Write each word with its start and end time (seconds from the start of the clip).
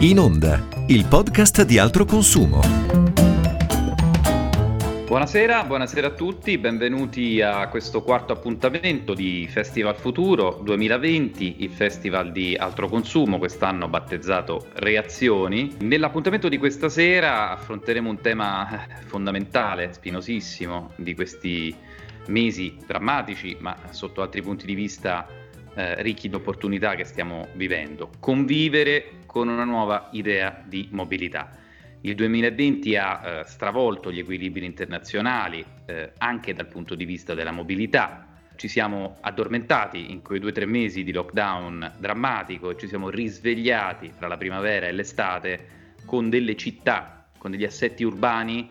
In 0.00 0.20
Onda, 0.20 0.64
il 0.86 1.06
podcast 1.06 1.64
di 1.64 1.76
altro 1.76 2.04
consumo. 2.04 2.60
Buonasera, 5.08 5.64
buonasera 5.64 6.06
a 6.06 6.10
tutti, 6.10 6.56
benvenuti 6.56 7.42
a 7.42 7.66
questo 7.66 8.04
quarto 8.04 8.32
appuntamento 8.32 9.12
di 9.12 9.48
Festival 9.50 9.96
Futuro 9.96 10.60
2020, 10.62 11.64
il 11.64 11.70
festival 11.70 12.30
di 12.30 12.54
altro 12.54 12.88
consumo, 12.88 13.38
quest'anno 13.38 13.88
battezzato 13.88 14.68
Reazioni. 14.74 15.74
Nell'appuntamento 15.80 16.48
di 16.48 16.58
questa 16.58 16.88
sera 16.88 17.50
affronteremo 17.50 18.08
un 18.08 18.20
tema 18.20 18.86
fondamentale, 19.04 19.92
spinosissimo, 19.92 20.92
di 20.94 21.16
questi 21.16 21.74
mesi 22.28 22.76
drammatici, 22.86 23.56
ma 23.58 23.76
sotto 23.90 24.22
altri 24.22 24.42
punti 24.42 24.64
di 24.64 24.74
vista 24.74 25.26
eh, 25.74 26.00
ricchi 26.02 26.28
di 26.28 26.36
opportunità 26.36 26.94
che 26.94 27.02
stiamo 27.02 27.48
vivendo. 27.54 28.10
Convivere 28.20 29.17
con 29.38 29.46
una 29.46 29.62
nuova 29.62 30.08
idea 30.10 30.64
di 30.66 30.88
mobilità. 30.90 31.56
Il 32.00 32.16
2020 32.16 32.96
ha 32.96 33.20
eh, 33.22 33.44
stravolto 33.46 34.10
gli 34.10 34.18
equilibri 34.18 34.64
internazionali 34.64 35.64
eh, 35.86 36.10
anche 36.18 36.54
dal 36.54 36.66
punto 36.66 36.96
di 36.96 37.04
vista 37.04 37.34
della 37.34 37.52
mobilità. 37.52 38.26
Ci 38.56 38.66
siamo 38.66 39.16
addormentati 39.20 40.10
in 40.10 40.22
quei 40.22 40.40
due 40.40 40.50
o 40.50 40.52
tre 40.52 40.66
mesi 40.66 41.04
di 41.04 41.12
lockdown 41.12 41.92
drammatico 41.98 42.70
e 42.70 42.76
ci 42.76 42.88
siamo 42.88 43.10
risvegliati 43.10 44.10
fra 44.12 44.26
la 44.26 44.36
primavera 44.36 44.88
e 44.88 44.92
l'estate 44.92 45.66
con 46.04 46.28
delle 46.30 46.56
città, 46.56 47.28
con 47.38 47.52
degli 47.52 47.64
assetti 47.64 48.02
urbani 48.02 48.68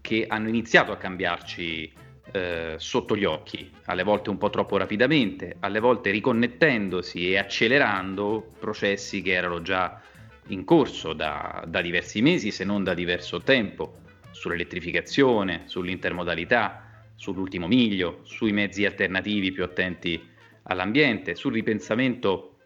che 0.00 0.24
hanno 0.28 0.48
iniziato 0.48 0.90
a 0.90 0.96
cambiarci 0.96 1.92
eh, 2.32 2.74
sotto 2.76 3.16
gli 3.16 3.24
occhi, 3.24 3.70
alle 3.86 4.02
volte 4.02 4.30
un 4.30 4.38
po' 4.38 4.50
troppo 4.50 4.76
rapidamente, 4.76 5.56
alle 5.60 5.80
volte 5.80 6.10
riconnettendosi 6.10 7.30
e 7.30 7.38
accelerando 7.38 8.52
processi 8.58 9.22
che 9.22 9.32
erano 9.32 9.62
già 9.62 10.00
in 10.48 10.64
corso 10.64 11.12
da, 11.12 11.64
da 11.66 11.80
diversi 11.80 12.22
mesi, 12.22 12.50
se 12.50 12.64
non 12.64 12.84
da 12.84 12.94
diverso 12.94 13.40
tempo, 13.40 14.00
sull'elettrificazione, 14.30 15.62
sull'intermodalità, 15.66 17.04
sull'ultimo 17.14 17.66
miglio, 17.66 18.20
sui 18.22 18.52
mezzi 18.52 18.84
alternativi 18.84 19.52
più 19.52 19.64
attenti 19.64 20.20
all'ambiente, 20.64 21.34
sul 21.34 21.52
ripensamento 21.52 22.58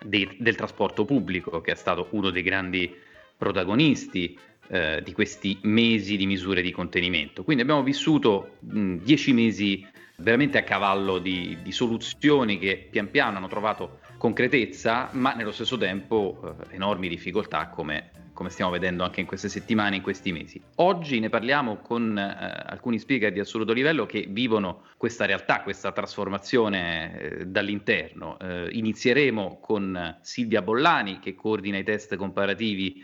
dei, 0.00 0.36
del 0.38 0.56
trasporto 0.56 1.04
pubblico, 1.04 1.60
che 1.60 1.72
è 1.72 1.74
stato 1.74 2.08
uno 2.10 2.30
dei 2.30 2.42
grandi 2.42 2.94
protagonisti 3.36 4.38
eh, 4.68 5.02
di 5.02 5.12
questi 5.12 5.58
mesi 5.62 6.16
di 6.16 6.26
misure 6.26 6.62
di 6.62 6.70
contenimento. 6.70 7.44
Quindi 7.44 7.62
abbiamo 7.62 7.82
vissuto 7.82 8.56
mh, 8.60 8.96
dieci 8.96 9.32
mesi 9.32 9.86
veramente 10.16 10.58
a 10.58 10.62
cavallo 10.62 11.18
di, 11.18 11.58
di, 11.62 11.72
soluzioni 11.72 12.58
che 12.58 12.88
pian 12.90 13.10
piano 13.10 13.36
hanno 13.36 13.46
trovato 13.48 14.00
concretezza, 14.18 15.08
ma 15.12 15.32
nello 15.32 15.52
stesso 15.52 15.78
tempo 15.78 16.56
eh, 16.70 16.74
enormi 16.74 17.08
difficoltà 17.08 17.68
come, 17.68 18.10
come, 18.32 18.50
stiamo 18.50 18.72
vedendo 18.72 19.04
anche 19.04 19.20
in 19.20 19.26
queste 19.26 19.48
settimane, 19.48 19.96
in 19.96 20.02
questi 20.02 20.32
mesi. 20.32 20.60
Oggi 20.76 21.20
ne 21.20 21.28
parliamo 21.28 21.76
con 21.76 22.18
eh, 22.18 22.64
alcuni 22.66 22.98
speaker 22.98 23.32
di 23.32 23.40
assoluto 23.40 23.72
livello 23.72 24.04
che 24.04 24.26
vivono 24.28 24.82
questa 24.96 25.24
realtà, 25.24 25.62
questa 25.62 25.92
trasformazione 25.92 27.20
eh, 27.20 27.46
dall'interno. 27.46 28.38
Eh, 28.40 28.68
inizieremo 28.72 29.60
con 29.60 30.18
Silvia 30.20 30.62
Bollani 30.62 31.20
che 31.20 31.34
coordina 31.34 31.78
i 31.78 31.84
test 31.84 32.16
comparativi 32.16 33.02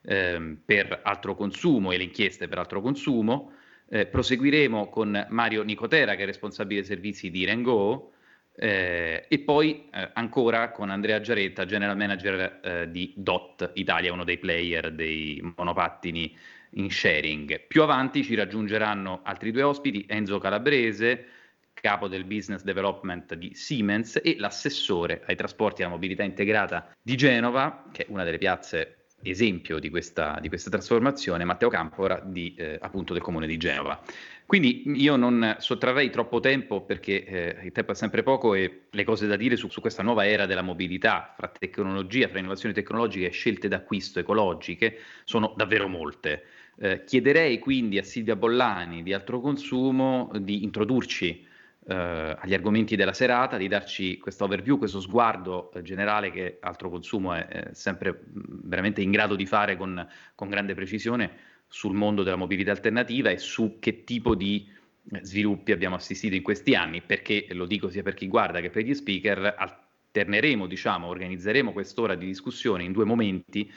ehm, 0.00 0.60
per 0.64 1.00
altro 1.04 1.34
consumo 1.36 1.92
e 1.92 1.98
le 1.98 2.04
inchieste 2.04 2.48
per 2.48 2.58
altro 2.58 2.80
consumo. 2.80 3.52
Eh, 3.86 4.06
proseguiremo 4.06 4.88
con 4.88 5.26
Mario 5.28 5.62
Nicotera, 5.62 6.14
che 6.14 6.22
è 6.22 6.26
responsabile 6.26 6.80
dei 6.80 6.88
servizi 6.88 7.30
di 7.30 7.44
Rengo, 7.44 8.13
eh, 8.56 9.26
e 9.28 9.38
poi 9.40 9.88
eh, 9.92 10.10
ancora 10.12 10.70
con 10.70 10.90
Andrea 10.90 11.20
Giaretta, 11.20 11.64
general 11.64 11.96
manager 11.96 12.60
eh, 12.62 12.90
di 12.90 13.12
DOT 13.16 13.72
Italia, 13.74 14.12
uno 14.12 14.24
dei 14.24 14.38
player 14.38 14.92
dei 14.92 15.40
monopattini 15.56 16.36
in 16.70 16.90
sharing. 16.90 17.66
Più 17.66 17.82
avanti 17.82 18.22
ci 18.22 18.34
raggiungeranno 18.34 19.20
altri 19.24 19.50
due 19.50 19.62
ospiti, 19.62 20.04
Enzo 20.08 20.38
Calabrese, 20.38 21.26
capo 21.72 22.08
del 22.08 22.24
business 22.24 22.62
development 22.62 23.34
di 23.34 23.54
Siemens, 23.54 24.20
e 24.22 24.36
l'assessore 24.38 25.22
ai 25.26 25.36
trasporti 25.36 25.82
e 25.82 25.84
alla 25.84 25.94
mobilità 25.94 26.22
integrata 26.22 26.94
di 27.02 27.16
Genova, 27.16 27.84
che 27.92 28.04
è 28.04 28.06
una 28.08 28.24
delle 28.24 28.38
piazze 28.38 29.03
esempio 29.24 29.78
di 29.78 29.90
questa, 29.90 30.38
di 30.40 30.48
questa 30.48 30.70
trasformazione, 30.70 31.44
Matteo 31.44 31.68
Campora 31.68 32.20
di, 32.24 32.54
eh, 32.56 32.78
appunto 32.80 33.12
del 33.12 33.22
comune 33.22 33.46
di 33.46 33.56
Genova. 33.56 34.00
Quindi 34.46 34.82
io 34.96 35.16
non 35.16 35.56
sottrarrei 35.58 36.10
troppo 36.10 36.38
tempo 36.38 36.82
perché 36.82 37.24
eh, 37.24 37.64
il 37.64 37.72
tempo 37.72 37.92
è 37.92 37.94
sempre 37.94 38.22
poco 38.22 38.54
e 38.54 38.82
le 38.90 39.04
cose 39.04 39.26
da 39.26 39.36
dire 39.36 39.56
su, 39.56 39.68
su, 39.68 39.80
questa 39.80 40.02
nuova 40.02 40.26
era 40.26 40.44
della 40.44 40.62
mobilità, 40.62 41.32
fra 41.36 41.48
tecnologia, 41.48 42.28
fra 42.28 42.38
innovazioni 42.38 42.74
tecnologiche 42.74 43.26
e 43.26 43.30
scelte 43.30 43.68
d'acquisto 43.68 44.18
ecologiche, 44.18 44.98
sono 45.24 45.54
davvero 45.56 45.88
molte. 45.88 46.44
Eh, 46.76 47.04
chiederei 47.04 47.58
quindi 47.58 47.98
a 47.98 48.02
Silvia 48.02 48.36
Bollani 48.36 49.02
di 49.02 49.12
Altro 49.12 49.40
Consumo 49.40 50.30
di 50.38 50.62
introdurci 50.64 51.46
eh, 51.86 52.36
agli 52.38 52.54
argomenti 52.54 52.96
della 52.96 53.12
serata, 53.12 53.56
di 53.56 53.68
darci 53.68 54.18
questo 54.18 54.44
overview, 54.44 54.78
questo 54.78 55.00
sguardo 55.00 55.70
eh, 55.72 55.82
generale 55.82 56.30
che 56.30 56.58
altro 56.60 56.88
consumo 56.88 57.34
è, 57.34 57.46
è, 57.46 57.68
sempre 57.72 58.22
veramente 58.32 59.02
in 59.02 59.10
grado 59.10 59.36
di 59.36 59.46
fare 59.46 59.76
con, 59.76 60.06
con, 60.34 60.48
grande 60.48 60.74
precisione 60.74 61.30
sul 61.68 61.94
mondo 61.94 62.22
della 62.22 62.36
mobilità 62.36 62.70
alternativa 62.70 63.30
e 63.30 63.38
su 63.38 63.78
che 63.80 64.04
tipo 64.04 64.34
di 64.34 64.66
eh, 65.12 65.20
sviluppi 65.24 65.72
abbiamo 65.72 65.96
assistito 65.96 66.34
in 66.34 66.42
questi 66.42 66.74
anni, 66.74 67.02
perché 67.02 67.46
lo 67.50 67.66
dico 67.66 67.90
sia 67.90 68.02
per 68.02 68.14
chi 68.14 68.28
guarda 68.28 68.60
che 68.60 68.70
per 68.70 68.84
gli 68.84 68.94
speaker, 68.94 69.54
alterneremo, 69.56 70.66
diciamo, 70.66 71.06
organizzeremo 71.08 71.72
quest'ora 71.72 72.14
di 72.14 72.24
discussione 72.24 72.82
in 72.82 72.92
due 72.92 73.04
momenti. 73.04 73.70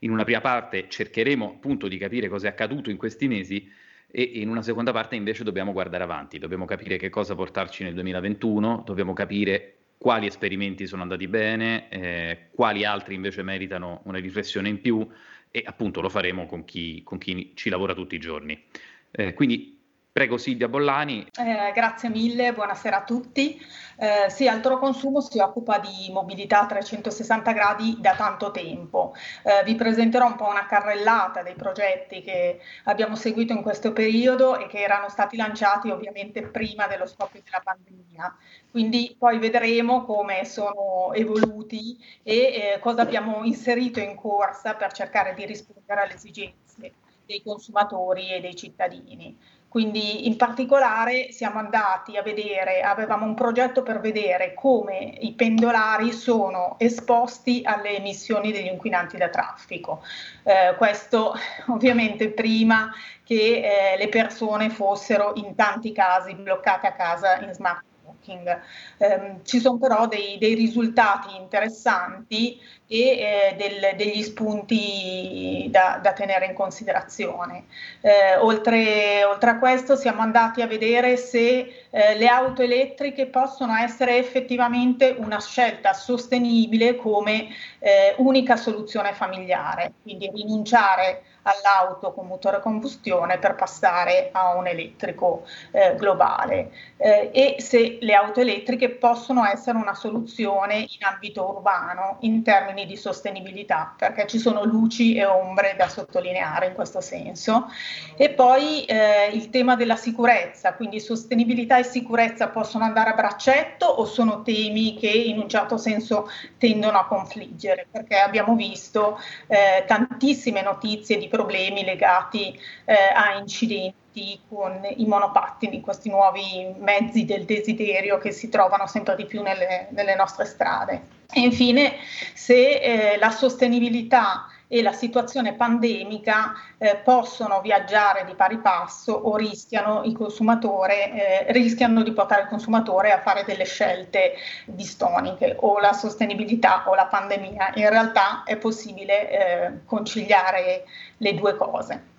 In 0.00 0.10
una 0.10 0.24
prima 0.24 0.42
parte 0.42 0.86
cercheremo 0.88 1.52
appunto 1.54 1.88
di 1.88 1.96
capire 1.96 2.28
cosa 2.28 2.48
è 2.48 2.50
accaduto 2.50 2.90
in 2.90 2.98
questi 2.98 3.26
mesi 3.26 3.70
e 4.16 4.22
in 4.34 4.48
una 4.48 4.62
seconda 4.62 4.92
parte 4.92 5.16
invece 5.16 5.42
dobbiamo 5.42 5.72
guardare 5.72 6.04
avanti, 6.04 6.38
dobbiamo 6.38 6.66
capire 6.66 6.96
che 6.98 7.10
cosa 7.10 7.34
portarci 7.34 7.82
nel 7.82 7.94
2021, 7.94 8.84
dobbiamo 8.86 9.12
capire 9.12 9.78
quali 9.98 10.26
esperimenti 10.26 10.86
sono 10.86 11.02
andati 11.02 11.26
bene, 11.26 11.88
eh, 11.88 12.38
quali 12.54 12.84
altri 12.84 13.16
invece 13.16 13.42
meritano 13.42 14.02
una 14.04 14.18
riflessione 14.18 14.68
in 14.68 14.80
più 14.80 15.04
e 15.50 15.64
appunto 15.66 16.00
lo 16.00 16.08
faremo 16.08 16.46
con 16.46 16.64
chi, 16.64 17.02
con 17.02 17.18
chi 17.18 17.54
ci 17.56 17.68
lavora 17.70 17.92
tutti 17.92 18.14
i 18.14 18.20
giorni. 18.20 18.62
Eh, 19.10 19.34
quindi 19.34 19.73
Prego 20.14 20.38
Silvia 20.38 20.68
Bollani. 20.68 21.26
Eh, 21.36 21.72
grazie 21.74 22.08
mille, 22.08 22.52
buonasera 22.52 22.98
a 22.98 23.02
tutti. 23.02 23.60
Eh, 23.96 24.30
sì, 24.30 24.46
Altro 24.46 24.78
Consumo 24.78 25.20
si 25.20 25.40
occupa 25.40 25.80
di 25.80 26.08
mobilità 26.12 26.60
a 26.60 26.66
360 26.66 27.50
gradi 27.50 27.96
da 27.98 28.14
tanto 28.14 28.52
tempo. 28.52 29.12
Eh, 29.42 29.64
vi 29.64 29.74
presenterò 29.74 30.26
un 30.26 30.36
po' 30.36 30.46
una 30.46 30.66
carrellata 30.66 31.42
dei 31.42 31.56
progetti 31.56 32.22
che 32.22 32.60
abbiamo 32.84 33.16
seguito 33.16 33.54
in 33.54 33.62
questo 33.62 33.92
periodo 33.92 34.56
e 34.56 34.68
che 34.68 34.78
erano 34.78 35.08
stati 35.08 35.36
lanciati 35.36 35.90
ovviamente 35.90 36.42
prima 36.42 36.86
dello 36.86 37.06
scoppio 37.06 37.42
della 37.42 37.60
pandemia. 37.64 38.36
Quindi 38.70 39.16
poi 39.18 39.40
vedremo 39.40 40.04
come 40.04 40.44
sono 40.44 41.12
evoluti 41.12 41.98
e 42.22 42.36
eh, 42.74 42.78
cosa 42.78 43.02
abbiamo 43.02 43.42
inserito 43.42 43.98
in 43.98 44.14
corsa 44.14 44.74
per 44.74 44.92
cercare 44.92 45.34
di 45.34 45.44
rispondere 45.44 46.02
alle 46.02 46.14
esigenze 46.14 46.92
dei 47.26 47.42
consumatori 47.42 48.30
e 48.30 48.40
dei 48.40 48.54
cittadini. 48.54 49.36
Quindi 49.74 50.28
in 50.28 50.36
particolare 50.36 51.32
siamo 51.32 51.58
andati 51.58 52.16
a 52.16 52.22
vedere, 52.22 52.82
avevamo 52.82 53.26
un 53.26 53.34
progetto 53.34 53.82
per 53.82 53.98
vedere 53.98 54.54
come 54.54 55.16
i 55.18 55.32
pendolari 55.32 56.12
sono 56.12 56.76
esposti 56.78 57.62
alle 57.64 57.96
emissioni 57.96 58.52
degli 58.52 58.68
inquinanti 58.68 59.16
da 59.16 59.30
traffico. 59.30 60.04
Eh, 60.44 60.76
questo 60.76 61.34
ovviamente 61.74 62.30
prima 62.30 62.88
che 63.24 63.94
eh, 63.94 63.98
le 63.98 64.08
persone 64.08 64.70
fossero 64.70 65.32
in 65.34 65.56
tanti 65.56 65.90
casi 65.90 66.36
bloccate 66.36 66.86
a 66.86 66.92
casa 66.92 67.40
in 67.40 67.52
smart 67.52 67.82
working. 68.24 68.60
Eh, 68.96 69.36
ci 69.44 69.60
sono 69.60 69.78
però 69.78 70.06
dei, 70.06 70.38
dei 70.38 70.54
risultati 70.54 71.36
interessanti 71.36 72.58
e 72.86 72.98
eh, 72.98 73.56
del, 73.56 73.96
degli 73.96 74.22
spunti 74.22 75.68
da, 75.70 75.98
da, 76.02 76.12
tenere 76.12 76.46
in 76.46 76.54
considerazione. 76.54 77.64
Eh, 78.00 78.36
oltre, 78.38 79.24
oltre, 79.24 79.50
a 79.50 79.58
questo 79.58 79.96
siamo 79.96 80.22
andati 80.22 80.62
a 80.62 80.66
vedere 80.66 81.16
se 81.16 81.86
eh, 81.90 82.16
le 82.16 82.26
auto 82.26 82.62
elettriche 82.62 83.26
possono 83.26 83.74
essere 83.76 84.18
effettivamente 84.18 85.14
una 85.18 85.40
scelta 85.40 85.92
sostenibile 85.92 86.96
come 86.96 87.48
eh, 87.78 88.14
unica 88.18 88.56
soluzione 88.56 89.12
familiare, 89.12 89.92
quindi 90.02 90.30
rinunciare 90.32 91.22
all'auto 91.44 92.12
con 92.12 92.26
motore 92.26 92.56
a 92.56 92.60
combustione 92.60 93.38
per 93.38 93.54
passare 93.54 94.30
a 94.32 94.56
un 94.56 94.66
elettrico 94.66 95.44
eh, 95.70 95.94
globale 95.96 96.70
eh, 96.96 97.30
e 97.32 97.56
se 97.60 97.98
le 98.00 98.14
auto 98.14 98.40
elettriche 98.40 98.90
possono 98.90 99.44
essere 99.44 99.78
una 99.78 99.94
soluzione 99.94 100.76
in 100.78 101.04
ambito 101.04 101.48
urbano 101.48 102.16
in 102.20 102.42
termini 102.42 102.86
di 102.86 102.96
sostenibilità, 102.96 103.94
perché 103.96 104.26
ci 104.26 104.38
sono 104.38 104.64
luci 104.64 105.14
e 105.14 105.24
ombre 105.24 105.74
da 105.76 105.88
sottolineare 105.88 106.66
in 106.66 106.74
questo 106.74 107.00
senso. 107.00 107.68
E 108.16 108.30
poi 108.30 108.84
eh, 108.84 109.30
il 109.32 109.50
tema 109.50 109.76
della 109.76 109.96
sicurezza, 109.96 110.74
quindi 110.74 111.00
sostenibilità 111.00 111.78
e 111.78 111.84
sicurezza 111.84 112.48
possono 112.48 112.84
andare 112.84 113.10
a 113.10 113.14
braccetto 113.14 113.86
o 113.86 114.04
sono 114.04 114.42
temi 114.42 114.96
che 114.96 115.08
in 115.08 115.38
un 115.38 115.48
certo 115.48 115.76
senso 115.76 116.28
tendono 116.58 116.98
a 116.98 117.06
confliggere, 117.06 117.86
perché 117.90 118.18
abbiamo 118.18 118.54
visto 118.54 119.18
eh, 119.46 119.84
tantissime 119.86 120.62
notizie 120.62 121.18
di 121.18 121.28
problemi 121.34 121.84
legati 121.84 122.56
eh, 122.84 122.94
a 122.94 123.36
incidenti 123.36 124.38
con 124.48 124.80
i 124.96 125.04
monopattini, 125.06 125.80
questi 125.80 126.08
nuovi 126.08 126.72
mezzi 126.78 127.24
del 127.24 127.44
desiderio 127.44 128.18
che 128.18 128.30
si 128.30 128.48
trovano 128.48 128.86
sempre 128.86 129.16
di 129.16 129.26
più 129.26 129.42
nelle, 129.42 129.88
nelle 129.90 130.14
nostre 130.14 130.44
strade. 130.44 131.02
E 131.32 131.40
infine, 131.40 131.94
se 132.34 132.78
eh, 132.78 133.18
la 133.18 133.30
sostenibilità 133.30 134.46
e 134.74 134.82
la 134.82 134.92
situazione 134.92 135.54
pandemica 135.54 136.52
eh, 136.78 136.96
possono 136.96 137.60
viaggiare 137.60 138.24
di 138.24 138.34
pari 138.34 138.58
passo 138.58 139.12
o 139.12 139.36
rischiano, 139.36 140.02
eh, 140.02 141.52
rischiano 141.52 142.02
di 142.02 142.12
portare 142.12 142.42
il 142.42 142.48
consumatore 142.48 143.12
a 143.12 143.20
fare 143.20 143.44
delle 143.44 143.66
scelte 143.66 144.32
distoniche 144.64 145.54
o 145.60 145.78
la 145.78 145.92
sostenibilità 145.92 146.82
o 146.88 146.96
la 146.96 147.06
pandemia. 147.06 147.74
In 147.76 147.88
realtà 147.88 148.42
è 148.42 148.56
possibile 148.56 149.30
eh, 149.30 149.84
conciliare 149.84 150.82
le 151.18 151.34
due 151.34 151.54
cose 151.54 152.13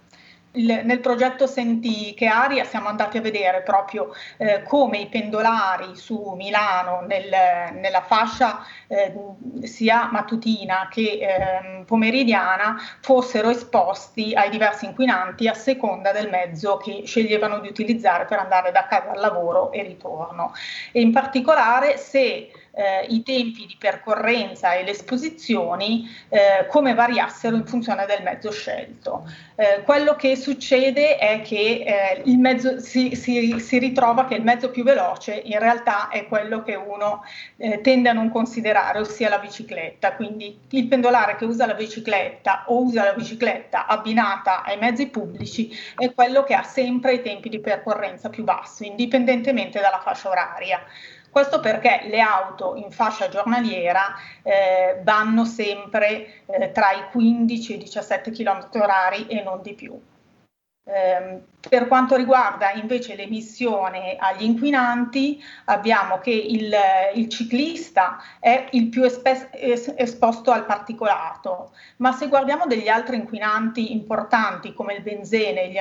nel 0.55 0.99
progetto 0.99 1.47
Senti 1.47 2.13
che 2.13 2.27
aria 2.27 2.63
siamo 2.63 2.87
andati 2.87 3.17
a 3.17 3.21
vedere 3.21 3.61
proprio 3.61 4.13
eh, 4.37 4.63
come 4.63 4.97
i 4.97 5.07
pendolari 5.07 5.95
su 5.95 6.33
Milano 6.35 7.01
nel, 7.07 7.29
nella 7.73 8.01
fascia 8.01 8.65
eh, 8.87 9.13
sia 9.63 10.09
mattutina 10.11 10.87
che 10.89 11.19
eh, 11.21 11.83
pomeridiana 11.85 12.77
fossero 13.01 13.49
esposti 13.49 14.33
ai 14.33 14.49
diversi 14.49 14.85
inquinanti 14.85 15.47
a 15.47 15.53
seconda 15.53 16.11
del 16.11 16.29
mezzo 16.29 16.77
che 16.77 17.03
sceglievano 17.05 17.59
di 17.59 17.67
utilizzare 17.67 18.25
per 18.25 18.39
andare 18.39 18.71
da 18.71 18.85
casa 18.87 19.11
al 19.11 19.19
lavoro 19.19 19.71
e 19.71 19.83
ritorno. 19.83 20.53
E 20.91 21.01
in 21.01 21.11
particolare 21.11 21.97
se 21.97 22.49
eh, 22.75 23.05
i 23.09 23.23
tempi 23.23 23.65
di 23.65 23.75
percorrenza 23.79 24.73
e 24.73 24.83
le 24.83 24.91
esposizioni 24.91 26.09
eh, 26.29 26.67
come 26.67 26.93
variassero 26.93 27.55
in 27.55 27.65
funzione 27.65 28.05
del 28.05 28.21
mezzo 28.21 28.51
scelto. 28.51 29.27
Eh, 29.55 29.81
quello 29.83 30.15
che 30.15 30.35
succede 30.35 31.17
è 31.17 31.41
che 31.41 31.83
eh, 31.85 32.21
il 32.25 32.37
mezzo, 32.37 32.79
si, 32.79 33.15
si, 33.15 33.57
si, 33.59 33.79
ritrova 33.79 34.25
che 34.25 34.35
il 34.35 34.43
mezzo 34.43 34.69
più 34.69 34.83
veloce 34.83 35.33
in 35.33 35.59
realtà 35.59 36.09
è 36.09 36.27
quello 36.27 36.61
che 36.61 36.75
uno 36.75 37.23
eh, 37.55 37.79
tende 37.79 38.09
a 38.09 38.13
non 38.13 38.29
considerare, 38.29 38.99
ossia 38.99 39.29
la 39.29 39.39
bicicletta. 39.39 40.13
Quindi 40.13 40.59
il 40.71 40.87
pendolare 40.87 41.37
che 41.37 41.45
usa 41.45 41.65
la 41.65 41.73
bicicletta 41.73 42.65
o 42.67 42.83
usa 42.83 43.05
la 43.05 43.13
bicicletta 43.13 43.85
abbinata 43.87 44.63
ai 44.63 44.77
mezzi 44.77 45.07
pubblici 45.07 45.71
è 45.95 46.13
quello 46.13 46.43
che 46.43 46.53
ha 46.53 46.63
sempre 46.63 47.13
i 47.13 47.21
tempi 47.21 47.47
di 47.47 47.59
percorrenza 47.59 48.29
più 48.29 48.43
bassi, 48.43 48.87
indipendentemente 48.87 49.79
dalla 49.79 49.99
fascia 49.99 50.29
oraria. 50.29 50.83
Questo 51.35 51.59
perché 51.59 52.03
le 52.05 52.21
auto 52.21 52.77
in 52.77 52.91
fascia 52.91 53.27
giornaliera 53.27 54.15
eh, 54.41 55.01
vanno 55.03 55.43
sempre 55.43 56.45
eh, 56.45 56.71
tra 56.71 56.91
i 56.91 57.09
15 57.11 57.73
e 57.73 57.75
i 57.75 57.79
17 57.79 58.31
km 58.31 58.69
h 58.71 59.25
e 59.27 59.43
non 59.43 59.61
di 59.61 59.73
più. 59.73 59.99
Eh, 60.87 61.41
per 61.67 61.87
quanto 61.87 62.15
riguarda 62.15 62.71
invece 62.73 63.15
l'emissione 63.15 64.17
agli 64.19 64.43
inquinanti, 64.43 65.43
abbiamo 65.65 66.19
che 66.19 66.29
il, 66.29 66.71
il 67.15 67.27
ciclista 67.27 68.21
è 68.39 68.67
il 68.73 68.89
più 68.89 69.03
espe- 69.03 69.49
es- 69.51 69.93
esposto 69.97 70.51
al 70.51 70.65
particolato, 70.65 71.71
ma 71.97 72.11
se 72.11 72.27
guardiamo 72.27 72.67
degli 72.67 72.87
altri 72.87 73.15
inquinanti 73.15 73.93
importanti 73.93 74.73
come 74.73 74.93
il 74.93 75.01
benzene 75.01 75.63
e 75.63 75.69
gli, 75.69 75.79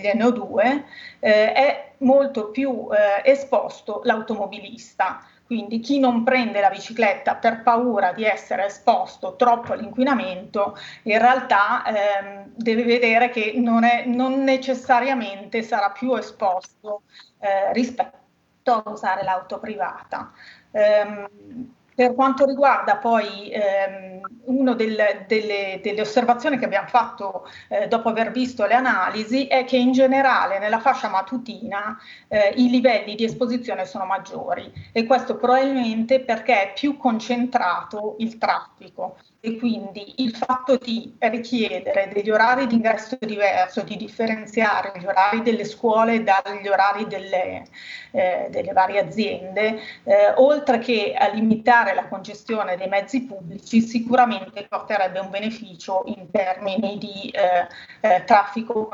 gli 0.00 0.06
NO2, 0.16 0.82
eh, 1.18 1.52
è 1.52 1.92
molto 1.98 2.50
più 2.50 2.88
eh, 2.92 3.28
esposto 3.28 4.02
l'automobilista. 4.04 5.20
Quindi 5.48 5.80
chi 5.80 5.98
non 5.98 6.24
prende 6.24 6.60
la 6.60 6.68
bicicletta 6.68 7.36
per 7.36 7.62
paura 7.62 8.12
di 8.12 8.22
essere 8.22 8.66
esposto 8.66 9.34
troppo 9.34 9.72
all'inquinamento, 9.72 10.76
in 11.04 11.18
realtà 11.18 11.82
ehm, 11.86 12.50
deve 12.54 12.82
vedere 12.82 13.30
che 13.30 13.54
non, 13.56 13.82
è, 13.82 14.04
non, 14.04 14.44
necessariamente 14.44 15.62
sarà 15.62 15.88
più 15.88 16.14
esposto 16.16 17.00
eh, 17.38 17.72
rispetto 17.72 18.18
a 18.64 18.82
usare 18.90 19.24
l'auto 19.24 19.58
privata. 19.58 20.30
Um, 20.70 21.74
per 21.98 22.14
quanto 22.14 22.46
riguarda 22.46 22.98
poi 22.98 23.50
ehm, 23.50 24.20
una 24.44 24.74
del, 24.74 25.24
delle, 25.26 25.80
delle, 25.82 26.00
osservazioni 26.00 26.56
che 26.56 26.64
abbiamo 26.64 26.86
fatto 26.86 27.48
eh, 27.66 27.88
dopo 27.88 28.08
aver 28.08 28.30
visto 28.30 28.64
le 28.66 28.74
analisi 28.74 29.48
è 29.48 29.64
che 29.64 29.78
in 29.78 29.90
generale 29.90 30.60
nella 30.60 30.78
fascia 30.78 31.08
matutina 31.08 31.98
eh, 32.28 32.52
i 32.54 32.70
livelli 32.70 33.16
di 33.16 33.24
esposizione 33.24 33.84
sono 33.84 34.04
maggiori. 34.04 34.72
E 34.92 35.06
questo 35.06 35.38
probabilmente 35.38 36.20
perché 36.20 36.70
è 36.70 36.72
più 36.72 36.96
concentrato 36.96 38.14
il 38.20 38.38
traffico 38.38 39.16
e 39.40 39.56
quindi 39.56 40.14
il 40.16 40.34
fatto 40.34 40.76
di 40.76 41.14
richiedere 41.20 42.10
degli 42.12 42.28
orari 42.28 42.66
di 42.66 42.74
ingresso 42.74 43.16
diverso, 43.20 43.82
di 43.82 43.96
differenziare 43.96 44.92
gli 44.98 45.06
orari 45.06 45.42
delle 45.42 45.64
scuole 45.64 46.24
dagli 46.24 46.66
orari 46.66 47.06
delle, 47.06 47.62
eh, 48.10 48.48
delle 48.50 48.72
varie 48.72 48.98
aziende, 48.98 49.80
eh, 50.02 50.32
oltre 50.36 50.78
che 50.78 51.14
a 51.16 51.28
limitare 51.28 51.94
la 51.94 52.08
congestione 52.08 52.76
dei 52.76 52.88
mezzi 52.88 53.22
pubblici, 53.26 53.80
sicuramente 53.80 54.66
porterebbe 54.68 55.20
un 55.20 55.30
beneficio 55.30 56.02
in 56.06 56.30
termini 56.32 56.98
di 56.98 57.30
eh, 57.30 57.66
eh 58.00 58.24
traffico, 58.24 58.88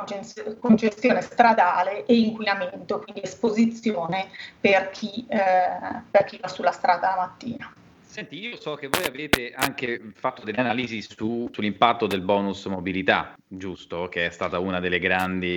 congestione 0.60 1.22
stradale 1.22 2.04
e 2.04 2.16
inquinamento, 2.16 3.00
quindi 3.00 3.22
esposizione 3.22 4.28
per 4.60 4.90
chi, 4.90 5.24
eh, 5.28 6.02
per 6.10 6.24
chi 6.24 6.38
va 6.40 6.48
sulla 6.48 6.72
strada 6.72 7.08
la 7.10 7.16
mattina. 7.16 7.74
Senti, 8.14 8.38
io 8.38 8.54
so 8.60 8.76
che 8.76 8.86
voi 8.86 9.04
avete 9.06 9.52
anche 9.52 10.12
fatto 10.14 10.44
delle 10.44 10.58
analisi 10.58 11.02
su, 11.02 11.50
sull'impatto 11.50 12.06
del 12.06 12.20
bonus 12.20 12.64
mobilità, 12.66 13.34
giusto? 13.44 14.06
Che 14.08 14.26
è 14.26 14.30
stata 14.30 14.60
una 14.60 14.78
delle 14.78 15.00
grandi, 15.00 15.50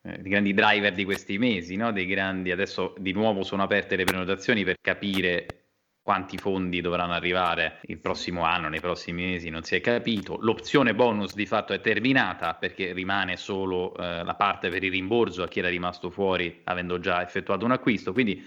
eh, 0.00 0.22
grandi 0.22 0.54
driver 0.54 0.92
di 0.92 1.04
questi 1.04 1.38
mesi, 1.38 1.74
no? 1.74 1.90
Dei 1.90 2.06
grandi, 2.06 2.52
adesso 2.52 2.94
di 2.98 3.10
nuovo 3.10 3.42
sono 3.42 3.64
aperte 3.64 3.96
le 3.96 4.04
prenotazioni 4.04 4.62
per 4.62 4.76
capire 4.80 5.64
quanti 6.00 6.38
fondi 6.38 6.80
dovranno 6.80 7.14
arrivare 7.14 7.80
il 7.86 7.98
prossimo 7.98 8.44
anno, 8.44 8.68
nei 8.68 8.78
prossimi 8.78 9.24
mesi, 9.24 9.48
non 9.48 9.64
si 9.64 9.74
è 9.74 9.80
capito. 9.80 10.38
L'opzione 10.40 10.94
bonus 10.94 11.34
di 11.34 11.46
fatto 11.46 11.72
è 11.72 11.80
terminata 11.80 12.54
perché 12.54 12.92
rimane 12.92 13.36
solo 13.36 13.96
eh, 13.96 14.22
la 14.22 14.34
parte 14.36 14.68
per 14.68 14.84
il 14.84 14.92
rimborso 14.92 15.42
a 15.42 15.48
chi 15.48 15.58
era 15.58 15.68
rimasto 15.68 16.10
fuori 16.10 16.60
avendo 16.62 17.00
già 17.00 17.20
effettuato 17.22 17.64
un 17.64 17.72
acquisto. 17.72 18.12
Quindi 18.12 18.40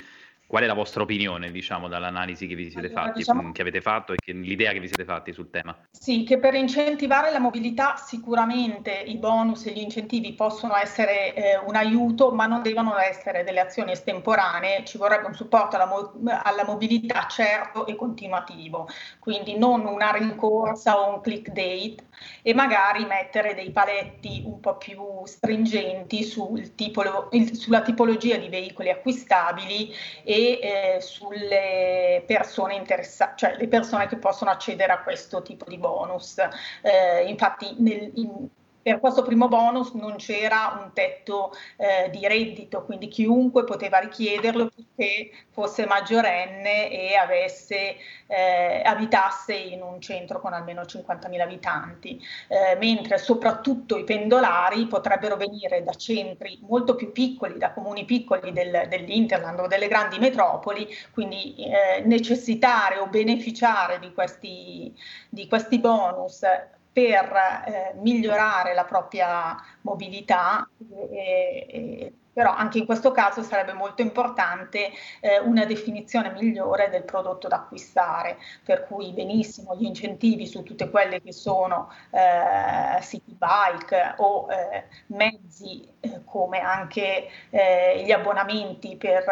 Qual 0.45 0.61
è 0.61 0.67
la 0.67 0.73
vostra 0.73 1.01
opinione, 1.01 1.51
diciamo, 1.51 1.87
dall'analisi 1.87 2.45
che 2.45 2.53
vi 2.53 2.69
siete 2.69 2.87
allora, 2.87 3.05
fatti, 3.05 3.19
diciamo... 3.19 3.51
che 3.51 3.61
avete 3.61 3.81
fatto 3.81 4.13
e 4.13 4.19
che, 4.19 4.33
l'idea 4.33 4.71
che 4.71 4.79
vi 4.79 4.87
siete 4.87 5.03
fatti 5.03 5.33
sul 5.33 5.49
tema? 5.49 5.75
Sì, 5.89 6.23
che 6.23 6.37
per 6.37 6.53
incentivare 6.53 7.31
la 7.31 7.39
mobilità 7.39 7.95
sicuramente 7.95 8.91
i 8.91 9.17
bonus 9.17 9.65
e 9.65 9.71
gli 9.71 9.79
incentivi 9.79 10.33
possono 10.33 10.75
essere 10.75 11.33
eh, 11.33 11.57
un 11.57 11.75
aiuto, 11.75 12.31
ma 12.31 12.45
non 12.45 12.61
devono 12.61 12.97
essere 12.99 13.43
delle 13.43 13.61
azioni 13.61 13.93
estemporanee, 13.93 14.83
ci 14.85 14.97
vorrebbe 14.97 15.25
un 15.25 15.33
supporto 15.33 15.75
alla, 15.75 15.87
mo- 15.87 16.13
alla 16.43 16.65
mobilità 16.65 17.25
certo 17.27 17.87
e 17.87 17.95
continuativo, 17.95 18.87
quindi 19.19 19.57
non 19.57 19.85
una 19.85 20.11
rincorsa 20.11 20.99
o 20.99 21.15
un 21.15 21.21
click 21.21 21.49
date 21.49 22.05
e 22.43 22.53
magari 22.53 23.05
mettere 23.05 23.55
dei 23.55 23.71
paletti 23.71 24.43
un 24.45 24.59
po' 24.59 24.77
più 24.77 25.01
stringenti 25.25 26.23
sul 26.23 26.75
tipolo- 26.75 27.29
il, 27.31 27.55
sulla 27.55 27.81
tipologia 27.81 28.37
di 28.37 28.49
veicoli 28.49 28.89
acquistabili 28.91 29.91
e 30.33 30.59
eh, 30.61 31.01
sulle 31.01 32.23
persone 32.25 32.73
interessate, 32.73 33.33
cioè 33.35 33.55
le 33.55 33.67
persone 33.67 34.07
che 34.07 34.17
possono 34.17 34.49
accedere 34.49 34.91
a 34.91 35.03
questo 35.03 35.43
tipo 35.43 35.65
di 35.67 35.77
bonus. 35.77 36.37
Eh, 36.81 37.25
infatti 37.27 37.75
nel, 37.77 38.11
in, 38.15 38.47
per 38.83 38.99
questo 38.99 39.23
primo 39.23 39.47
bonus 39.47 39.93
non 39.93 40.17
c'era 40.17 40.77
un 40.83 40.91
tetto 40.93 41.53
eh, 41.77 42.09
di 42.09 42.27
reddito, 42.27 42.83
quindi 42.83 43.07
chiunque 43.07 43.63
poteva 43.63 43.99
richiederlo 43.99 44.69
perché 44.75 45.31
fosse 45.51 45.85
maggiorenne 45.85 46.91
e 46.91 47.15
avesse, 47.15 47.95
eh, 48.27 48.81
abitasse 48.83 49.53
in 49.53 49.81
un 49.81 50.01
centro 50.01 50.41
con 50.41 50.51
almeno 50.51 50.81
50.000 50.81 51.39
abitanti, 51.39 52.21
eh, 52.49 52.75
mentre 52.75 53.17
soprattutto 53.17 53.97
i 53.97 54.03
pendolari 54.03 54.85
potrebbero 54.87 55.37
venire 55.37 55.83
da 55.83 55.93
centri 55.93 56.59
molto 56.61 56.95
più 56.95 57.13
piccoli, 57.13 57.57
da 57.57 57.71
comuni 57.71 58.03
piccoli 58.03 58.51
del, 58.51 58.87
dell'Interland 58.89 59.59
o 59.59 59.67
delle 59.67 59.87
grandi 59.87 60.19
metropoli, 60.19 60.87
quindi 61.13 61.55
eh, 61.55 62.01
necessitare 62.05 62.97
o 62.97 63.07
beneficiare 63.07 63.99
di 63.99 64.11
questi, 64.13 64.93
di 65.29 65.47
questi 65.47 65.79
bonus 65.79 66.41
per 66.93 67.33
eh, 67.65 67.93
migliorare 67.95 68.75
la 68.75 68.85
propria 68.85 69.59
mobilità 69.81 70.69
e, 71.09 71.65
e, 71.67 72.13
però 72.33 72.53
anche 72.53 72.79
in 72.79 72.85
questo 72.85 73.11
caso 73.11 73.43
sarebbe 73.43 73.73
molto 73.73 74.01
importante 74.01 74.91
eh, 75.21 75.39
una 75.39 75.65
definizione 75.65 76.31
migliore 76.31 76.89
del 76.89 77.03
prodotto 77.03 77.47
da 77.47 77.57
acquistare, 77.57 78.37
per 78.63 78.85
cui 78.85 79.11
benissimo 79.13 79.75
gli 79.75 79.85
incentivi 79.85 80.47
su 80.47 80.63
tutte 80.63 80.89
quelle 80.89 81.21
che 81.21 81.31
sono 81.31 81.91
eh, 82.09 83.01
city 83.01 83.37
bike 83.37 84.15
o 84.17 84.47
eh, 84.51 84.85
mezzi 85.07 85.87
eh, 85.99 86.21
come 86.25 86.59
anche 86.59 87.27
eh, 87.49 88.03
gli 88.03 88.11
abbonamenti 88.11 88.95
per 88.97 89.23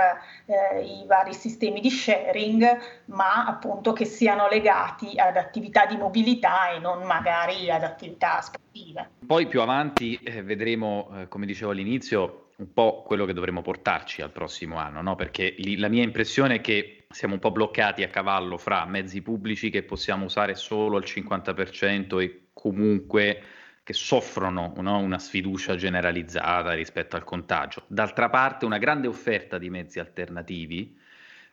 eh, 0.46 0.82
i 0.82 1.06
vari 1.08 1.34
sistemi 1.34 1.82
di 1.82 1.90
sharing, 1.90 2.78
ma 3.06 3.46
appunto 3.46 3.94
che 3.94 4.06
siano 4.06 4.48
legati 4.48 5.20
ad 5.20 5.38
attività 5.38 5.86
di 5.86 5.98
mobilità 5.98 6.70
e 6.70 6.80
non 6.80 7.04
magari 7.04 7.72
ad 7.72 7.84
attività 7.84 8.42
sportive. 8.42 9.10
Poi 9.26 9.48
più 9.48 9.62
avanti 9.62 10.20
vedremo, 10.44 11.10
come 11.30 11.46
dicevo 11.46 11.72
all'inizio, 11.72 12.51
un 12.62 12.74
po' 12.74 13.02
quello 13.06 13.26
che 13.26 13.34
dovremo 13.34 13.62
portarci 13.62 14.22
al 14.22 14.32
prossimo 14.32 14.78
anno, 14.78 15.02
no? 15.02 15.16
perché 15.16 15.56
lì, 15.58 15.78
la 15.78 15.88
mia 15.90 16.04
impressione 16.04 16.56
è 16.56 16.62
che 16.62 17.06
siamo 17.10 17.34
un 17.34 17.40
po' 17.40 17.52
bloccati 17.52 18.04
a 18.04 18.08
cavallo 18.08 18.58
fra 18.58 18.86
mezzi 18.86 19.22
pubblici 19.22 19.70
che 19.72 19.84
possiamo 19.84 20.26
usare 20.26 20.56
solo 20.56 20.98
al 20.98 21.04
50% 21.04 22.22
e 22.22 22.42
comunque 22.54 23.42
che 23.84 23.94
soffrono 23.94 24.74
no? 24.78 25.00
una 25.00 25.18
sfiducia 25.18 25.76
generalizzata 25.76 26.74
rispetto 26.74 27.16
al 27.16 27.24
contagio. 27.24 27.84
D'altra 27.88 28.30
parte 28.30 28.66
una 28.66 28.78
grande 28.78 29.08
offerta 29.08 29.58
di 29.58 29.72
mezzi 29.72 30.00
alternativi 30.00 30.96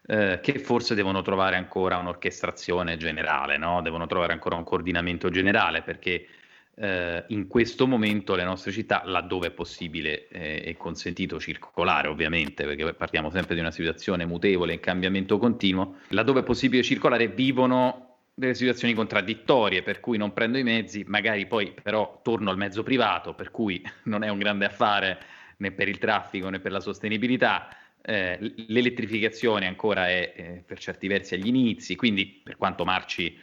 eh, 0.07 0.41
che 0.43 0.59
forse 0.59 0.95
devono 0.95 1.23
trovare 1.23 1.57
ancora 1.57 1.97
un'orchestrazione 1.97 2.99
generale, 2.99 3.57
no? 3.57 3.81
devono 3.81 4.07
trovare 4.07 4.35
ancora 4.35 4.57
un 4.57 4.65
coordinamento 4.65 5.31
generale 5.31 5.81
perché 5.81 6.27
eh, 6.81 7.25
in 7.29 7.49
questo 7.49 7.87
momento 7.87 8.35
le 8.35 8.45
nostre 8.45 8.71
città, 8.71 9.03
laddove 9.05 9.49
è 9.49 9.51
possibile 9.51 10.29
eh, 10.29 10.63
e 10.65 10.77
consentito 10.77 11.41
circolare 11.41 12.09
ovviamente, 12.09 12.65
perché 12.65 12.95
partiamo 12.95 13.31
sempre 13.31 13.55
di 13.55 13.61
una 13.61 13.71
situazione 13.71 14.25
mutevole 14.27 14.75
in 14.75 14.81
cambiamento 14.81 15.39
continuo, 15.39 15.97
laddove 16.09 16.41
è 16.41 16.45
possibile 16.45 16.83
circolare 16.83 17.29
vivono 17.29 18.05
delle 18.35 18.55
situazioni 18.55 18.95
contraddittorie, 18.95 19.83
per 19.83 19.99
cui 19.99 20.17
non 20.17 20.33
prendo 20.33 20.59
i 20.59 20.63
mezzi, 20.63 21.05
magari 21.09 21.47
poi 21.47 21.75
però 21.83 22.21
torno 22.23 22.51
al 22.51 22.57
mezzo 22.57 22.85
privato, 22.85 23.35
per 23.35 23.51
cui 23.51 23.83
non 24.05 24.23
è 24.23 24.29
un 24.29 24.39
grande 24.39 24.65
affare 24.65 25.19
né 25.57 25.73
per 25.73 25.89
il 25.89 25.99
traffico 25.99 26.49
né 26.49 26.61
per 26.61 26.71
la 26.71 26.81
sostenibilità. 26.81 27.69
Eh, 28.01 28.39
l'elettrificazione 28.69 29.67
ancora 29.67 30.09
è 30.09 30.33
eh, 30.37 30.63
per 30.65 30.79
certi 30.79 31.09
versi 31.09 31.35
agli 31.35 31.49
inizi, 31.49 31.97
quindi 31.97 32.41
per 32.43 32.57
quanto 32.57 32.85
marci 32.85 33.37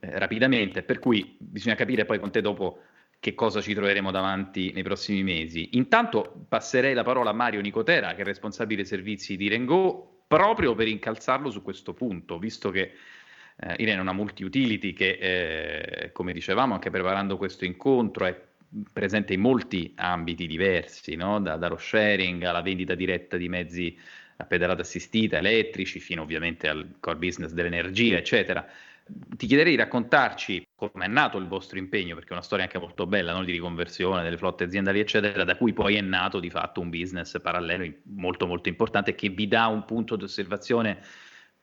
eh, 0.00 0.18
rapidamente, 0.18 0.82
per 0.82 0.98
cui 0.98 1.36
bisogna 1.38 1.74
capire 1.74 2.04
poi 2.04 2.20
con 2.20 2.30
te 2.30 2.40
dopo 2.40 2.82
che 3.20 3.34
cosa 3.34 3.60
ci 3.60 3.74
troveremo 3.74 4.10
davanti 4.10 4.70
nei 4.72 4.84
prossimi 4.84 5.24
mesi. 5.24 5.70
Intanto 5.72 6.44
passerei 6.48 6.94
la 6.94 7.02
parola 7.02 7.30
a 7.30 7.32
Mario 7.32 7.60
Nicotera, 7.60 8.14
che 8.14 8.22
è 8.22 8.24
responsabile 8.24 8.84
servizi 8.84 9.36
di 9.36 9.48
Rengo, 9.48 10.22
proprio 10.28 10.74
per 10.74 10.86
incalzarlo 10.86 11.50
su 11.50 11.62
questo 11.62 11.94
punto, 11.94 12.38
visto 12.38 12.70
che 12.70 12.92
eh, 13.56 13.74
Irene 13.78 13.98
è 13.98 14.00
una 14.00 14.12
multi-utility 14.12 14.92
che, 14.92 15.18
eh, 15.20 16.12
come 16.12 16.32
dicevamo, 16.32 16.74
anche 16.74 16.90
preparando 16.90 17.36
questo 17.36 17.64
incontro, 17.64 18.26
è 18.26 18.40
presente 18.92 19.32
in 19.32 19.40
molti 19.40 19.94
ambiti 19.96 20.46
diversi, 20.46 21.16
no? 21.16 21.40
da, 21.40 21.56
dallo 21.56 21.78
sharing 21.78 22.42
alla 22.44 22.62
vendita 22.62 22.94
diretta 22.94 23.36
di 23.36 23.48
mezzi 23.48 23.98
a 24.36 24.44
pedalata 24.44 24.82
assistita, 24.82 25.38
elettrici, 25.38 25.98
fino 25.98 26.22
ovviamente 26.22 26.68
al 26.68 26.96
core 27.00 27.16
business 27.16 27.50
dell'energia, 27.50 28.16
eccetera 28.16 28.64
ti 29.36 29.46
chiederei 29.46 29.72
di 29.72 29.78
raccontarci 29.78 30.66
come 30.74 31.04
è 31.04 31.08
nato 31.08 31.38
il 31.38 31.46
vostro 31.46 31.78
impegno, 31.78 32.14
perché 32.14 32.30
è 32.30 32.32
una 32.32 32.42
storia 32.42 32.64
anche 32.64 32.78
molto 32.78 33.06
bella 33.06 33.32
no? 33.32 33.42
di 33.42 33.52
riconversione 33.52 34.22
delle 34.22 34.36
flotte 34.36 34.64
aziendali, 34.64 35.00
eccetera, 35.00 35.44
da 35.44 35.56
cui 35.56 35.72
poi 35.72 35.96
è 35.96 36.00
nato 36.00 36.40
di 36.40 36.50
fatto 36.50 36.80
un 36.80 36.90
business 36.90 37.40
parallelo 37.40 37.90
molto 38.14 38.46
molto 38.46 38.68
importante 38.68 39.14
che 39.14 39.28
vi 39.28 39.48
dà 39.48 39.66
un 39.66 39.84
punto 39.84 40.16
di 40.16 40.24
osservazione 40.24 41.00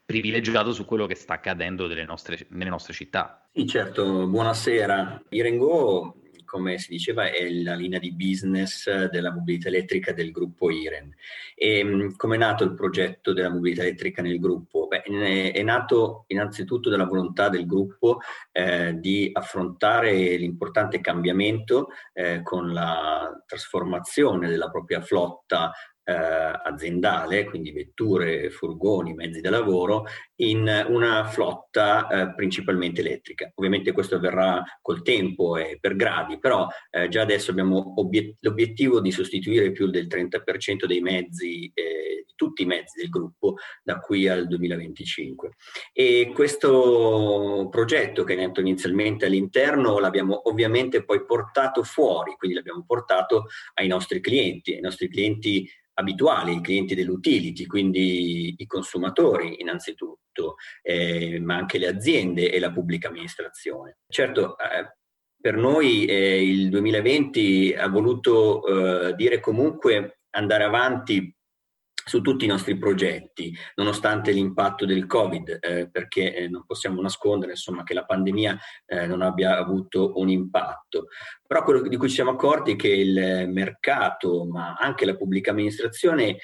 privilegiato 0.06 0.72
su 0.72 0.86
quello 0.86 1.08
che 1.08 1.16
sta 1.16 1.34
accadendo 1.34 1.88
nostre, 2.06 2.46
nelle 2.50 2.70
nostre 2.70 2.94
città. 2.94 3.48
Sì, 3.52 3.66
certo, 3.66 4.28
buonasera. 4.28 5.24
Irengo 5.30 6.22
come 6.46 6.78
si 6.78 6.90
diceva, 6.90 7.30
è 7.30 7.50
la 7.50 7.76
linea 7.76 8.00
di 8.00 8.14
business 8.14 9.06
della 9.08 9.34
mobilità 9.34 9.68
elettrica 9.68 10.14
del 10.14 10.32
gruppo 10.32 10.70
IREN. 10.70 11.14
E 11.56 11.84
mm, 11.84 12.10
come 12.16 12.36
è 12.36 12.40
nato 12.40 12.64
il 12.64 12.74
progetto 12.74 13.34
della 13.34 13.50
mobilità 13.50 13.82
elettrica 13.82 14.22
nel 14.22 14.40
gruppo? 14.40 14.88
Beh, 14.88 15.02
è 15.02 15.62
nato 15.64 16.26
innanzitutto 16.28 16.90
dalla 16.90 17.06
volontà 17.06 17.50
del 17.50 17.66
gruppo 17.66 18.20
eh, 18.52 18.96
di 18.98 19.30
affrontare 19.34 20.36
l'importante 20.38 21.02
cambiamento 21.02 21.90
eh, 22.14 22.42
con 22.44 22.72
la 22.72 23.44
trasformazione 23.46 24.48
della 24.48 24.70
propria 24.70 25.02
flotta 25.02 25.72
eh, 26.06 26.14
aziendale, 26.14 27.46
quindi 27.46 27.72
vetture, 27.72 28.50
furgoni, 28.52 29.14
mezzi 29.14 29.42
da 29.42 29.50
lavoro, 29.50 30.06
in 30.36 30.86
una 30.88 31.26
flotta 31.26 32.08
eh, 32.08 32.36
principalmente 32.36 33.02
elettrica. 33.02 33.52
Ovviamente 33.56 33.92
questo 33.92 34.16
avverrà 34.16 34.64
col 34.82 35.02
tempo 35.02 35.58
e 35.58 35.78
per 35.82 35.96
gradi, 35.96 36.40
però 36.40 36.68
eh, 36.92 37.10
già 37.10 37.22
adesso 37.22 37.52
abbiamo 37.52 38.00
obiet- 38.00 38.38
l'obiettivo 38.42 39.02
di 39.02 39.12
sostituire 39.12 39.72
più 39.72 39.88
del 39.88 40.08
30% 40.08 40.86
dei 40.86 41.02
mezzi, 41.02 41.72
eh, 41.74 42.26
tutti 42.36 42.64
i 42.64 42.66
mezzi 42.66 43.00
del 43.00 43.10
gruppo 43.10 43.56
da 43.82 44.00
qui 44.00 44.28
al 44.28 44.48
2025. 44.48 45.54
E 45.92 46.32
questo 46.34 47.68
progetto 47.72 48.24
che 48.24 48.34
è 48.34 48.36
nato 48.36 48.60
inizialmente 48.60 49.26
all'interno 49.26 50.00
l'abbiamo 50.00 50.50
ovviamente 50.50 51.04
poi 51.04 51.26
portato 51.26 51.82
fuori, 51.84 52.36
quindi 52.38 52.58
l'abbiamo 52.58 52.84
portato 52.86 53.46
ai 53.76 53.88
nostri 53.88 54.20
clienti, 54.20 54.74
ai 54.74 54.82
nostri 54.82 55.08
clienti 55.08 55.68
abituali, 55.96 56.56
i 56.56 56.62
clienti 56.62 56.96
dell'utility, 56.96 57.66
quindi 57.66 58.56
i 58.58 58.66
consumatori 58.66 59.62
innanzitutto, 59.62 60.56
eh, 60.82 61.40
ma 61.40 61.56
anche 61.56 61.78
le 61.78 61.88
aziende 61.88 62.52
e 62.52 62.60
la 62.60 62.72
pubblica 62.72 63.08
amministrazione. 63.08 63.98
Certo, 64.08 64.58
eh, 64.58 64.98
per 65.40 65.56
noi 65.58 66.06
eh, 66.06 66.44
il 66.44 66.70
2020 66.70 67.76
ha 67.78 67.88
voluto 67.88 68.66
eh, 68.66 69.16
dire 69.16 69.40
comunque 69.40 70.22
andare 70.32 70.64
avanti 70.64 71.35
su 72.08 72.22
tutti 72.22 72.46
i 72.46 72.48
nostri 72.48 72.78
progetti, 72.78 73.52
nonostante 73.76 74.32
l'impatto 74.32 74.86
del 74.86 75.08
Covid, 75.08 75.58
eh, 75.60 75.90
perché 75.90 76.36
eh, 76.36 76.48
non 76.48 76.64
possiamo 76.66 77.02
nascondere 77.02 77.54
insomma, 77.54 77.84
che 77.84 77.96
la 77.96 78.06
pandemia 78.06 78.58
eh, 78.86 79.08
non 79.08 79.24
abbia 79.24 79.58
avuto 79.58 80.12
un 80.20 80.30
impatto. 80.30 81.08
Però 81.46 81.64
quello 81.64 81.82
di 81.82 81.98
cui 81.98 82.08
ci 82.08 82.16
siamo 82.16 82.32
accorti 82.32 82.74
è 82.74 82.76
che 82.76 82.90
il 82.90 83.50
mercato, 83.50 84.46
ma 84.46 84.76
anche 84.76 85.06
la 85.06 85.16
pubblica 85.16 85.50
amministrazione, 85.50 86.38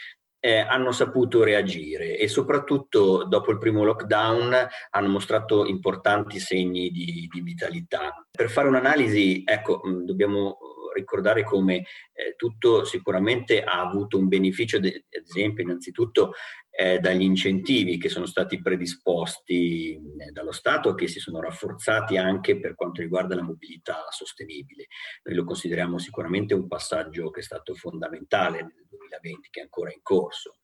eh, 0.43 0.57
hanno 0.57 0.91
saputo 0.91 1.43
reagire 1.43 2.17
e 2.17 2.27
soprattutto 2.27 3.25
dopo 3.25 3.51
il 3.51 3.59
primo 3.59 3.83
lockdown 3.83 4.67
hanno 4.89 5.07
mostrato 5.07 5.67
importanti 5.67 6.39
segni 6.39 6.89
di, 6.89 7.29
di 7.31 7.41
vitalità. 7.41 8.25
Per 8.31 8.49
fare 8.49 8.67
un'analisi, 8.67 9.43
ecco, 9.45 9.81
dobbiamo 10.03 10.57
ricordare 10.93 11.43
come 11.43 11.77
eh, 12.13 12.35
tutto 12.35 12.83
sicuramente 12.83 13.63
ha 13.63 13.79
avuto 13.81 14.17
un 14.17 14.27
beneficio, 14.27 14.77
ad 14.77 14.89
esempio, 15.09 15.63
innanzitutto 15.63 16.33
eh, 16.69 16.99
dagli 16.99 17.21
incentivi 17.21 17.97
che 17.97 18.09
sono 18.09 18.25
stati 18.25 18.61
predisposti 18.61 19.93
eh, 19.93 20.31
dallo 20.31 20.51
Stato, 20.51 20.95
che 20.95 21.07
si 21.07 21.19
sono 21.19 21.41
rafforzati 21.41 22.17
anche 22.17 22.59
per 22.59 22.75
quanto 22.75 23.01
riguarda 23.01 23.35
la 23.35 23.43
mobilità 23.43 24.05
sostenibile. 24.09 24.87
Noi 25.23 25.35
lo 25.35 25.43
consideriamo 25.43 25.97
sicuramente 25.97 26.53
un 26.53 26.67
passaggio 26.67 27.29
che 27.29 27.41
è 27.41 27.43
stato 27.43 27.73
fondamentale 27.75 28.61
nel 28.61 28.87
2020, 28.89 29.49
che 29.49 29.59
è 29.59 29.63
ancora 29.63 29.91
in 29.91 29.99
corso. 30.01 30.57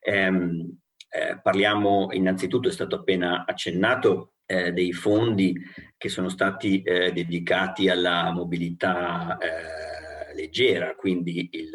Ehm, 0.00 0.78
eh, 1.08 1.40
parliamo 1.40 2.08
innanzitutto, 2.10 2.68
è 2.68 2.72
stato 2.72 2.96
appena 2.96 3.44
accennato, 3.46 4.33
eh, 4.46 4.72
dei 4.72 4.92
fondi 4.92 5.54
che 5.96 6.08
sono 6.08 6.28
stati 6.28 6.82
eh, 6.82 7.12
dedicati 7.12 7.88
alla 7.88 8.30
mobilità 8.32 9.38
eh, 9.38 10.34
leggera, 10.34 10.94
quindi 10.94 11.48
il 11.52 11.70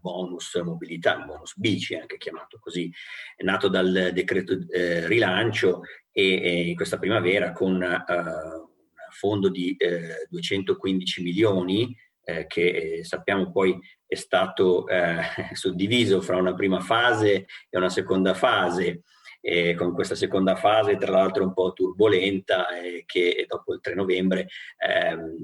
bonus 0.00 0.60
mobilità, 0.62 1.16
il 1.16 1.24
bonus 1.24 1.56
bici 1.56 1.94
anche 1.94 2.18
chiamato 2.18 2.58
così, 2.60 2.90
è 3.36 3.42
nato 3.42 3.68
dal 3.68 4.10
decreto 4.12 4.58
eh, 4.70 5.06
rilancio 5.06 5.82
e, 6.12 6.70
e, 6.70 6.74
questa 6.74 6.98
primavera 6.98 7.52
con 7.52 7.72
uh, 7.74 8.12
un 8.12 9.10
fondo 9.10 9.48
di 9.48 9.76
215 10.28 11.22
milioni 11.22 11.96
eh, 12.24 12.46
che 12.46 13.00
sappiamo 13.02 13.50
poi 13.50 13.78
è 14.06 14.14
stato 14.14 14.86
eh, 14.88 15.20
suddiviso 15.52 16.20
fra 16.20 16.36
una 16.36 16.54
prima 16.54 16.80
fase 16.80 17.46
e 17.68 17.76
una 17.76 17.90
seconda 17.90 18.34
fase 18.34 19.02
eh, 19.46 19.74
con 19.74 19.92
questa 19.92 20.14
seconda 20.14 20.56
fase, 20.56 20.96
tra 20.96 21.10
l'altro 21.10 21.44
un 21.44 21.52
po' 21.52 21.74
turbolenta, 21.74 22.66
eh, 22.68 23.02
che 23.04 23.44
dopo 23.46 23.74
il 23.74 23.80
3 23.80 23.94
novembre 23.94 24.48
ehm, 24.78 25.36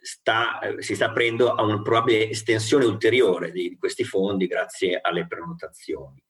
sta, 0.00 0.58
si 0.78 0.94
sta 0.94 1.06
aprendo 1.06 1.52
a 1.52 1.62
una 1.62 1.82
probabile 1.82 2.30
estensione 2.30 2.86
ulteriore 2.86 3.52
di, 3.52 3.68
di 3.68 3.76
questi 3.76 4.02
fondi 4.02 4.46
grazie 4.46 4.98
alle 5.00 5.26
prenotazioni. 5.26 6.22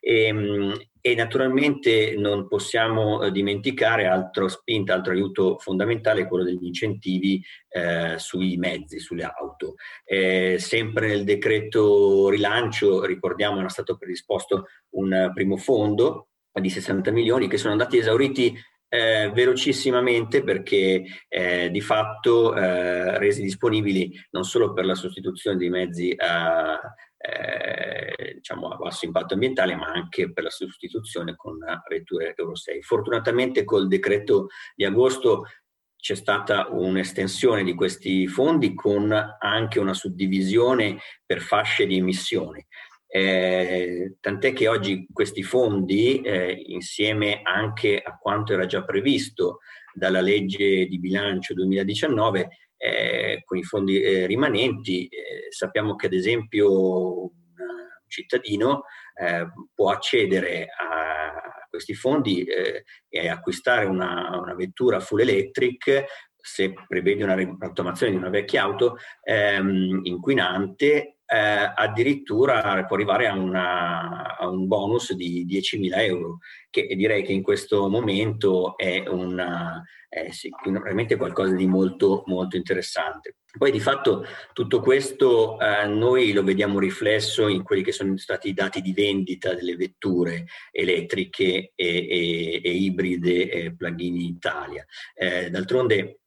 E, 0.00 0.24
ehm, 0.24 0.74
e 1.06 1.14
naturalmente 1.14 2.16
non 2.16 2.48
possiamo 2.48 3.22
eh, 3.22 3.30
dimenticare 3.30 4.06
altro 4.06 4.48
spinta, 4.48 4.92
altro 4.92 5.12
aiuto 5.12 5.56
fondamentale, 5.56 6.26
quello 6.26 6.42
degli 6.42 6.64
incentivi 6.64 7.40
eh, 7.68 8.14
sui 8.18 8.56
mezzi, 8.56 8.98
sulle 8.98 9.22
auto. 9.22 9.76
Eh, 10.04 10.56
sempre 10.58 11.06
nel 11.06 11.22
decreto 11.22 12.28
rilancio, 12.28 13.04
ricordiamo, 13.04 13.60
era 13.60 13.68
stato 13.68 13.96
predisposto 13.96 14.64
un 14.96 15.30
primo 15.32 15.56
fondo 15.56 16.30
di 16.52 16.70
60 16.70 17.12
milioni 17.12 17.46
che 17.46 17.56
sono 17.56 17.70
andati 17.70 17.98
esauriti 17.98 18.58
eh, 18.88 19.30
velocissimamente 19.32 20.42
perché 20.42 21.04
eh, 21.28 21.70
di 21.70 21.80
fatto 21.80 22.52
eh, 22.56 23.16
resi 23.18 23.42
disponibili 23.42 24.10
non 24.30 24.42
solo 24.42 24.72
per 24.72 24.86
la 24.86 24.94
sostituzione 24.96 25.56
dei 25.56 25.68
mezzi 25.68 26.12
a, 26.16 26.80
eh, 27.26 28.34
diciamo 28.34 28.68
a 28.68 28.76
basso 28.76 29.04
impatto 29.04 29.34
ambientale, 29.34 29.74
ma 29.74 29.86
anche 29.86 30.32
per 30.32 30.44
la 30.44 30.50
sostituzione 30.50 31.34
con 31.34 31.58
vetture 31.88 32.34
Euro 32.36 32.54
6. 32.54 32.82
Fortunatamente 32.82 33.64
col 33.64 33.88
decreto 33.88 34.48
di 34.74 34.84
agosto 34.84 35.46
c'è 35.96 36.14
stata 36.14 36.68
un'estensione 36.70 37.64
di 37.64 37.74
questi 37.74 38.28
fondi 38.28 38.74
con 38.74 39.12
anche 39.40 39.80
una 39.80 39.94
suddivisione 39.94 40.98
per 41.24 41.40
fasce 41.40 41.86
di 41.86 41.96
emissione. 41.96 42.68
Eh, 43.08 44.16
tant'è 44.20 44.52
che 44.52 44.68
oggi 44.68 45.06
questi 45.12 45.42
fondi, 45.42 46.20
eh, 46.20 46.52
insieme 46.66 47.40
anche 47.42 48.00
a 48.00 48.16
quanto 48.18 48.52
era 48.52 48.66
già 48.66 48.84
previsto 48.84 49.60
dalla 49.92 50.20
legge 50.20 50.86
di 50.86 50.98
bilancio 50.98 51.54
2019, 51.54 52.65
eh, 52.76 53.42
con 53.44 53.58
i 53.58 53.62
fondi 53.62 54.00
eh, 54.00 54.26
rimanenti, 54.26 55.06
eh, 55.06 55.50
sappiamo 55.50 55.94
che 55.96 56.06
ad 56.06 56.12
esempio 56.12 57.22
un 57.22 57.30
cittadino 58.06 58.84
eh, 59.14 59.46
può 59.74 59.90
accedere 59.90 60.66
a 60.66 61.66
questi 61.68 61.94
fondi 61.94 62.42
e 62.44 63.28
acquistare 63.28 63.84
una, 63.84 64.38
una 64.38 64.54
vettura 64.54 64.98
full 64.98 65.20
electric 65.20 66.04
se 66.46 66.72
prevede 66.86 67.24
una 67.24 67.34
rottamazione 67.34 68.12
di 68.12 68.18
una 68.18 68.30
vecchia 68.30 68.62
auto 68.62 68.98
ehm, 69.22 70.00
inquinante 70.04 71.15
eh, 71.26 71.72
addirittura 71.74 72.84
può 72.86 72.96
arrivare 72.96 73.26
a, 73.26 73.34
una, 73.34 74.36
a, 74.36 74.48
un 74.48 74.66
bonus 74.66 75.12
di 75.12 75.44
10.000 75.48 75.98
euro, 75.98 76.38
che 76.70 76.86
direi 76.94 77.22
che 77.22 77.32
in 77.32 77.42
questo 77.42 77.88
momento 77.88 78.76
è, 78.76 79.04
una, 79.08 79.82
è 80.08 80.30
sicuramente 80.30 81.16
qualcosa 81.16 81.54
di 81.54 81.66
molto, 81.66 82.22
molto 82.26 82.56
interessante. 82.56 83.36
Poi 83.56 83.70
di 83.70 83.80
fatto 83.80 84.24
tutto 84.52 84.80
questo 84.80 85.58
eh, 85.58 85.86
noi 85.86 86.32
lo 86.32 86.42
vediamo 86.42 86.78
riflesso 86.78 87.48
in 87.48 87.62
quelli 87.62 87.82
che 87.82 87.92
sono 87.92 88.16
stati 88.18 88.48
i 88.48 88.54
dati 88.54 88.82
di 88.82 88.92
vendita 88.92 89.54
delle 89.54 89.76
vetture 89.76 90.44
elettriche 90.70 91.72
e, 91.74 91.86
e, 91.86 92.60
e 92.62 92.70
ibride 92.70 93.50
e 93.50 93.74
plug-in 93.74 94.16
in 94.16 94.26
Italia. 94.26 94.84
Eh, 95.14 95.48
d'altronde 95.48 96.18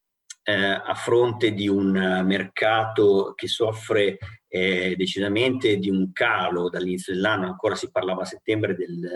eh, 0.41 0.53
a 0.53 0.96
fronte 0.96 1.53
di 1.53 1.68
un 1.68 1.91
mercato 2.25 3.34
che 3.36 3.48
soffre 3.48 4.18
eh, 4.50 4.96
decisamente 4.98 5.77
di 5.77 5.89
un 5.89 6.12
calo 6.12 6.70
dall'inizio 6.70 7.13
dell'anno, 7.13 7.46
ancora 7.46 7.75
si 7.75 7.89
parlava 7.91 8.24
a 8.24 8.25
settembre 8.25 8.75
del, 8.75 9.08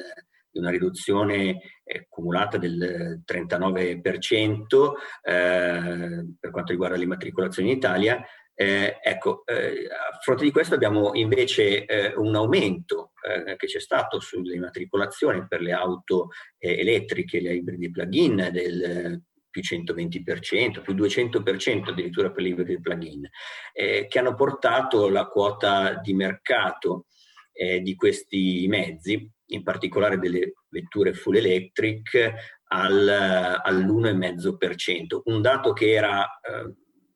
di 0.49 0.59
una 0.59 0.69
riduzione 0.69 1.59
eh, 1.83 2.05
cumulata 2.07 2.57
del 2.57 3.21
39% 3.25 4.91
eh, 5.23 6.25
per 6.39 6.51
quanto 6.51 6.71
riguarda 6.71 6.95
le 6.95 7.03
immatricolazioni 7.03 7.71
in 7.71 7.77
Italia. 7.77 8.23
Eh, 8.55 8.99
ecco, 9.01 9.43
eh, 9.47 9.87
a 9.89 10.19
fronte 10.21 10.43
di 10.43 10.51
questo 10.51 10.75
abbiamo 10.75 11.15
invece 11.15 11.85
eh, 11.85 12.13
un 12.15 12.35
aumento 12.35 13.13
eh, 13.27 13.55
che 13.55 13.65
c'è 13.65 13.79
stato 13.79 14.19
sulle 14.19 14.53
immatricolazioni 14.53 15.47
per 15.47 15.61
le 15.61 15.71
auto 15.71 16.29
elettriche, 16.59 17.41
le 17.41 17.55
ibridi 17.55 17.89
plug-in 17.89 18.49
del 18.51 19.21
più 19.53 19.61
120%, 19.61 20.81
più 20.81 20.95
200% 20.95 21.89
addirittura 21.89 22.31
per 22.31 22.43
i 22.43 22.81
plugin, 22.81 23.29
eh, 23.71 24.07
che 24.09 24.19
hanno 24.19 24.33
portato 24.33 25.09
la 25.09 25.27
quota 25.27 25.99
di 26.01 26.15
mercato 26.15 27.05
eh, 27.51 27.81
di 27.81 27.93
questi 27.93 28.65
mezzi, 28.67 29.29
in 29.47 29.61
particolare 29.61 30.17
delle 30.17 30.53
vetture 30.69 31.13
full 31.13 31.35
electric, 31.35 32.33
al, 32.69 33.07
all'1,5%, 33.07 35.21
un 35.25 35.41
dato 35.41 35.73
che 35.73 35.91
era 35.91 36.25
eh, 36.25 36.73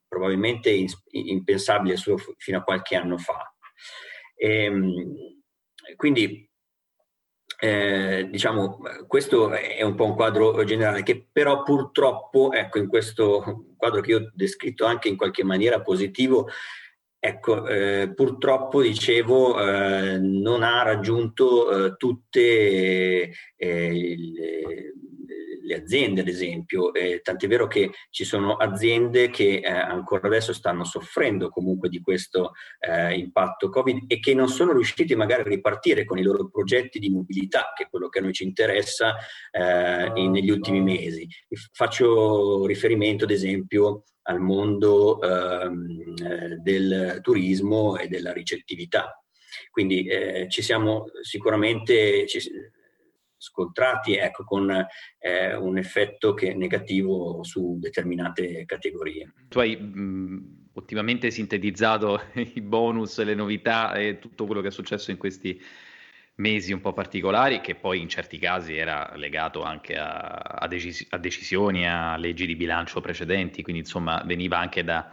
probabilmente 0.07 0.85
impensabile 1.09 1.97
solo 1.97 2.17
fino 2.37 2.59
a 2.59 2.63
qualche 2.63 2.95
anno 2.95 3.17
fa. 3.17 3.51
E, 4.35 4.65
ehm, 4.65 4.93
quindi 5.95 6.46
eh, 7.59 8.27
diciamo, 8.29 8.79
questo 9.07 9.51
è 9.51 9.81
un 9.81 9.95
po' 9.95 10.05
un 10.05 10.15
quadro 10.15 10.63
generale 10.63 11.01
che 11.01 11.27
però 11.31 11.63
purtroppo, 11.63 12.51
ecco, 12.51 12.77
in 12.77 12.87
questo 12.87 13.65
quadro 13.75 14.01
che 14.01 14.11
io 14.11 14.17
ho 14.19 14.31
descritto 14.33 14.85
anche 14.85 15.07
in 15.07 15.17
qualche 15.17 15.43
maniera 15.43 15.81
positivo, 15.81 16.47
ecco, 17.19 17.65
eh, 17.65 18.11
purtroppo, 18.15 18.81
dicevo, 18.81 19.59
eh, 19.59 20.19
non 20.19 20.61
ha 20.61 20.83
raggiunto 20.83 21.85
eh, 21.85 21.95
tutte 21.97 23.31
eh, 23.55 24.15
le, 24.17 24.93
le 25.67 25.75
aziende, 25.75 26.21
ad 26.21 26.29
esempio, 26.29 26.93
eh, 26.93 27.19
tant'è 27.21 27.47
vero 27.47 27.67
che 27.67 27.91
ci 28.09 28.23
sono 28.23 28.55
aziende 28.55 29.29
che 29.29 29.59
eh, 29.59 29.69
ancora 29.69 30.27
adesso 30.27 30.53
stanno 30.53 30.85
soffrendo 30.85 31.49
comunque 31.49 31.89
di 31.89 31.99
questo 31.99 32.53
eh, 32.79 33.15
impatto 33.15 33.69
Covid 33.69 34.05
e 34.07 34.19
che 34.19 34.33
non 34.33 34.47
sono 34.47 34.71
riusciti 34.71 35.13
magari 35.13 35.41
a 35.41 35.45
ripartire 35.45 36.05
con 36.05 36.17
i 36.17 36.23
loro 36.23 36.49
progetti 36.49 36.99
di 36.99 37.09
mobilità, 37.09 37.73
che 37.75 37.83
è 37.83 37.89
quello 37.89 38.07
che 38.07 38.19
a 38.19 38.21
noi 38.21 38.33
ci 38.33 38.45
interessa 38.45 39.15
eh, 39.51 40.11
in, 40.15 40.31
negli 40.31 40.49
ultimi 40.49 40.81
mesi. 40.81 41.27
Faccio 41.73 42.65
riferimento, 42.65 43.25
ad 43.25 43.31
esempio, 43.31 44.03
al 44.23 44.39
mondo 44.39 45.21
ehm, 45.21 46.13
eh, 46.23 46.55
del 46.61 47.19
turismo 47.21 47.97
e 47.97 48.07
della 48.07 48.31
ricettività. 48.31 49.21
Quindi 49.69 50.05
eh, 50.05 50.47
ci 50.49 50.61
siamo 50.61 51.05
sicuramente, 51.21 52.25
ci, 52.27 52.39
scontrati 53.37 54.15
ecco, 54.15 54.43
con 54.43 54.69
eh, 55.19 55.55
un 55.55 55.77
effetto 55.77 56.33
che 56.33 56.51
è 56.51 56.53
negativo 56.53 57.43
su 57.43 57.77
determinate 57.79 58.65
categorie. 58.65 59.33
Tu 59.47 59.59
hai 59.59 59.75
mh, 59.75 60.69
ottimamente 60.73 61.31
sintetizzato 61.31 62.21
i 62.35 62.61
bonus, 62.61 63.23
le 63.23 63.35
novità 63.35 63.93
e 63.93 64.19
tutto 64.19 64.45
quello 64.45 64.61
che 64.61 64.67
è 64.67 64.71
successo 64.71 65.11
in 65.11 65.17
questi 65.17 65.61
mesi 66.35 66.71
un 66.71 66.81
po' 66.81 66.93
particolari, 66.93 67.61
che 67.61 67.75
poi 67.75 67.99
in 67.99 68.09
certi 68.09 68.37
casi 68.37 68.75
era 68.75 69.11
legato 69.15 69.63
anche 69.63 69.95
a, 69.95 70.27
a, 70.37 70.67
decis- 70.67 71.07
a 71.09 71.17
decisioni, 71.17 71.87
a 71.87 72.15
leggi 72.17 72.45
di 72.45 72.55
bilancio 72.55 73.01
precedenti, 73.01 73.63
quindi 73.63 73.81
insomma 73.81 74.21
veniva 74.23 74.59
anche 74.59 74.83
da, 74.83 75.11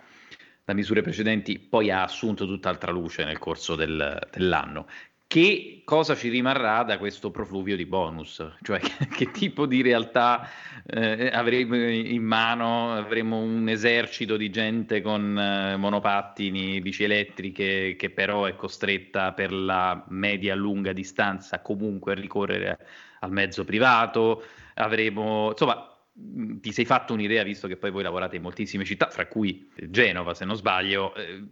da 0.63 0.75
misure 0.75 1.01
precedenti, 1.01 1.59
poi 1.59 1.91
ha 1.91 2.03
assunto 2.03 2.47
tutt'altra 2.47 2.91
luce 2.91 3.25
nel 3.25 3.39
corso 3.39 3.75
del, 3.75 4.29
dell'anno 4.31 4.87
che 5.35 5.83
cosa 5.85 6.15
ci 6.15 6.29
rimarrà 6.29 6.85
da 6.85 6.97
questo 6.97 7.33
profluvio 7.33 7.75
di 7.75 7.87
bonus? 7.87 8.41
Cioè 8.63 8.79
che, 8.79 9.09
che 9.11 9.31
tipo 9.33 9.67
di 9.67 9.83
realtà 9.83 10.49
eh, 10.87 11.27
avremo 11.27 11.75
in 11.75 12.23
mano? 12.23 12.95
Avremo 12.95 13.41
un 13.41 13.69
esercito 13.69 14.37
di 14.37 14.49
gente 14.51 15.01
con 15.01 15.37
eh, 15.37 15.77
monopattini, 15.77 16.81
bici 16.81 17.03
elettriche 17.03 17.97
che 17.97 18.11
però 18.11 18.45
è 18.45 18.55
costretta 18.55 19.33
per 19.33 19.53
la 19.53 20.05
media 20.11 20.55
lunga 20.55 20.93
distanza 20.93 21.61
comunque 21.61 22.13
a 22.13 22.15
ricorrere 22.15 22.79
al 23.19 23.33
mezzo 23.33 23.65
privato? 23.65 24.45
Avremo, 24.75 25.49
insomma, 25.51 25.94
Mm, 25.94 25.94
ti 26.17 26.71
sei 26.71 26.85
fatto 26.85 27.13
un'idea, 27.13 27.43
visto 27.43 27.67
che 27.67 27.77
poi 27.77 27.91
voi 27.91 28.05
lavorate 28.05 28.37
in 28.37 28.43
moltissime 28.43 28.85
città, 28.85 29.11
fra 29.11 29.27
cui 29.27 29.69
Genova, 29.89 30.33
se 30.35 30.45
non 30.45 30.55
sbaglio, 30.55 31.13
eh, 31.17 31.43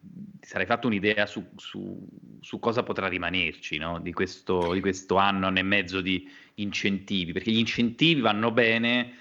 ti 0.41 0.47
sarai 0.47 0.67
fatto 0.67 0.87
un'idea 0.87 1.27
su, 1.27 1.51
su, 1.57 2.07
su 2.41 2.59
cosa 2.61 2.85
potrà 2.85 3.09
rimanerci 3.09 3.79
no? 3.79 3.99
di, 3.99 4.13
questo, 4.13 4.73
di, 4.73 4.81
questo, 4.81 5.17
anno, 5.17 5.49
anno 5.49 5.59
e 5.59 5.63
mezzo 5.63 6.01
di 6.01 6.31
incentivi, 6.55 7.33
perché 7.33 7.51
gli 7.51 7.59
incentivi 7.59 8.21
vanno 8.21 8.53
bene, 8.53 9.15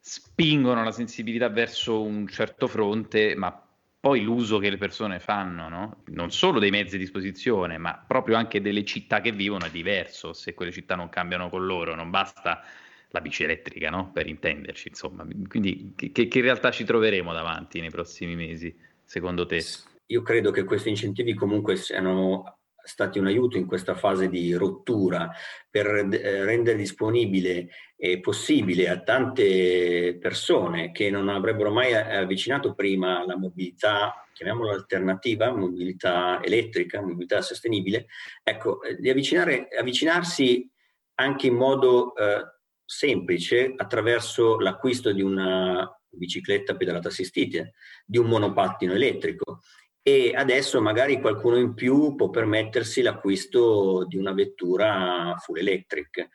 spingono 0.00 0.82
la 0.82 0.90
sensibilità 0.90 1.48
verso 1.48 2.02
un 2.02 2.26
certo 2.26 2.66
fronte, 2.66 3.36
ma 3.36 3.56
poi 4.00 4.20
l'uso 4.20 4.58
che 4.58 4.68
le 4.68 4.78
persone 4.78 5.20
fanno, 5.20 5.68
no? 5.68 6.02
non 6.06 6.32
solo 6.32 6.58
dei 6.58 6.70
mezzi 6.70 6.96
a 6.96 6.98
disposizione, 6.98 7.78
ma 7.78 8.02
proprio 8.04 8.36
anche 8.36 8.60
delle 8.60 8.84
città 8.84 9.20
che 9.20 9.30
vivono 9.30 9.66
è 9.66 9.70
diverso, 9.70 10.32
se 10.32 10.54
quelle 10.54 10.72
città 10.72 10.96
non 10.96 11.08
cambiano 11.08 11.48
con 11.48 11.64
loro, 11.64 11.94
non 11.94 12.10
basta 12.10 12.64
la 13.12 13.20
bici 13.20 13.44
elettrica, 13.44 13.90
no? 13.90 14.10
per 14.12 14.26
intenderci, 14.26 14.88
insomma. 14.88 15.26
Quindi 15.46 15.92
che, 15.94 16.10
che, 16.10 16.40
realtà 16.40 16.70
ci 16.70 16.84
troveremo 16.84 17.32
davanti 17.32 17.80
nei 17.80 17.90
prossimi 17.90 18.34
mesi, 18.34 18.74
secondo 19.04 19.46
te? 19.46 19.62
Io 20.06 20.22
credo 20.22 20.50
che 20.50 20.64
questi 20.64 20.88
incentivi 20.88 21.34
comunque 21.34 21.76
siano 21.76 22.58
stati 22.84 23.18
un 23.18 23.26
aiuto 23.26 23.56
in 23.56 23.66
questa 23.66 23.94
fase 23.94 24.28
di 24.28 24.52
rottura 24.54 25.30
per 25.70 25.86
eh, 25.86 26.44
rendere 26.44 26.76
disponibile 26.76 27.68
e 27.96 28.18
possibile 28.18 28.88
a 28.88 29.00
tante 29.00 30.18
persone 30.20 30.90
che 30.90 31.08
non 31.08 31.28
avrebbero 31.28 31.70
mai 31.70 31.94
avvicinato 31.94 32.74
prima 32.74 33.24
la 33.24 33.36
mobilità, 33.36 34.26
chiamiamola 34.32 34.72
alternativa, 34.72 35.52
mobilità 35.52 36.42
elettrica, 36.42 37.00
mobilità 37.00 37.40
sostenibile, 37.42 38.06
ecco, 38.42 38.80
di 38.98 39.08
avvicinare, 39.08 39.68
avvicinarsi 39.78 40.68
anche 41.14 41.46
in 41.46 41.54
modo 41.54 42.16
eh, 42.16 42.42
semplice 42.84 43.72
attraverso 43.76 44.58
l'acquisto 44.58 45.12
di 45.12 45.22
una 45.22 45.88
bicicletta 46.08 46.76
pedalata 46.76 47.08
assistita, 47.08 47.68
di 48.04 48.18
un 48.18 48.26
monopattino 48.26 48.92
elettrico 48.92 49.60
e 50.02 50.32
adesso 50.34 50.80
magari 50.80 51.20
qualcuno 51.20 51.56
in 51.56 51.74
più 51.74 52.16
può 52.16 52.28
permettersi 52.28 53.02
l'acquisto 53.02 54.04
di 54.06 54.16
una 54.16 54.32
vettura 54.32 55.36
full 55.38 55.58
electric. 55.58 56.28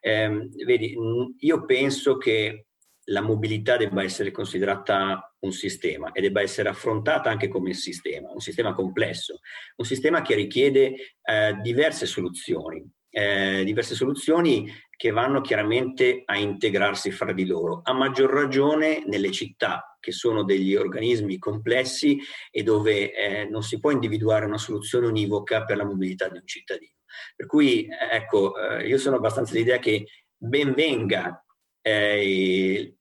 Eh, 0.00 0.48
vedi, 0.66 0.94
io 1.38 1.64
penso 1.64 2.18
che 2.18 2.66
la 3.08 3.22
mobilità 3.22 3.76
debba 3.76 4.02
essere 4.02 4.30
considerata 4.30 5.34
un 5.40 5.52
sistema 5.52 6.12
e 6.12 6.20
debba 6.20 6.42
essere 6.42 6.68
affrontata 6.68 7.30
anche 7.30 7.48
come 7.48 7.72
sistema, 7.72 8.30
un 8.30 8.40
sistema 8.40 8.72
complesso, 8.74 9.40
un 9.76 9.84
sistema 9.84 10.22
che 10.22 10.34
richiede 10.34 10.94
eh, 11.22 11.58
diverse 11.62 12.06
soluzioni, 12.06 12.86
eh, 13.10 13.62
diverse 13.64 13.94
soluzioni 13.94 14.70
che 14.96 15.10
vanno 15.10 15.40
chiaramente 15.40 16.22
a 16.24 16.36
integrarsi 16.36 17.10
fra 17.10 17.32
di 17.32 17.46
loro, 17.46 17.80
a 17.82 17.92
maggior 17.92 18.30
ragione 18.30 19.02
nelle 19.06 19.30
città, 19.30 19.96
che 20.00 20.12
sono 20.12 20.44
degli 20.44 20.74
organismi 20.74 21.38
complessi 21.38 22.18
e 22.50 22.62
dove 22.62 23.12
eh, 23.12 23.44
non 23.46 23.62
si 23.62 23.80
può 23.80 23.90
individuare 23.90 24.44
una 24.46 24.58
soluzione 24.58 25.06
univoca 25.06 25.64
per 25.64 25.76
la 25.76 25.84
mobilità 25.84 26.28
di 26.28 26.38
un 26.38 26.46
cittadino. 26.46 26.92
Per 27.34 27.46
cui, 27.46 27.86
ecco, 28.10 28.56
eh, 28.56 28.86
io 28.86 28.98
sono 28.98 29.16
abbastanza 29.16 29.54
l'idea 29.54 29.78
che 29.78 30.06
benvenga 30.36 31.44
eh, 31.80 32.96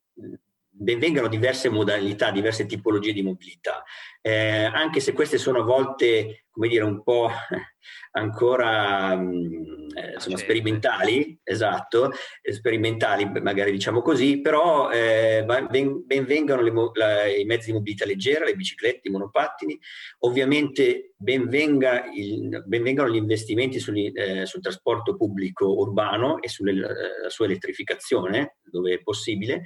benvengano 0.75 1.27
diverse 1.27 1.69
modalità, 1.69 2.31
diverse 2.31 2.65
tipologie 2.65 3.13
di 3.13 3.21
mobilità, 3.21 3.83
eh, 4.21 4.63
anche 4.63 4.99
se 4.99 5.13
queste 5.13 5.38
sono 5.38 5.59
a 5.59 5.63
volte, 5.63 6.45
come 6.49 6.67
dire, 6.67 6.83
un 6.83 7.03
po' 7.03 7.29
ancora 8.13 9.15
mh, 9.15 9.27
mm, 9.27 9.88
eh, 9.95 10.13
insomma, 10.13 10.38
sperimentali, 10.38 11.38
esatto, 11.43 12.12
sperimentali 12.41 13.29
magari 13.41 13.71
diciamo 13.71 14.01
così, 14.01 14.41
però 14.41 14.89
eh, 14.89 15.43
ben, 15.45 16.03
ben 16.05 16.25
vengano 16.25 16.62
le, 16.62 16.73
la, 16.93 17.25
i 17.27 17.45
mezzi 17.45 17.67
di 17.67 17.73
mobilità 17.73 18.05
leggera, 18.05 18.45
le 18.45 18.55
biciclette, 18.55 19.07
i 19.07 19.12
monopattini, 19.12 19.79
ovviamente 20.19 21.13
ben, 21.17 21.47
venga 21.47 22.05
il, 22.13 22.63
ben 22.65 22.81
vengano 22.81 23.09
gli 23.09 23.17
investimenti 23.17 23.79
sugli, 23.79 24.12
eh, 24.15 24.45
sul 24.45 24.62
trasporto 24.62 25.15
pubblico 25.15 25.77
urbano 25.77 26.41
e 26.41 26.49
sulla 26.49 26.71
eh, 26.71 27.29
sua 27.29 27.45
elettrificazione, 27.45 28.57
dove 28.63 28.93
è 28.93 29.01
possibile, 29.01 29.65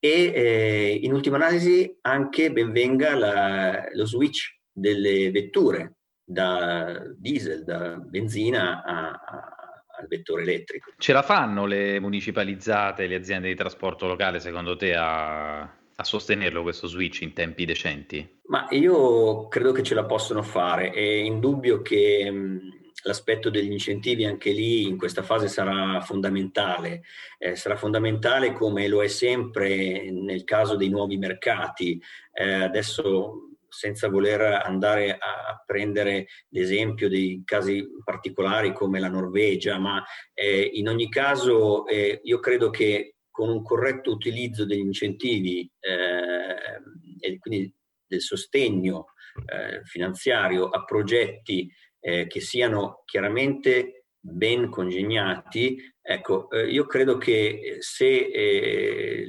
e 0.00 0.32
eh, 0.34 0.98
in 1.02 1.12
ultima 1.12 1.36
analisi 1.36 1.98
anche 2.02 2.52
benvenga 2.52 3.14
la, 3.16 3.88
lo 3.92 4.06
switch 4.06 4.58
delle 4.70 5.30
vetture 5.30 5.94
da 6.24 7.02
diesel, 7.16 7.64
da 7.64 7.96
benzina 7.96 8.82
a, 8.84 9.08
a, 9.10 9.84
al 9.98 10.06
vettore 10.06 10.42
elettrico. 10.42 10.92
Ce 10.98 11.12
la 11.12 11.22
fanno 11.22 11.66
le 11.66 11.98
municipalizzate, 12.00 13.06
le 13.06 13.16
aziende 13.16 13.48
di 13.48 13.54
trasporto 13.54 14.06
locale 14.06 14.38
secondo 14.38 14.76
te 14.76 14.94
a, 14.94 15.60
a 15.60 16.04
sostenerlo 16.04 16.62
questo 16.62 16.86
switch 16.86 17.22
in 17.22 17.32
tempi 17.32 17.64
decenti? 17.64 18.40
Ma 18.48 18.66
io 18.70 19.48
credo 19.48 19.72
che 19.72 19.82
ce 19.82 19.94
la 19.94 20.04
possono 20.04 20.42
fare, 20.42 20.90
è 20.90 21.00
indubbio 21.00 21.82
che 21.82 22.30
mh, 22.30 22.77
l'aspetto 23.02 23.50
degli 23.50 23.70
incentivi 23.70 24.24
anche 24.24 24.50
lì 24.50 24.82
in 24.82 24.96
questa 24.96 25.22
fase 25.22 25.48
sarà 25.48 26.00
fondamentale. 26.00 27.02
Eh, 27.38 27.56
sarà 27.56 27.76
fondamentale 27.76 28.52
come 28.52 28.88
lo 28.88 29.02
è 29.02 29.08
sempre 29.08 30.10
nel 30.10 30.44
caso 30.44 30.76
dei 30.76 30.88
nuovi 30.88 31.16
mercati. 31.16 32.00
Eh, 32.32 32.52
adesso 32.52 33.48
senza 33.68 34.08
voler 34.08 34.40
andare 34.40 35.12
a 35.12 35.62
prendere 35.64 36.26
l'esempio 36.48 37.08
dei 37.08 37.42
casi 37.44 37.86
particolari 38.02 38.72
come 38.72 38.98
la 38.98 39.08
Norvegia, 39.08 39.78
ma 39.78 40.02
eh, 40.32 40.70
in 40.74 40.88
ogni 40.88 41.08
caso 41.08 41.86
eh, 41.86 42.20
io 42.22 42.40
credo 42.40 42.70
che 42.70 43.16
con 43.30 43.50
un 43.50 43.62
corretto 43.62 44.10
utilizzo 44.10 44.64
degli 44.64 44.80
incentivi 44.80 45.70
eh, 45.78 46.80
e 47.20 47.38
quindi 47.38 47.72
del 48.06 48.20
sostegno 48.20 49.12
eh, 49.46 49.84
finanziario 49.84 50.68
a 50.68 50.84
progetti 50.84 51.70
eh, 52.00 52.26
che 52.26 52.40
siano 52.40 53.02
chiaramente 53.04 53.98
ben 54.20 54.68
congegnati, 54.68 55.78
ecco, 56.00 56.50
eh, 56.50 56.68
io 56.68 56.86
credo 56.86 57.16
che 57.18 57.32
eh, 57.32 57.76
se 57.80 58.06
eh, 58.06 59.24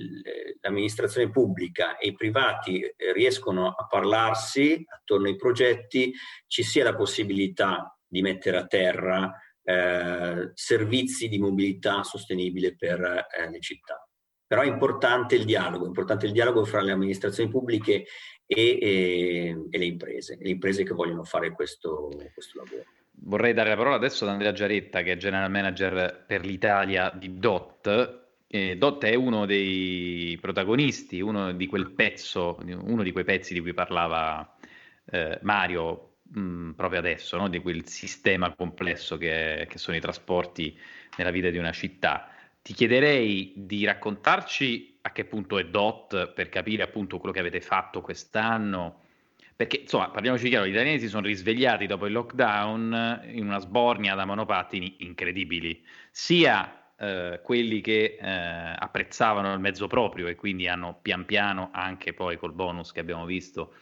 l'amministrazione 0.61 1.29
pubblica 1.29 1.97
e 1.97 2.09
i 2.09 2.13
privati 2.13 2.81
eh, 2.81 3.13
riescono 3.13 3.69
a 3.69 3.85
parlarsi 3.87 4.83
attorno 4.87 5.27
ai 5.27 5.35
progetti, 5.35 6.13
ci 6.47 6.63
sia 6.63 6.83
la 6.83 6.95
possibilità 6.95 7.97
di 8.05 8.21
mettere 8.21 8.57
a 8.57 8.65
terra 8.65 9.31
eh, 9.61 10.51
servizi 10.53 11.29
di 11.29 11.37
mobilità 11.37 12.03
sostenibile 12.03 12.75
per 12.75 12.99
le 12.99 13.59
città. 13.59 14.03
Però 14.47 14.63
è 14.63 14.65
importante 14.65 15.35
il 15.35 15.45
dialogo, 15.45 15.85
è 15.85 15.87
importante 15.87 16.25
il 16.25 16.31
dialogo 16.31 16.65
fra 16.65 16.81
le 16.81 16.91
amministrazioni 16.91 17.51
pubbliche 17.51 18.05
e, 18.51 18.79
e, 18.81 19.65
e 19.69 19.77
le 19.77 19.85
imprese, 19.85 20.37
le 20.41 20.49
imprese 20.49 20.83
che 20.83 20.95
vogliono 20.95 21.23
fare 21.23 21.51
questo, 21.51 22.09
questo 22.33 22.63
lavoro. 22.63 22.83
Vorrei 23.21 23.53
dare 23.53 23.69
la 23.69 23.75
parola 23.75 23.95
adesso 23.95 24.23
ad 24.23 24.31
Andrea 24.31 24.51
Giaretta, 24.53 25.03
che 25.03 25.11
è 25.11 25.17
General 25.17 25.51
Manager 25.51 26.23
per 26.25 26.43
l'Italia 26.43 27.11
di 27.15 27.37
DOT. 27.37 28.21
Eh, 28.47 28.75
DOT 28.75 29.05
è 29.05 29.13
uno 29.13 29.45
dei 29.45 30.35
protagonisti, 30.41 31.21
uno 31.21 31.51
di 31.51 31.69
pezzo, 31.95 32.57
uno 32.65 33.03
di 33.03 33.11
quei 33.11 33.23
pezzi 33.23 33.53
di 33.53 33.59
cui 33.59 33.75
parlava 33.75 34.55
eh, 35.11 35.37
Mario 35.43 36.13
mh, 36.23 36.39
mm, 36.39 36.71
proprio 36.71 36.99
adesso, 36.99 37.37
no? 37.37 37.49
di 37.49 37.59
quel 37.59 37.87
sistema 37.87 38.55
complesso 38.55 39.17
che, 39.17 39.67
che 39.69 39.77
sono 39.77 39.95
i 39.95 40.01
trasporti 40.01 40.75
nella 41.17 41.31
vita 41.31 41.51
di 41.51 41.59
una 41.59 41.71
città. 41.71 42.29
Ti 42.63 42.73
chiederei 42.73 43.53
di 43.55 43.85
raccontarci 43.85 44.97
a 45.09 45.11
che 45.11 45.25
punto 45.25 45.57
è 45.57 45.65
DOT 45.65 46.33
per 46.33 46.49
capire 46.49 46.83
appunto 46.83 47.17
quello 47.17 47.33
che 47.33 47.39
avete 47.39 47.61
fatto 47.61 48.01
quest'anno, 48.01 49.01
perché 49.55 49.81
insomma 49.81 50.09
parliamoci 50.09 50.47
chiaro, 50.47 50.65
gli 50.65 50.71
italiani 50.71 50.99
si 50.99 51.09
sono 51.09 51.27
risvegliati 51.27 51.85
dopo 51.85 52.05
il 52.05 52.13
lockdown 52.13 53.23
in 53.31 53.45
una 53.45 53.59
sbornia 53.59 54.15
da 54.15 54.25
monopattini 54.25 54.97
incredibili, 54.99 55.83
sia 56.11 56.93
eh, 56.97 57.41
quelli 57.43 57.81
che 57.81 58.17
eh, 58.19 58.75
apprezzavano 58.77 59.51
il 59.53 59.59
mezzo 59.59 59.87
proprio 59.87 60.27
e 60.27 60.35
quindi 60.35 60.67
hanno 60.67 60.97
pian 61.01 61.25
piano 61.25 61.69
anche 61.73 62.13
poi 62.13 62.37
col 62.37 62.53
bonus 62.53 62.91
che 62.91 62.99
abbiamo 62.99 63.25
visto 63.25 63.73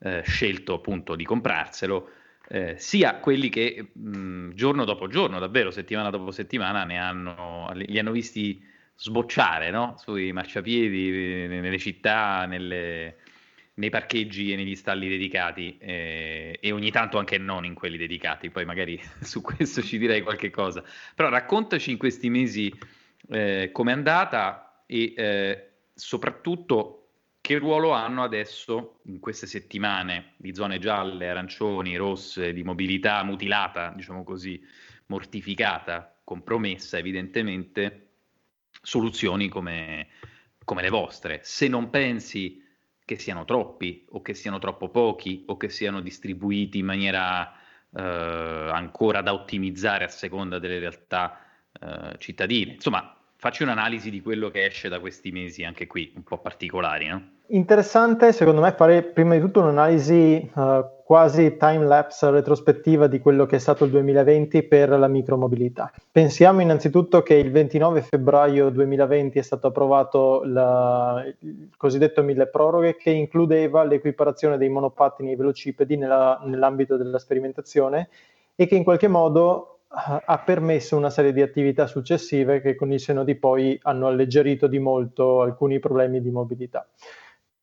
eh, 0.00 0.22
scelto 0.24 0.74
appunto 0.74 1.14
di 1.14 1.24
comprarselo, 1.24 2.10
eh, 2.48 2.74
sia 2.78 3.16
quelli 3.16 3.48
che 3.50 3.90
mh, 3.92 4.50
giorno 4.50 4.84
dopo 4.84 5.08
giorno, 5.08 5.38
davvero 5.38 5.70
settimana 5.70 6.10
dopo 6.10 6.30
settimana, 6.30 6.84
ne 6.84 6.98
hanno, 6.98 7.70
li 7.74 7.98
hanno 7.98 8.10
visti 8.10 8.72
sbocciare 8.96 9.70
no? 9.70 9.96
sui 9.98 10.32
marciapiedi, 10.32 11.46
nelle 11.48 11.78
città, 11.78 12.46
nelle, 12.46 13.16
nei 13.74 13.90
parcheggi 13.90 14.52
e 14.52 14.56
negli 14.56 14.76
stalli 14.76 15.08
dedicati 15.08 15.76
eh, 15.78 16.58
e 16.60 16.72
ogni 16.72 16.90
tanto 16.90 17.18
anche 17.18 17.38
non 17.38 17.64
in 17.64 17.74
quelli 17.74 17.96
dedicati, 17.96 18.50
poi 18.50 18.64
magari 18.64 19.00
su 19.20 19.40
questo 19.40 19.82
ci 19.82 19.98
direi 19.98 20.22
qualche 20.22 20.50
cosa. 20.50 20.82
Però 21.14 21.28
raccontaci 21.28 21.90
in 21.90 21.98
questi 21.98 22.30
mesi 22.30 22.72
eh, 23.28 23.70
com'è 23.72 23.92
andata 23.92 24.84
e 24.86 25.14
eh, 25.16 25.70
soprattutto 25.94 27.00
che 27.40 27.58
ruolo 27.58 27.90
hanno 27.90 28.22
adesso 28.22 29.00
in 29.04 29.20
queste 29.20 29.46
settimane 29.46 30.32
di 30.38 30.54
zone 30.54 30.78
gialle, 30.78 31.28
arancioni, 31.28 31.94
rosse, 31.96 32.54
di 32.54 32.62
mobilità 32.62 33.22
mutilata, 33.22 33.92
diciamo 33.94 34.24
così, 34.24 34.58
mortificata, 35.06 36.20
compromessa 36.24 36.96
evidentemente, 36.96 38.13
soluzioni 38.84 39.48
come, 39.48 40.06
come 40.64 40.82
le 40.82 40.90
vostre. 40.90 41.40
Se 41.42 41.66
non 41.66 41.90
pensi 41.90 42.62
che 43.04 43.18
siano 43.18 43.44
troppi 43.44 44.06
o 44.10 44.22
che 44.22 44.34
siano 44.34 44.58
troppo 44.58 44.88
pochi 44.88 45.44
o 45.48 45.56
che 45.56 45.68
siano 45.68 46.00
distribuiti 46.00 46.78
in 46.78 46.86
maniera 46.86 47.52
eh, 47.94 48.02
ancora 48.02 49.20
da 49.20 49.34
ottimizzare 49.34 50.04
a 50.04 50.08
seconda 50.08 50.58
delle 50.58 50.78
realtà 50.78 51.40
eh, 51.80 52.14
cittadine. 52.18 52.74
Insomma, 52.74 53.16
facci 53.44 53.62
un'analisi 53.62 54.08
di 54.08 54.22
quello 54.22 54.48
che 54.48 54.64
esce 54.64 54.88
da 54.88 55.00
questi 55.00 55.30
mesi 55.30 55.64
anche 55.64 55.86
qui, 55.86 56.10
un 56.16 56.22
po' 56.22 56.38
particolari, 56.38 57.08
no? 57.08 57.32
Interessante 57.48 58.32
secondo 58.32 58.62
me 58.62 58.72
fare 58.72 59.02
prima 59.02 59.34
di 59.34 59.40
tutto 59.40 59.60
un'analisi 59.60 60.50
uh, 60.54 61.02
quasi 61.04 61.58
time 61.58 61.84
lapse 61.84 62.30
retrospettiva 62.30 63.06
di 63.06 63.18
quello 63.18 63.44
che 63.44 63.56
è 63.56 63.58
stato 63.58 63.84
il 63.84 63.90
2020 63.90 64.62
per 64.62 64.88
la 64.88 65.08
micromobilità. 65.08 65.92
Pensiamo 66.10 66.62
innanzitutto 66.62 67.22
che 67.22 67.34
il 67.34 67.50
29 67.50 68.00
febbraio 68.00 68.70
2020 68.70 69.38
è 69.38 69.42
stato 69.42 69.66
approvato 69.66 70.40
la, 70.44 71.22
il 71.40 71.68
cosiddetto 71.76 72.22
mille 72.22 72.46
proroghe 72.46 72.96
che 72.96 73.10
includeva 73.10 73.84
l'equiparazione 73.84 74.56
dei 74.56 74.70
monopattini 74.70 75.32
ai 75.32 75.36
velocipedi 75.36 75.98
nella, 75.98 76.40
nell'ambito 76.46 76.96
della 76.96 77.18
sperimentazione 77.18 78.08
e 78.54 78.66
che 78.66 78.74
in 78.74 78.84
qualche 78.84 79.08
modo 79.08 79.73
ha 79.88 80.42
permesso 80.44 80.96
una 80.96 81.10
serie 81.10 81.32
di 81.32 81.40
attività 81.40 81.86
successive 81.86 82.60
che 82.60 82.74
con 82.74 82.92
il 82.92 83.00
seno 83.00 83.22
di 83.22 83.36
poi 83.36 83.78
hanno 83.82 84.08
alleggerito 84.08 84.66
di 84.66 84.78
molto 84.78 85.40
alcuni 85.40 85.78
problemi 85.78 86.20
di 86.20 86.30
mobilità. 86.30 86.86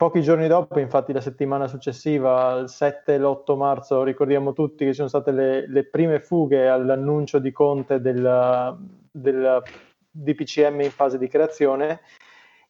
Pochi 0.01 0.23
giorni 0.23 0.47
dopo, 0.47 0.79
infatti 0.79 1.13
la 1.13 1.21
settimana 1.21 1.67
successiva, 1.67 2.57
il 2.57 2.69
7 2.69 3.13
e 3.13 3.19
l'8 3.19 3.55
marzo, 3.55 4.01
ricordiamo 4.01 4.51
tutti 4.51 4.84
che 4.84 4.91
ci 4.91 4.95
sono 4.95 5.10
state 5.10 5.31
le, 5.31 5.69
le 5.69 5.84
prime 5.84 6.19
fughe 6.19 6.67
all'annuncio 6.67 7.38
di 7.38 7.51
Conte 7.51 8.01
del, 8.01 8.77
del 9.12 9.62
DPCM 10.10 10.81
in 10.81 10.89
fase 10.89 11.19
di 11.19 11.27
creazione 11.27 11.99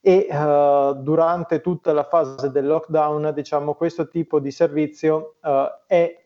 e 0.02 0.28
uh, 0.30 0.94
durante 0.96 1.62
tutta 1.62 1.94
la 1.94 2.04
fase 2.04 2.50
del 2.52 2.66
lockdown, 2.66 3.32
diciamo, 3.34 3.76
questo 3.76 4.10
tipo 4.10 4.40
di 4.40 4.52
servizio 4.52 5.36
uh, 5.42 5.50
è 5.86 6.21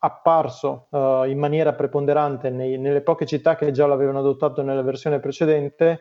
apparso 0.00 0.86
uh, 0.90 1.24
in 1.24 1.38
maniera 1.38 1.74
preponderante 1.74 2.50
nei, 2.50 2.78
nelle 2.78 3.02
poche 3.02 3.26
città 3.26 3.56
che 3.56 3.70
già 3.70 3.86
l'avevano 3.86 4.18
adottato 4.18 4.62
nella 4.62 4.82
versione 4.82 5.20
precedente 5.20 6.00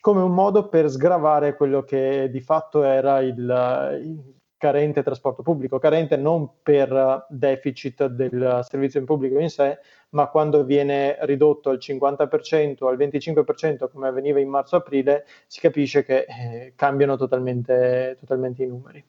come 0.00 0.20
un 0.20 0.34
modo 0.34 0.68
per 0.68 0.90
sgravare 0.90 1.56
quello 1.56 1.82
che 1.82 2.28
di 2.30 2.40
fatto 2.40 2.82
era 2.82 3.20
il, 3.20 4.00
il 4.02 4.34
carente 4.64 5.02
trasporto 5.02 5.42
pubblico, 5.42 5.78
carente 5.78 6.16
non 6.16 6.62
per 6.62 7.26
deficit 7.28 8.06
del 8.06 8.60
servizio 8.68 9.00
in 9.00 9.06
pubblico 9.06 9.38
in 9.38 9.50
sé, 9.50 9.78
ma 10.10 10.28
quando 10.28 10.64
viene 10.64 11.16
ridotto 11.20 11.70
al 11.70 11.78
50% 11.78 12.76
o 12.80 12.88
al 12.88 12.96
25% 12.96 13.90
come 13.90 14.08
avveniva 14.08 14.40
in 14.40 14.48
marzo-aprile, 14.48 15.26
si 15.46 15.60
capisce 15.60 16.04
che 16.04 16.26
eh, 16.26 16.72
cambiano 16.76 17.16
totalmente, 17.16 18.16
totalmente 18.18 18.62
i 18.62 18.66
numeri. 18.66 19.04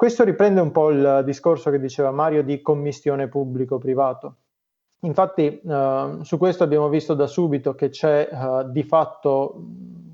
Questo 0.00 0.24
riprende 0.24 0.62
un 0.62 0.70
po' 0.70 0.88
il 0.88 1.20
discorso 1.26 1.70
che 1.70 1.78
diceva 1.78 2.10
Mario 2.10 2.42
di 2.42 2.62
commistione 2.62 3.28
pubblico-privato. 3.28 4.36
Infatti 5.00 5.60
eh, 5.60 6.18
su 6.22 6.38
questo 6.38 6.64
abbiamo 6.64 6.88
visto 6.88 7.12
da 7.12 7.26
subito 7.26 7.74
che 7.74 7.90
c'è 7.90 8.26
eh, 8.32 8.64
di 8.70 8.82
fatto 8.82 9.62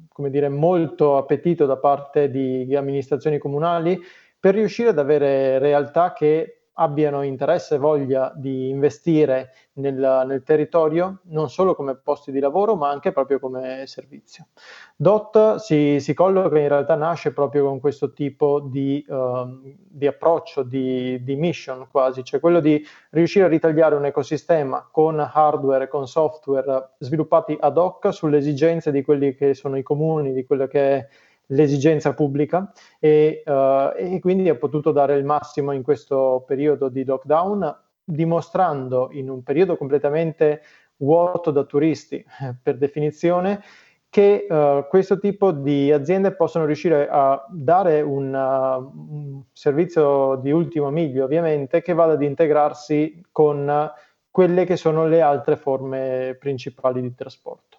come 0.09 0.31
dire, 0.31 0.49
molto 0.49 1.16
appetito 1.16 1.66
da 1.66 1.77
parte 1.77 2.33
di 2.33 2.75
amministrazioni 2.75 3.38
comunali 3.38 3.96
per 4.40 4.55
riuscire 4.55 4.88
ad 4.88 4.99
avere 4.99 5.61
realtà 5.61 6.12
che 6.12 6.62
abbiano 6.79 7.23
interesse 7.23 7.77
e 7.77 7.79
voglia 7.79 8.33
di 8.35 8.69
investire 8.69 9.53
nel, 9.75 10.25
nel, 10.27 10.43
territorio, 10.43 11.21
non 11.25 11.49
solo 11.49 11.75
come 11.75 11.97
posti 11.97 12.33
di 12.33 12.39
lavoro, 12.39 12.77
ma 12.77 12.91
anche 12.91 13.12
proprio 13.12 13.39
come 13.39 13.85
servizio. 13.87 14.49
DOT 14.97 15.57
si, 15.57 16.01
si 16.01 16.15
colloca 16.15 16.59
in 16.59 16.69
realtà, 16.69 16.95
nasce 16.95 17.33
proprio 17.33 17.65
con 17.65 17.81
questo 17.81 18.12
tipo 18.12 18.61
di, 18.61 19.05
uh, 19.09 19.75
di 19.89 20.07
approccio, 20.07 20.62
di, 20.62 21.23
di, 21.23 21.37
mission 21.37 21.87
quasi, 21.91 22.25
cioè 22.25 22.41
quello 22.41 22.61
di 22.61 22.85
riuscire 23.11 23.45
a 23.47 23.49
ritagliare 23.49 23.95
un 23.95 24.05
ecosistema 24.05 24.87
con 24.91 25.19
hardware 25.19 25.85
e 25.85 25.89
con 25.89 26.07
software 26.07 26.95
sviluppati 26.99 27.57
ad 27.59 27.77
hoc 27.77 28.12
sulle 28.12 28.39
esigenze 28.39 28.91
di 28.91 29.03
quelli 29.03 29.35
che 29.35 29.55
sono 29.55 29.77
i 29.77 29.83
comuni, 29.83 30.33
di 30.33 30.45
quello 30.45 30.67
che 30.67 30.81
è 30.81 31.09
l'esigenza 31.47 32.15
pubblica 32.15 32.73
e, 32.99 33.43
uh, 33.45 33.93
e, 33.97 34.19
quindi 34.21 34.49
ha 34.49 34.57
potuto 34.57 34.91
dare 34.91 35.17
il 35.17 35.25
massimo 35.25 35.73
in 35.73 35.83
questo 35.83 36.45
periodo 36.47 36.89
di 36.89 37.05
lockdown, 37.05 37.83
dimostrando 38.03 39.09
in 39.13 39.29
un 39.29 39.43
periodo 39.43 39.77
completamente 39.77 40.63
vuoto 40.99 41.51
da 41.51 41.65
turisti, 41.65 42.17
eh, 42.17 42.55
per 42.61 42.79
definizione, 42.79 43.63
che 44.09 44.47
uh, 44.49 44.87
questo 44.89 45.19
tipo 45.19 45.51
di 45.51 45.93
aziende 45.93 46.33
possono 46.33 46.65
riuscire 46.65 47.07
a 47.11 47.45
dare 47.51 48.01
un, 48.01 48.33
uh, 48.33 49.03
un 49.13 49.43
servizio 49.53 50.37
di 50.37 50.51
ultimo 50.51 50.91
miglio, 50.91 51.25
ovviamente, 51.25 51.83
che 51.83 51.93
vada 51.93 52.15
ad 52.15 52.23
integrarsi 52.23 53.23
con 53.31 53.93
quelle 54.31 54.65
che 54.65 54.77
sono 54.77 55.07
le 55.07 55.21
altre 55.21 55.57
forme 55.57 56.37
principali 56.39 57.03
di 57.03 57.15
trasporto. 57.15 57.76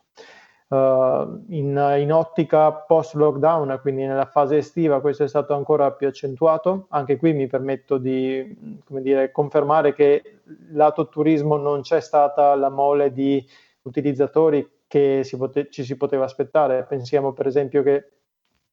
Uh, 0.69 1.45
in, 1.47 1.95
in, 1.99 2.11
ottica 2.11 2.73
post 2.73 3.13
lockdown, 3.13 3.79
quindi 3.81 4.05
nella 4.05 4.25
fase 4.25 4.57
estiva, 4.57 4.99
questo 4.99 5.23
è 5.23 5.27
stato 5.29 5.53
ancora 5.53 5.91
più 5.93 6.07
accentuato. 6.07 6.87
Anche 6.89 7.15
qui 7.15 7.31
mi 7.31 7.47
permetto 7.47 7.97
di 7.97 8.53
dire, 8.85 9.31
confermare 9.31 9.93
che 9.93 10.41
lato 10.71 11.07
turismo 11.07 11.55
non 11.55 11.81
c'è 11.81 12.01
stata 12.01 12.53
la 12.55 12.69
mole 12.69 13.13
di 13.13 13.41
utilizzatori 13.83 14.69
che 14.87 15.21
si 15.23 15.37
pote- 15.37 15.69
ci 15.69 15.85
si 15.85 15.95
poteva 15.95 16.25
aspettare. 16.25 16.83
Pensiamo 16.83 17.31
per 17.31 17.47
esempio 17.47 17.81
che 17.81 18.11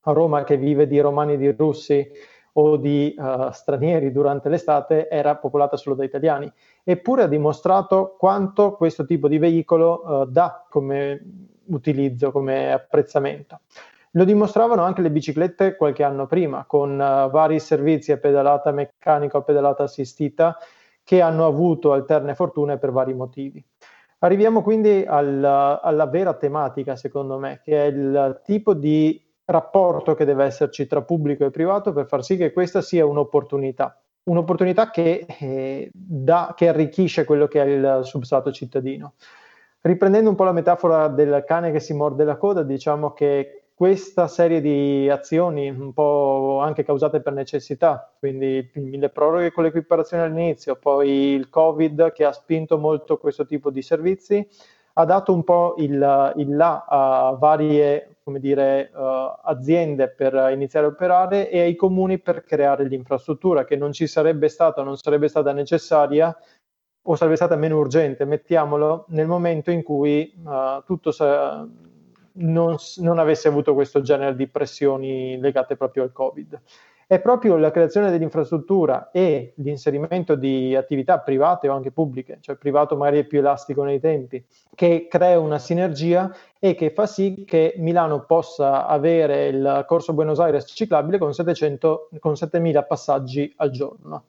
a 0.00 0.12
Roma, 0.12 0.42
che 0.42 0.56
vive 0.56 0.88
di 0.88 0.98
romani 0.98 1.34
e 1.34 1.36
di 1.36 1.52
russi 1.52 2.10
o 2.54 2.76
di 2.76 3.14
uh, 3.16 3.50
stranieri 3.52 4.10
durante 4.10 4.48
l'estate, 4.48 5.08
era 5.08 5.36
popolata 5.36 5.76
solo 5.76 5.94
da 5.94 6.04
italiani. 6.04 6.52
Eppure 6.82 7.22
ha 7.22 7.28
dimostrato 7.28 8.16
quanto 8.18 8.72
questo 8.72 9.04
tipo 9.04 9.28
di 9.28 9.38
veicolo 9.38 10.02
uh, 10.04 10.26
dà 10.26 10.66
come 10.68 11.52
utilizzo, 11.66 12.30
come 12.30 12.72
apprezzamento. 12.72 13.60
Lo 14.12 14.24
dimostravano 14.24 14.82
anche 14.82 15.02
le 15.02 15.10
biciclette 15.10 15.76
qualche 15.76 16.04
anno 16.04 16.26
prima, 16.26 16.64
con 16.66 16.92
uh, 16.92 17.30
vari 17.30 17.58
servizi 17.58 18.12
a 18.12 18.16
pedalata 18.16 18.70
meccanica 18.70 19.38
o 19.38 19.42
pedalata 19.42 19.82
assistita 19.82 20.56
che 21.02 21.20
hanno 21.20 21.46
avuto 21.46 21.92
alterne 21.92 22.34
fortune 22.34 22.78
per 22.78 22.92
vari 22.92 23.12
motivi. 23.12 23.64
Arriviamo 24.20 24.62
quindi 24.62 25.04
al, 25.06 25.44
alla 25.44 26.06
vera 26.06 26.32
tematica, 26.34 26.96
secondo 26.96 27.38
me, 27.38 27.60
che 27.62 27.84
è 27.84 27.86
il 27.88 28.40
tipo 28.44 28.72
di 28.72 29.20
rapporto 29.44 30.14
che 30.14 30.24
deve 30.24 30.44
esserci 30.44 30.86
tra 30.86 31.02
pubblico 31.02 31.44
e 31.44 31.50
privato 31.50 31.92
per 31.92 32.06
far 32.06 32.24
sì 32.24 32.36
che 32.36 32.52
questa 32.52 32.80
sia 32.80 33.04
un'opportunità, 33.04 34.00
un'opportunità 34.24 34.90
che, 34.90 35.26
eh, 35.38 35.90
da, 35.92 36.54
che 36.56 36.68
arricchisce 36.68 37.24
quello 37.24 37.46
che 37.46 37.62
è 37.62 37.66
il 37.66 38.00
substrato 38.04 38.50
cittadino. 38.50 39.14
Riprendendo 39.86 40.30
un 40.30 40.34
po' 40.34 40.44
la 40.44 40.52
metafora 40.52 41.08
del 41.08 41.44
cane 41.46 41.70
che 41.70 41.78
si 41.78 41.92
morde 41.92 42.24
la 42.24 42.36
coda, 42.36 42.62
diciamo 42.62 43.12
che 43.12 43.64
questa 43.74 44.28
serie 44.28 44.62
di 44.62 45.10
azioni, 45.10 45.68
un 45.68 45.92
po' 45.92 46.60
anche 46.62 46.84
causate 46.84 47.20
per 47.20 47.34
necessità, 47.34 48.10
quindi 48.18 48.70
il 48.72 48.82
mille 48.82 49.10
proroghe 49.10 49.52
con 49.52 49.64
l'equiparazione 49.64 50.22
all'inizio, 50.22 50.76
poi 50.76 51.34
il 51.34 51.50
Covid 51.50 52.12
che 52.12 52.24
ha 52.24 52.32
spinto 52.32 52.78
molto 52.78 53.18
questo 53.18 53.44
tipo 53.44 53.68
di 53.68 53.82
servizi, 53.82 54.48
ha 54.94 55.04
dato 55.04 55.34
un 55.34 55.44
po' 55.44 55.74
il, 55.76 56.32
il 56.36 56.56
là 56.56 56.86
a 56.88 57.36
varie 57.38 58.14
dire, 58.38 58.90
uh, 58.94 59.38
aziende 59.42 60.08
per 60.08 60.48
iniziare 60.50 60.86
a 60.86 60.88
operare 60.88 61.50
e 61.50 61.60
ai 61.60 61.76
comuni 61.76 62.18
per 62.18 62.42
creare 62.44 62.84
l'infrastruttura 62.84 63.64
che 63.64 63.76
non 63.76 63.92
ci 63.92 64.06
sarebbe 64.06 64.48
stata, 64.48 64.82
non 64.82 64.96
sarebbe 64.96 65.28
stata 65.28 65.52
necessaria 65.52 66.34
o 67.06 67.16
sarebbe 67.16 67.36
stata 67.36 67.56
meno 67.56 67.78
urgente, 67.78 68.24
mettiamolo, 68.24 69.06
nel 69.08 69.26
momento 69.26 69.70
in 69.70 69.82
cui 69.82 70.32
uh, 70.42 70.82
tutto 70.84 71.10
sa- 71.10 71.66
non, 72.36 72.76
non, 72.96 73.18
avesse 73.18 73.48
avuto 73.48 73.74
questo 73.74 74.00
genere 74.00 74.34
di 74.34 74.46
pressioni 74.46 75.38
legate 75.38 75.76
proprio 75.76 76.02
al 76.02 76.12
Covid. 76.12 76.60
È 77.06 77.20
proprio 77.20 77.58
la 77.58 77.70
creazione 77.70 78.10
dell'infrastruttura 78.10 79.10
e 79.10 79.52
l'inserimento 79.56 80.34
di 80.34 80.74
attività 80.74 81.18
private 81.18 81.68
o 81.68 81.74
anche 81.74 81.90
pubbliche, 81.90 82.38
cioè 82.40 82.56
privato 82.56 82.96
magari 82.96 83.18
è 83.18 83.24
più 83.24 83.40
elastico 83.40 83.84
nei 83.84 84.00
tempi, 84.00 84.42
che 84.74 85.06
crea 85.06 85.38
una 85.38 85.58
sinergia 85.58 86.34
e 86.58 86.74
che 86.74 86.90
fa 86.90 87.06
sì 87.06 87.44
che 87.46 87.74
Milano 87.76 88.24
possa 88.24 88.86
avere 88.86 89.48
il 89.48 89.84
corso 89.86 90.14
Buenos 90.14 90.40
Aires 90.40 90.64
ciclabile 90.66 91.18
con, 91.18 91.34
700, 91.34 92.08
con 92.18 92.32
7.000 92.32 92.86
passaggi 92.86 93.52
al 93.58 93.70
giorno 93.70 94.24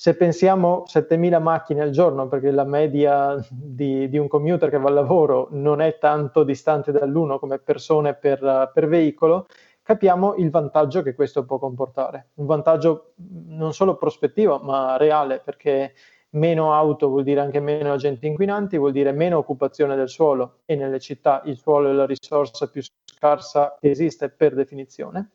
se 0.00 0.16
pensiamo 0.16 0.84
7.000 0.86 1.42
macchine 1.42 1.82
al 1.82 1.90
giorno, 1.90 2.26
perché 2.26 2.50
la 2.50 2.64
media 2.64 3.36
di, 3.50 4.08
di, 4.08 4.16
un 4.16 4.28
commuter 4.28 4.70
che 4.70 4.78
va 4.78 4.88
al 4.88 4.94
lavoro 4.94 5.48
non 5.50 5.82
è 5.82 5.98
tanto 5.98 6.42
distante 6.42 6.90
dall'uno 6.90 7.38
come 7.38 7.58
persone 7.58 8.14
per, 8.14 8.70
per, 8.72 8.88
veicolo, 8.88 9.44
capiamo 9.82 10.36
il 10.36 10.48
vantaggio 10.48 11.02
che 11.02 11.14
questo 11.14 11.44
può 11.44 11.58
comportare. 11.58 12.28
Un 12.36 12.46
vantaggio 12.46 13.12
non 13.48 13.74
solo 13.74 13.98
prospettivo, 13.98 14.58
ma 14.60 14.96
reale, 14.96 15.42
perché 15.44 15.92
meno 16.30 16.72
auto 16.72 17.08
vuol 17.08 17.22
dire 17.22 17.40
anche 17.40 17.60
meno 17.60 17.92
agenti 17.92 18.26
inquinanti, 18.26 18.78
vuol 18.78 18.92
dire 18.92 19.12
meno 19.12 19.36
occupazione 19.36 19.96
del 19.96 20.08
suolo 20.08 20.60
e 20.64 20.76
nelle 20.76 20.98
città 20.98 21.42
il 21.44 21.58
suolo 21.58 21.90
è 21.90 21.92
la 21.92 22.06
risorsa 22.06 22.70
più 22.70 22.80
scarsa 23.04 23.76
che 23.78 23.90
esiste 23.90 24.30
per 24.30 24.54
definizione 24.54 25.32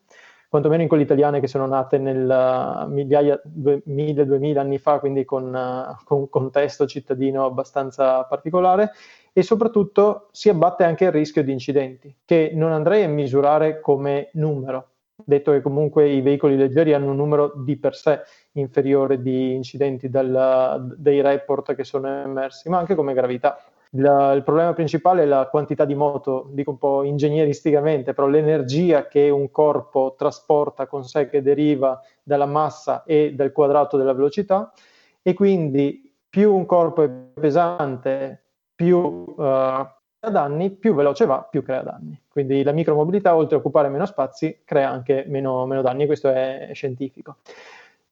quantomeno 0.50 0.82
in 0.82 0.88
quelle 0.88 1.04
italiane 1.04 1.40
che 1.40 1.48
sono 1.48 1.66
nate 1.66 1.98
nel 1.98 2.28
uh, 2.28 2.90
migliaia, 2.92 3.42
1000-2000 3.46 4.58
anni 4.58 4.78
fa, 4.78 5.00
quindi 5.00 5.26
con, 5.26 5.46
uh, 5.54 6.04
con, 6.04 6.20
un 6.20 6.30
contesto 6.30 6.86
cittadino 6.86 7.46
abbastanza 7.46 8.24
particolare, 8.24 8.92
e 9.34 9.44
soprattutto 9.44 10.28
si 10.32 10.50
abbatte 10.50 10.84
anche 10.84 11.06
il 11.06 11.12
rischio 11.12 11.44
di 11.44 11.52
incidenti, 11.52 12.16
che 12.24 12.52
non 12.54 12.72
andrei 12.72 13.04
a 13.04 13.10
misurare 13.10 13.80
come 13.80 14.30
numero, 14.34 14.90
detto 15.16 15.52
che 15.52 15.62
comunque 15.62 16.10
i 16.10 16.22
veicoli 16.22 16.56
leggeri 16.56 16.94
hanno 16.94 17.12
un 17.12 17.18
numero 17.18 17.54
di 17.56 17.78
per 17.78 17.96
sé 17.96 18.22
inferiore 18.54 19.22
di 19.22 19.54
incidenti 19.54 20.10
dal, 20.10 20.94
dei 20.98 21.22
report 21.22 21.76
che 21.76 21.84
sono 21.84 22.08
emersi, 22.08 22.70
ma 22.70 22.78
anche 22.78 22.96
come 22.96 23.14
gravità. 23.14 23.58
La, 23.98 24.34
il 24.34 24.44
problema 24.44 24.74
principale 24.74 25.24
è 25.24 25.26
la 25.26 25.48
quantità 25.48 25.86
di 25.86 25.96
moto, 25.96 26.50
dico 26.52 26.72
un 26.72 26.78
po' 26.78 27.04
ingegneristicamente, 27.04 28.14
però 28.14 28.28
l'energia 28.28 29.08
che 29.08 29.30
un 29.30 29.52
corpo 29.52 30.16
trasporta 30.18 30.86
con 30.88 31.06
sé 31.06 31.30
che 31.30 31.42
deriva 31.42 32.02
dalla 32.22 32.46
massa 32.46 33.04
e 33.04 33.34
dal 33.34 33.52
quadrato 33.52 33.96
della 33.96 34.14
velocità 34.14 34.74
e 35.22 35.34
quindi 35.34 36.14
più 36.30 36.54
un 36.54 36.66
corpo 36.66 37.04
è 37.04 37.10
pesante, 37.10 38.44
più 38.76 38.98
uh, 38.98 39.34
crea 39.36 40.32
danni, 40.32 40.72
più 40.72 40.94
veloce 40.94 41.26
va, 41.26 41.48
più 41.50 41.64
crea 41.64 41.82
danni. 41.82 42.20
Quindi 42.28 42.64
la 42.64 42.74
micromobilità, 42.74 43.36
oltre 43.36 43.56
a 43.56 43.60
occupare 43.60 43.88
meno 43.88 44.06
spazi, 44.06 44.62
crea 44.66 44.90
anche 44.90 45.24
meno, 45.28 45.66
meno 45.66 45.82
danni, 45.82 46.06
questo 46.06 46.30
è, 46.30 46.72
scientifico. 46.74 47.38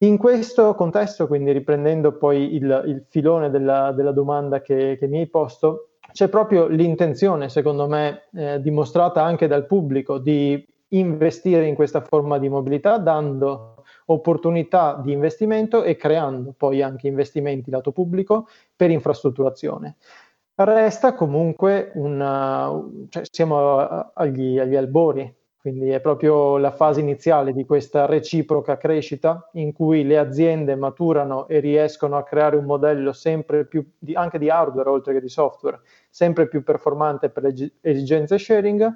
In 0.04 0.18
questo 0.18 0.76
contesto, 0.76 1.28
quindi 1.28 1.54
riprendendo 1.54 2.18
poi 2.18 2.56
il, 2.56 2.84
il 2.88 3.06
filone 3.08 3.50
della, 3.50 3.94
della 3.94 4.12
domanda 4.12 4.60
che, 4.60 4.98
che, 5.00 5.08
mi 5.08 5.20
hai 5.20 5.28
posto, 5.28 5.92
c'è 6.12 6.28
proprio 6.28 6.68
l'intenzione, 6.68 7.48
secondo 7.48 7.88
me, 7.88 8.24
eh, 8.34 8.60
dimostrata 8.60 9.24
anche 9.24 9.48
dal 9.48 9.66
pubblico 9.66 10.18
di 10.18 10.62
investire 10.90 11.68
in 11.68 11.76
questa 11.76 12.02
forma 12.02 12.38
di 12.38 12.50
mobilità, 12.50 12.98
dando 12.98 13.84
opportunità 14.08 15.00
di 15.02 15.14
investimento 15.14 15.84
e 15.84 15.96
creando 15.96 16.54
poi 16.56 16.82
anche 16.82 17.08
investimenti 17.08 17.72
lato 17.72 17.94
pubblico 17.94 18.50
per 18.76 18.92
infrastrutturazione. 18.92 19.96
Resta 20.54 21.14
comunque 21.14 21.92
una, 21.96 22.70
cioè 23.08 23.24
siamo 23.32 23.78
agli, 24.14 24.60
agli 24.60 24.76
albori, 24.76 25.34
quindi 25.64 25.92
è 25.92 26.02
proprio 26.02 26.58
la 26.58 26.72
fase 26.72 27.00
iniziale 27.00 27.54
di 27.54 27.64
questa 27.64 28.06
reciproca 28.06 28.76
crescita 28.76 29.50
in 29.54 29.72
cui 29.72 30.04
le 30.04 30.18
aziende 30.18 30.76
maturano 30.76 31.48
e 31.48 31.62
riescono 31.62 32.18
a 32.18 32.24
creare 32.24 32.58
un 32.58 32.66
modello 32.66 33.14
sempre 33.14 33.66
più, 33.66 33.82
di, 33.98 34.14
anche 34.14 34.40
di 34.40 34.50
hardware 34.50 34.90
oltre 34.90 35.14
che 35.14 35.22
di 35.22 35.30
software, 35.30 35.80
sempre 36.10 36.50
più 36.50 36.64
performante 36.64 37.30
per 37.30 37.44
le 37.44 37.72
esigenze 37.80 38.38
sharing 38.38 38.94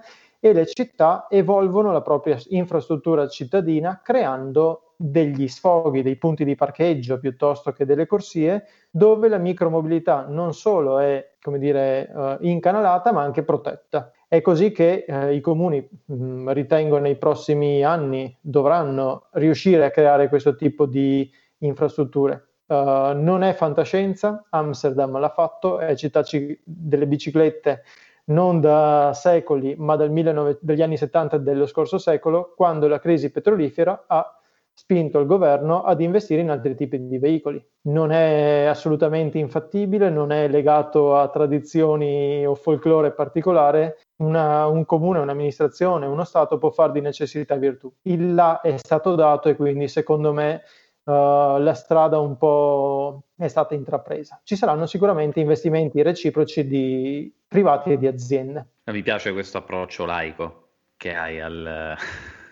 e 0.50 0.54
le 0.54 0.66
città 0.66 1.28
evolvono 1.30 1.92
la 1.92 2.02
propria 2.02 2.38
infrastruttura 2.50 3.28
cittadina 3.28 4.02
creando 4.04 4.94
degli 4.96 5.48
sfoghi, 5.48 6.02
dei 6.02 6.16
punti 6.16 6.44
di 6.44 6.56
parcheggio 6.56 7.20
piuttosto 7.20 7.72
che 7.72 7.86
delle 7.86 8.08
corsie 8.08 8.66
dove 8.90 9.28
la 9.28 9.38
micromobilità 9.38 10.26
non 10.28 10.54
solo 10.54 10.98
è 10.98 11.36
come 11.40 11.60
dire, 11.60 12.12
uh, 12.14 12.38
incanalata 12.42 13.14
ma 13.14 13.22
anche 13.22 13.44
protetta. 13.44 14.12
È 14.28 14.42
così 14.42 14.72
che 14.72 15.06
uh, 15.08 15.28
i 15.28 15.40
comuni 15.40 15.88
mh, 16.06 16.14
mm, 16.14 16.50
ritengo 16.50 16.98
nei 16.98 17.16
prossimi 17.16 17.84
anni 17.84 18.36
dovranno 18.42 19.28
riuscire 19.34 19.86
a 19.86 19.92
creare 19.92 20.28
questo 20.28 20.56
tipo 20.56 20.86
di 20.86 21.32
infrastrutture. 21.60 22.48
Uh, 22.66 23.14
non 23.16 23.44
è 23.44 23.54
fantascienza, 23.54 24.46
Amsterdam 24.50 25.18
l'ha 25.20 25.30
fatto, 25.30 25.80
è 25.80 25.96
città 25.96 26.24
ci- 26.24 26.60
delle 26.66 27.08
biciclette 27.08 27.84
non 28.28 28.60
da 28.60 29.12
secoli, 29.14 29.76
ma 29.78 29.96
19, 29.96 30.60
dagli 30.62 30.82
anni 30.82 30.98
70 30.98 31.38
dello 31.38 31.66
scorso 31.66 31.98
secolo, 31.98 32.54
quando 32.56 32.88
la 32.88 33.00
crisi 33.00 33.32
petrolifera 33.32 34.06
ha 34.08 34.32
spinto 34.80 35.18
il 35.18 35.26
governo 35.26 35.82
ad 35.82 36.02
investire 36.02 36.42
in 36.42 36.52
altri 36.52 36.76
tipi 36.76 37.08
di 37.08 37.18
veicoli. 37.18 37.64
Non 37.88 38.12
è 38.12 38.66
assolutamente 38.66 39.40
infattibile, 39.40 40.12
non 40.12 40.32
è 40.32 40.48
legato 40.48 41.16
a 41.16 41.30
tradizioni 41.30 42.46
o 42.46 42.54
folklore 42.54 43.12
particolare. 43.12 43.98
Una, 44.18 44.68
un 44.68 44.86
comune, 44.86 45.18
un'amministrazione, 45.18 46.06
uno 46.06 46.24
Stato 46.24 46.60
può 46.60 46.70
fare 46.70 46.92
di 46.92 47.02
necessità 47.02 47.56
virtù. 47.56 47.92
Il 48.04 48.36
là 48.36 48.62
è 48.62 48.78
stato 48.78 49.16
dato 49.16 49.50
e 49.50 49.56
quindi 49.56 49.88
secondo 49.88 50.32
me 50.32 50.62
uh, 51.08 51.60
la 51.60 51.74
strada 51.74 52.20
un 52.20 52.38
po' 52.38 53.24
è 53.36 53.48
stata 53.48 53.74
intrapresa. 53.74 54.40
Ci 54.44 54.56
saranno 54.56 54.86
sicuramente 54.86 55.40
investimenti 55.40 56.02
reciproci 56.02 56.68
di 56.68 57.34
privati 57.48 57.92
e 57.92 57.98
di 57.98 58.08
aziende. 58.08 58.66
Mi 58.86 59.02
piace 59.02 59.32
questo 59.32 59.58
approccio 59.58 60.06
laico 60.06 60.68
che 60.98 61.14
hai 61.14 61.40
al, 61.40 61.96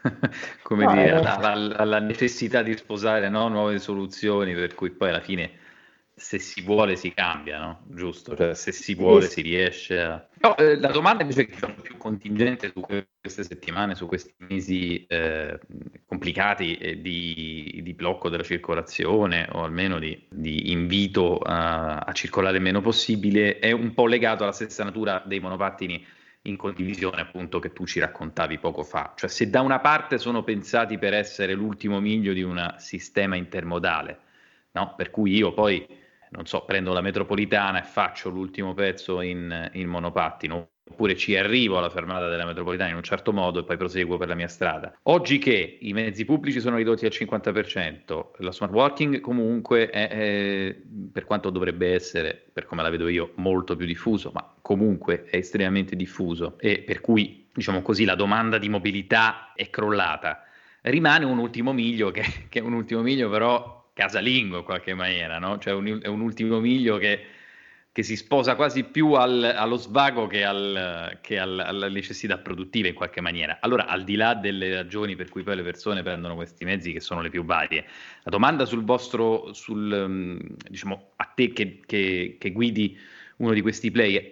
come 0.64 0.86
no, 0.86 0.94
dire, 0.94 1.22
eh. 1.22 1.26
alla, 1.26 1.78
alla, 1.78 2.00
necessità 2.00 2.62
di 2.62 2.76
sposare 2.78 3.30
no? 3.30 3.48
nuove 3.48 3.80
soluzioni, 3.80 4.54
per 4.54 4.76
cui 4.76 4.92
poi 4.92 5.10
alla 5.10 5.22
fine 5.22 5.64
se 6.18 6.40
si 6.40 6.62
vuole 6.62 6.96
si 6.96 7.14
cambia, 7.14 7.60
no? 7.60 7.82
Giusto? 7.90 8.38
Cioè, 8.38 8.56
se 8.56 8.72
si 8.72 8.96
vuole 8.96 9.28
si 9.28 9.42
riesce 9.42 10.00
a... 10.00 10.26
No, 10.40 10.56
eh, 10.56 10.80
la 10.80 10.88
domanda 10.88 11.24
invece 11.24 11.46
che 11.46 11.56
faccio 11.56 11.82
più 11.82 11.98
contingente 11.98 12.72
su 12.74 12.80
queste 12.80 13.44
settimane, 13.44 13.96
su 13.96 14.06
questi 14.06 14.34
mesi 14.38 15.06
eh, 15.08 15.60
complicati 16.06 16.78
eh, 16.78 17.02
di, 17.02 17.82
di, 17.84 17.94
blocco 17.94 18.30
della 18.30 18.44
circolazione 18.44 19.50
o 19.52 19.64
almeno 19.64 20.00
di, 20.00 20.26
di 20.30 20.72
invito 20.72 21.38
a, 21.40 21.98
a 21.98 22.12
circolare 22.14 22.58
il 22.58 22.64
meno 22.64 22.80
possibile, 22.80 23.60
è 23.60 23.72
un 23.72 23.94
po' 23.94 24.08
legato 24.08 24.44
alla 24.44 24.54
stessa 24.54 24.86
natura 24.86 25.22
dei 25.26 25.42
monopattini 25.42 26.06
in 26.44 26.56
condivisione 26.56 27.20
appunto 27.22 27.60
che 27.60 27.74
tu 27.74 27.86
ci 27.86 28.00
raccontavi 28.00 28.58
poco 28.60 28.84
fa. 28.84 29.14
Cioè 29.18 29.30
se 29.30 29.50
da 29.50 29.60
una 29.60 29.80
parte 29.80 30.18
sono 30.18 30.44
pensati 30.44 30.98
per 30.98 31.14
essere 31.14 31.54
l'ultimo 31.54 32.00
miglio 32.00 32.32
di 32.32 32.42
un 32.42 32.74
sistema 32.78 33.36
intermodale, 33.36 34.20
no? 34.72 34.94
per 34.96 35.12
cui 35.12 35.36
io 35.36 35.54
poi 35.54 36.04
non 36.36 36.46
so, 36.46 36.64
prendo 36.66 36.94
la 36.94 37.02
metropolitana 37.02 37.80
e 37.80 37.84
faccio 37.84 38.30
l'ultimo 38.30 38.74
pezzo 38.74 39.22
in, 39.22 39.70
in 39.74 39.88
monopattino, 39.88 40.70
oppure 40.88 41.16
ci 41.16 41.36
arrivo 41.36 41.78
alla 41.78 41.90
fermata 41.90 42.28
della 42.30 42.46
metropolitana 42.46 42.90
in 42.90 42.98
un 42.98 43.04
certo 43.04 43.34
modo 43.34 43.60
e 43.60 43.64
poi 43.64 43.78
proseguo 43.78 44.18
per 44.18 44.28
la 44.28 44.36
mia 44.36 44.48
strada. 44.48 44.96
Oggi 45.04 45.40
che 45.40 45.78
i 45.82 45.94
mezzi 45.94 46.26
pubblici 46.26 46.60
sono 46.60 46.76
ridotti 46.76 47.06
al 47.06 47.12
50%, 47.14 48.26
la 48.38 48.52
smart 48.52 48.74
working 48.74 49.20
comunque 49.20 49.90
è, 49.90 50.10
è, 50.10 50.76
per 51.12 51.26
quanto 51.26 51.50
dovrebbe 51.50 51.94
essere, 51.94 52.50
per 52.54 52.66
come 52.66 52.84
la 52.84 52.90
vedo 52.90 53.08
io, 53.08 53.32
molto 53.36 53.76
più 53.76 53.86
diffuso, 53.86 54.32
ma 54.34 54.54
comunque 54.62 55.24
è 55.24 55.38
estremamente 55.38 55.96
diffuso 55.96 56.58
e 56.60 56.80
per 56.80 57.02
cui, 57.02 57.48
diciamo 57.54 57.82
così, 57.82 58.04
la 58.06 58.16
domanda 58.16 58.58
di 58.58 58.70
mobilità 58.70 59.54
è 59.56 59.70
crollata. 59.70 60.44
Rimane 60.82 61.26
un 61.26 61.40
ultimo 61.40 61.74
miglio 61.74 62.12
che, 62.12 62.24
che 62.50 62.60
è 62.60 62.62
un 62.62 62.74
ultimo 62.74 63.02
miglio 63.02 63.30
però 63.30 63.85
casalingo 63.96 64.58
in 64.58 64.64
qualche 64.64 64.94
maniera, 64.94 65.40
no? 65.40 65.58
Cioè 65.58 65.74
un, 65.74 66.00
è 66.02 66.08
un 66.08 66.20
ultimo 66.20 66.60
miglio 66.60 66.98
che, 66.98 67.22
che 67.94 68.04
si 68.04 68.18
sposa 68.18 68.56
quasi 68.56 68.84
più 68.84 69.14
al, 69.14 69.42
allo 69.42 69.78
svago 69.78 70.28
che, 70.28 70.44
al, 70.44 71.18
che 71.22 71.40
al, 71.40 71.58
alla 71.60 71.88
necessità 71.88 72.38
produttiva 72.38 72.90
in 72.90 72.94
qualche 72.94 73.22
maniera. 73.22 73.60
Allora, 73.62 73.86
al 73.86 74.04
di 74.04 74.18
là 74.18 74.34
delle 74.36 74.76
ragioni 74.76 75.16
per 75.16 75.30
cui 75.30 75.44
poi 75.44 75.56
le 75.56 75.64
persone 75.64 76.04
prendono 76.04 76.36
questi 76.36 76.66
mezzi, 76.66 76.92
che 76.92 77.00
sono 77.00 77.22
le 77.22 77.30
più 77.30 77.46
varie, 77.46 77.86
la 78.24 78.32
domanda 78.32 78.66
sul 78.66 78.84
vostro, 78.84 79.54
sul, 79.54 80.06
mm, 80.10 80.40
diciamo, 80.70 81.12
a 81.16 81.32
te 81.34 81.54
che, 81.54 81.80
che, 81.86 82.36
che 82.38 82.52
guidi 82.52 83.00
uno 83.38 83.54
di 83.54 83.62
questi 83.62 83.92
play 83.92 84.30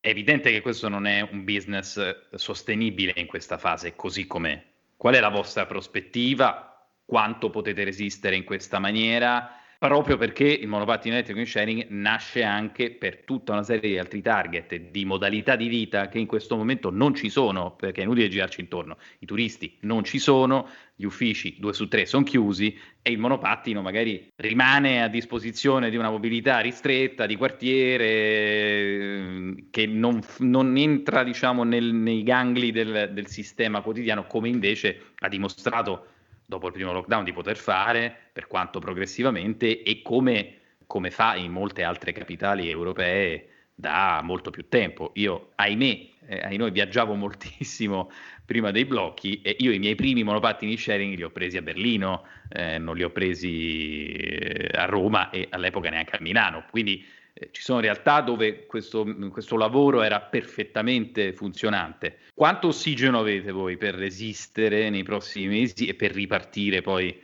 è 0.00 0.08
evidente 0.08 0.50
che 0.50 0.60
questo 0.62 0.88
non 0.88 1.06
è 1.06 1.20
un 1.30 1.44
business 1.44 2.26
sostenibile 2.34 3.12
in 3.14 3.26
questa 3.26 3.56
fase, 3.56 3.94
così 3.94 4.26
com'è. 4.26 4.60
Qual 4.96 5.14
è 5.14 5.20
la 5.20 5.28
vostra 5.28 5.64
prospettiva? 5.66 6.75
Quanto 7.06 7.48
potete 7.50 7.84
resistere 7.84 8.36
in 8.36 8.44
questa 8.44 8.78
maniera, 8.78 9.56
proprio 9.78 10.16
perché 10.16 10.44
il 10.44 10.68
monopattino 10.68 11.14
elettrico 11.14 11.38
in 11.38 11.46
sharing 11.46 11.86
nasce 11.90 12.42
anche 12.42 12.90
per 12.90 13.22
tutta 13.24 13.52
una 13.52 13.62
serie 13.62 13.90
di 13.90 13.98
altri 13.98 14.22
target 14.22 14.74
di 14.74 15.04
modalità 15.04 15.54
di 15.54 15.68
vita 15.68 16.08
che 16.08 16.18
in 16.18 16.26
questo 16.26 16.56
momento 16.56 16.90
non 16.90 17.14
ci 17.14 17.28
sono, 17.28 17.76
perché 17.76 18.00
è 18.00 18.04
inutile 18.04 18.28
girarci 18.28 18.60
intorno. 18.60 18.96
I 19.20 19.26
turisti 19.26 19.76
non 19.82 20.02
ci 20.02 20.18
sono, 20.18 20.68
gli 20.94 21.04
uffici 21.04 21.56
due 21.58 21.74
su 21.74 21.88
tre 21.88 22.06
sono 22.06 22.24
chiusi 22.24 22.76
e 23.02 23.10
il 23.10 23.18
monopattino 23.18 23.82
magari 23.82 24.32
rimane 24.36 25.02
a 25.02 25.08
disposizione 25.08 25.90
di 25.90 25.96
una 25.96 26.10
mobilità 26.10 26.58
ristretta, 26.60 27.26
di 27.26 27.36
quartiere, 27.36 28.06
eh, 28.06 29.66
che 29.70 29.86
non, 29.86 30.20
non 30.38 30.76
entra 30.76 31.22
diciamo, 31.22 31.62
nel, 31.62 31.92
nei 31.92 32.22
gangli 32.22 32.72
del, 32.72 33.10
del 33.12 33.26
sistema 33.28 33.82
quotidiano, 33.82 34.26
come 34.26 34.48
invece 34.48 35.12
ha 35.18 35.28
dimostrato 35.28 36.06
dopo 36.46 36.68
il 36.68 36.72
primo 36.72 36.92
lockdown 36.92 37.24
di 37.24 37.32
poter 37.32 37.56
fare, 37.56 38.14
per 38.32 38.46
quanto 38.46 38.78
progressivamente, 38.78 39.82
e 39.82 40.00
come, 40.02 40.58
come 40.86 41.10
fa 41.10 41.34
in 41.34 41.52
molte 41.52 41.82
altre 41.82 42.12
capitali 42.12 42.70
europee 42.70 43.48
da 43.74 44.20
molto 44.22 44.50
più 44.50 44.68
tempo. 44.68 45.10
Io, 45.14 45.50
ahimè, 45.56 46.08
eh, 46.28 46.56
noi 46.56 46.70
viaggiavo 46.70 47.14
moltissimo 47.16 48.10
prima 48.44 48.70
dei 48.70 48.84
blocchi 48.84 49.42
e 49.42 49.56
io 49.58 49.72
i 49.72 49.78
miei 49.78 49.96
primi 49.96 50.22
monopattini 50.22 50.76
sharing 50.76 51.16
li 51.16 51.22
ho 51.22 51.30
presi 51.30 51.56
a 51.56 51.62
Berlino, 51.62 52.24
eh, 52.48 52.78
non 52.78 52.96
li 52.96 53.02
ho 53.02 53.10
presi 53.10 54.12
eh, 54.12 54.70
a 54.72 54.84
Roma 54.84 55.30
e 55.30 55.48
all'epoca 55.50 55.90
neanche 55.90 56.16
a 56.16 56.20
Milano. 56.20 56.64
Quindi 56.70 57.04
eh, 57.38 57.50
ci 57.52 57.60
sono 57.60 57.80
realtà 57.80 58.22
dove 58.22 58.64
questo, 58.64 59.04
questo, 59.30 59.58
lavoro 59.58 60.00
era 60.00 60.20
perfettamente 60.20 61.34
funzionante. 61.34 62.20
Quanto 62.34 62.68
ossigeno 62.68 63.18
avete 63.18 63.50
voi 63.50 63.76
per 63.76 63.94
resistere 63.94 64.88
nei 64.88 65.02
prossimi 65.02 65.48
mesi 65.48 65.86
e 65.86 65.94
per 65.94 66.12
ripartire 66.12 66.80
poi 66.80 67.20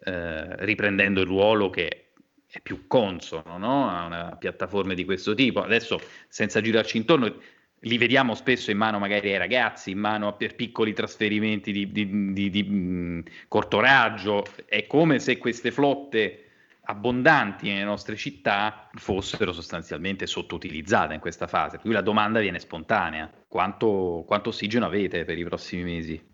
eh, 0.00 0.66
riprendendo 0.66 1.22
il 1.22 1.26
ruolo 1.26 1.70
che 1.70 2.08
è 2.46 2.60
più 2.60 2.86
consono 2.86 3.56
no? 3.56 3.88
a 3.88 4.04
una 4.04 4.36
piattaforma 4.38 4.92
di 4.92 5.06
questo 5.06 5.32
tipo? 5.32 5.62
Adesso, 5.62 5.98
senza 6.28 6.60
girarci 6.60 6.98
intorno, 6.98 7.34
li 7.80 7.96
vediamo 7.96 8.34
spesso 8.34 8.70
in 8.70 8.76
mano 8.76 8.98
magari 8.98 9.30
ai 9.30 9.38
ragazzi, 9.38 9.92
in 9.92 9.98
mano 9.98 10.36
per 10.36 10.56
piccoli 10.56 10.92
trasferimenti 10.92 11.72
di, 11.72 11.90
di, 11.90 12.32
di, 12.34 12.50
di 12.50 12.62
mh, 12.62 13.22
corto 13.48 13.80
raggio. 13.80 14.44
È 14.66 14.86
come 14.86 15.20
se 15.20 15.38
queste 15.38 15.70
flotte 15.70 16.44
abbondanti 16.84 17.68
nelle 17.68 17.84
nostre 17.84 18.16
città 18.16 18.88
fossero 18.94 19.52
sostanzialmente 19.52 20.26
sottoutilizzate 20.26 21.14
in 21.14 21.20
questa 21.20 21.46
fase. 21.46 21.78
Cui 21.78 21.92
la 21.92 22.02
domanda 22.02 22.40
viene 22.40 22.58
spontanea. 22.58 23.30
Quanto, 23.48 24.24
quanto 24.26 24.50
ossigeno 24.50 24.86
avete 24.86 25.24
per 25.24 25.38
i 25.38 25.44
prossimi 25.44 25.82
mesi? 25.84 26.33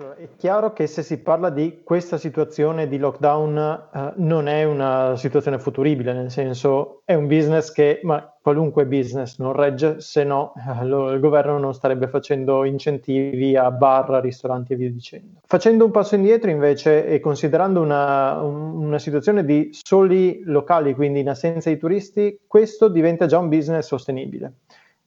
Allora, 0.00 0.16
è 0.16 0.28
chiaro 0.38 0.72
che 0.72 0.86
se 0.86 1.02
si 1.02 1.18
parla 1.18 1.50
di 1.50 1.82
questa 1.84 2.16
situazione 2.16 2.88
di 2.88 2.96
lockdown 2.96 3.88
eh, 3.92 4.12
non 4.16 4.48
è 4.48 4.64
una 4.64 5.14
situazione 5.16 5.58
futuribile, 5.58 6.14
nel 6.14 6.30
senso 6.30 7.02
è 7.04 7.12
un 7.12 7.26
business 7.26 7.70
che, 7.70 8.00
ma 8.02 8.34
qualunque 8.40 8.86
business 8.86 9.38
non 9.38 9.52
regge, 9.52 10.00
se 10.00 10.24
no 10.24 10.54
eh, 10.56 10.86
il 10.86 11.18
governo 11.20 11.58
non 11.58 11.74
starebbe 11.74 12.08
facendo 12.08 12.64
incentivi 12.64 13.54
a 13.56 13.70
bar, 13.70 14.08
ristoranti 14.22 14.72
e 14.72 14.76
via 14.76 14.90
dicendo. 14.90 15.40
Facendo 15.44 15.84
un 15.84 15.90
passo 15.90 16.14
indietro 16.14 16.48
invece 16.48 17.04
e 17.04 17.20
considerando 17.20 17.82
una, 17.82 18.40
una 18.40 18.98
situazione 18.98 19.44
di 19.44 19.68
soli 19.70 20.40
locali, 20.44 20.94
quindi 20.94 21.20
in 21.20 21.28
assenza 21.28 21.68
di 21.68 21.76
turisti, 21.76 22.40
questo 22.46 22.88
diventa 22.88 23.26
già 23.26 23.36
un 23.36 23.50
business 23.50 23.84
sostenibile. 23.86 24.54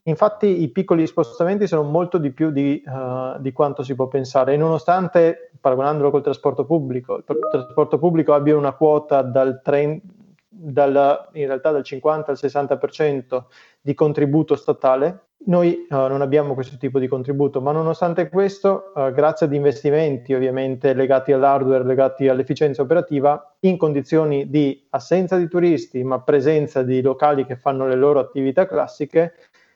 Infatti 0.06 0.62
i 0.62 0.68
piccoli 0.68 1.06
spostamenti 1.06 1.66
sono 1.66 1.82
molto 1.82 2.18
di 2.18 2.30
più 2.30 2.50
di, 2.50 2.82
uh, 2.84 3.40
di, 3.40 3.52
quanto 3.52 3.82
si 3.82 3.94
può 3.94 4.06
pensare. 4.06 4.52
E 4.52 4.56
nonostante, 4.58 5.50
paragonandolo 5.58 6.10
col 6.10 6.22
trasporto 6.22 6.66
pubblico, 6.66 7.16
il 7.16 7.24
trasporto 7.50 7.98
pubblico 7.98 8.34
abbia 8.34 8.54
una 8.54 8.74
quota 8.74 9.22
dal 9.22 9.62
30, 9.62 10.06
dal, 10.46 11.28
in 11.32 11.46
realtà 11.46 11.70
dal 11.70 11.82
50 11.82 12.30
al 12.30 12.38
60% 12.38 13.44
di 13.80 13.94
contributo 13.94 14.56
statale, 14.56 15.28
noi 15.46 15.86
uh, 15.88 15.94
non 15.94 16.20
abbiamo 16.20 16.52
questo 16.52 16.76
tipo 16.76 16.98
di 16.98 17.08
contributo, 17.08 17.62
ma 17.62 17.72
nonostante 17.72 18.28
questo, 18.28 18.92
uh, 18.94 19.10
grazie 19.10 19.46
ad 19.46 19.54
investimenti 19.54 20.34
ovviamente 20.34 20.92
legati 20.92 21.32
all'hardware, 21.32 21.84
legati 21.84 22.28
all'efficienza 22.28 22.82
operativa, 22.82 23.56
in 23.60 23.78
condizioni 23.78 24.50
di 24.50 24.86
assenza 24.90 25.38
di 25.38 25.48
turisti, 25.48 26.04
ma 26.04 26.20
presenza 26.20 26.82
di 26.82 27.00
locali 27.00 27.46
che 27.46 27.56
fanno 27.56 27.86
le 27.86 27.94
loro 27.94 28.20
attività 28.20 28.66
classiche, 28.66 29.32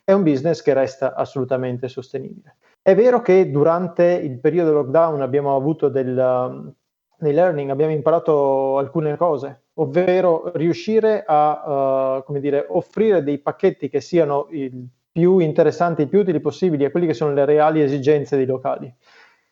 è 0.08 0.14
un 0.14 0.22
business 0.22 0.62
che 0.62 0.72
resta 0.72 1.14
assolutamente 1.14 1.86
sostenibile. 1.86 2.56
È 2.80 2.94
vero 2.94 3.20
che 3.20 3.50
durante 3.50 4.04
il 4.04 4.40
periodo 4.40 4.72
lockdown 4.72 5.20
abbiamo 5.20 5.54
avuto 5.54 5.90
del, 5.90 6.16
um, 6.16 6.72
dei 7.18 7.34
learning, 7.34 7.68
abbiamo 7.68 7.92
imparato 7.92 8.78
alcune 8.78 9.18
cose, 9.18 9.64
ovvero 9.74 10.50
riuscire 10.54 11.24
a 11.26 12.22
uh, 12.26 12.38
dire, 12.38 12.64
offrire 12.70 13.22
dei 13.22 13.36
pacchetti 13.36 13.90
che 13.90 14.00
siano 14.00 14.46
il 14.52 14.82
più 15.12 15.40
interessanti, 15.40 16.06
più 16.06 16.20
utili 16.20 16.40
possibili 16.40 16.86
a 16.86 16.90
quelli 16.90 17.06
che 17.06 17.12
sono 17.12 17.34
le 17.34 17.44
reali 17.44 17.82
esigenze 17.82 18.34
dei 18.34 18.46
locali. 18.46 18.90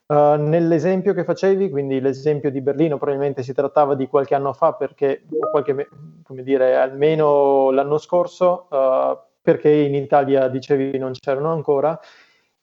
Uh, 0.06 0.40
nell'esempio 0.40 1.12
che 1.12 1.24
facevi, 1.24 1.68
quindi 1.68 2.00
l'esempio 2.00 2.50
di 2.50 2.62
Berlino, 2.62 2.96
probabilmente 2.96 3.42
si 3.42 3.52
trattava 3.52 3.94
di 3.94 4.06
qualche 4.06 4.34
anno 4.34 4.54
fa, 4.54 4.72
perché, 4.72 5.22
qualche, 5.50 5.88
come 6.22 6.42
dire, 6.42 6.76
almeno 6.76 7.70
l'anno 7.72 7.98
scorso, 7.98 8.68
uh, 8.70 9.24
perché 9.46 9.70
in 9.70 9.94
Italia, 9.94 10.48
dicevi, 10.48 10.98
non 10.98 11.12
c'erano 11.12 11.52
ancora, 11.52 11.96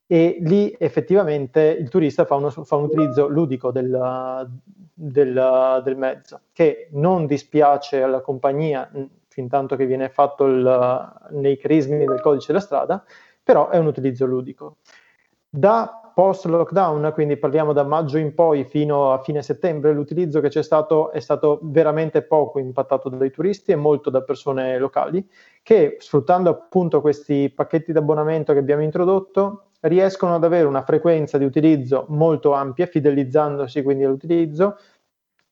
e 0.05 0.35
lì 0.41 0.75
effettivamente 0.77 1.61
il 1.61 1.87
turista 1.87 2.25
fa, 2.25 2.35
uno, 2.35 2.49
fa 2.49 2.75
un 2.75 2.83
utilizzo 2.83 3.29
ludico 3.29 3.71
del, 3.71 4.49
del, 4.93 5.81
del, 5.81 5.95
mezzo, 5.95 6.41
che 6.51 6.89
non 6.91 7.25
dispiace 7.25 8.01
alla 8.01 8.19
compagnia 8.19 8.91
fin 9.29 9.47
tanto 9.47 9.77
che 9.77 9.85
viene 9.85 10.09
fatto 10.09 10.43
il, 10.43 11.13
nei 11.29 11.57
crismi 11.57 12.03
del 12.03 12.19
codice 12.19 12.47
della 12.47 12.59
strada, 12.59 13.01
però 13.41 13.69
è 13.69 13.77
un 13.77 13.85
utilizzo 13.85 14.25
ludico. 14.25 14.79
Da 15.47 16.02
post 16.13 16.45
lockdown, 16.45 17.11
quindi 17.13 17.37
parliamo 17.37 17.73
da 17.73 17.83
maggio 17.83 18.17
in 18.17 18.33
poi 18.33 18.65
fino 18.65 19.11
a 19.11 19.21
fine 19.21 19.41
settembre, 19.41 19.93
l'utilizzo 19.93 20.39
che 20.39 20.49
c'è 20.49 20.61
stato 20.61 21.11
è 21.11 21.19
stato 21.19 21.59
veramente 21.63 22.21
poco 22.21 22.59
impattato 22.59 23.09
dai 23.09 23.31
turisti 23.31 23.71
e 23.71 23.75
molto 23.75 24.09
da 24.09 24.21
persone 24.21 24.77
locali 24.77 25.27
che 25.61 25.97
sfruttando 25.99 26.49
appunto 26.49 27.01
questi 27.01 27.51
pacchetti 27.53 27.91
di 27.91 27.97
abbonamento 27.97 28.53
che 28.53 28.59
abbiamo 28.59 28.83
introdotto 28.83 29.69
riescono 29.81 30.35
ad 30.35 30.43
avere 30.43 30.67
una 30.67 30.83
frequenza 30.83 31.37
di 31.37 31.45
utilizzo 31.45 32.05
molto 32.09 32.53
ampia, 32.53 32.85
fidelizzandosi 32.85 33.81
quindi 33.81 34.03
all'utilizzo, 34.03 34.77